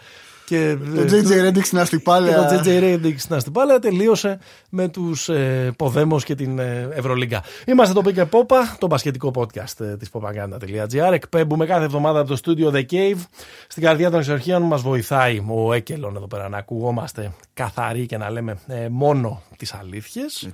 [0.49, 2.61] και Το ε, JJ Reddick στην και τον Αστυπάλαια.
[2.63, 4.39] JJ Redick στην Αστυπάλαια τελείωσε
[4.69, 7.43] με τους ε, Ποδέμος και την ε, Ευρωλίγκα.
[7.67, 11.11] Είμαστε το Pick Popa, το μπασκετικό podcast ε, της popaganda.gr.
[11.13, 13.19] Εκπέμπουμε κάθε εβδομάδα από το στούντιο The Cave.
[13.67, 18.29] Στην καρδιά των εξορχείων μας βοηθάει ο Έκελον εδώ πέρα να ακουγόμαστε καθαροί και να
[18.29, 20.49] λέμε ε, μόνο τις αλήθειες.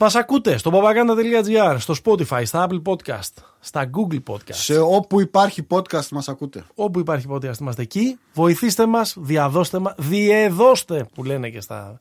[0.00, 0.16] Έτσι.
[0.16, 4.54] Μας ακούτε στο popaganda.gr, στο Spotify, στα Apple Podcast, στα Google Podcast.
[4.54, 6.64] Σε όπου υπάρχει podcast μας ακούτε.
[6.74, 8.18] Όπου υπάρχει podcast είμαστε εκεί.
[8.32, 11.98] Βοηθήστε μας, διαδώστε μας, διεδώστε που λένε και στα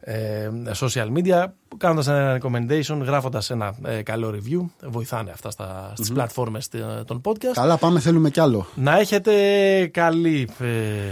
[0.00, 1.44] ε, social media,
[1.76, 4.88] κάνοντας ένα recommendation, γράφοντας ένα ε, καλό review.
[4.90, 7.52] Βοηθάνε αυτά στα, στις πλατφόρμες ε, των podcast.
[7.52, 8.66] Καλά πάμε θέλουμε κι άλλο.
[8.74, 9.32] Να έχετε
[9.86, 10.66] καλή ε,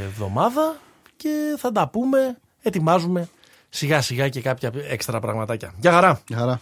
[0.04, 0.76] εβδομάδα
[1.16, 3.28] και θα τα πούμε, ετοιμάζουμε
[3.68, 5.74] σιγά σιγά και κάποια έξτρα πραγματάκια.
[5.78, 6.20] Γεια χαρά!
[6.28, 6.60] Γεια χαρά.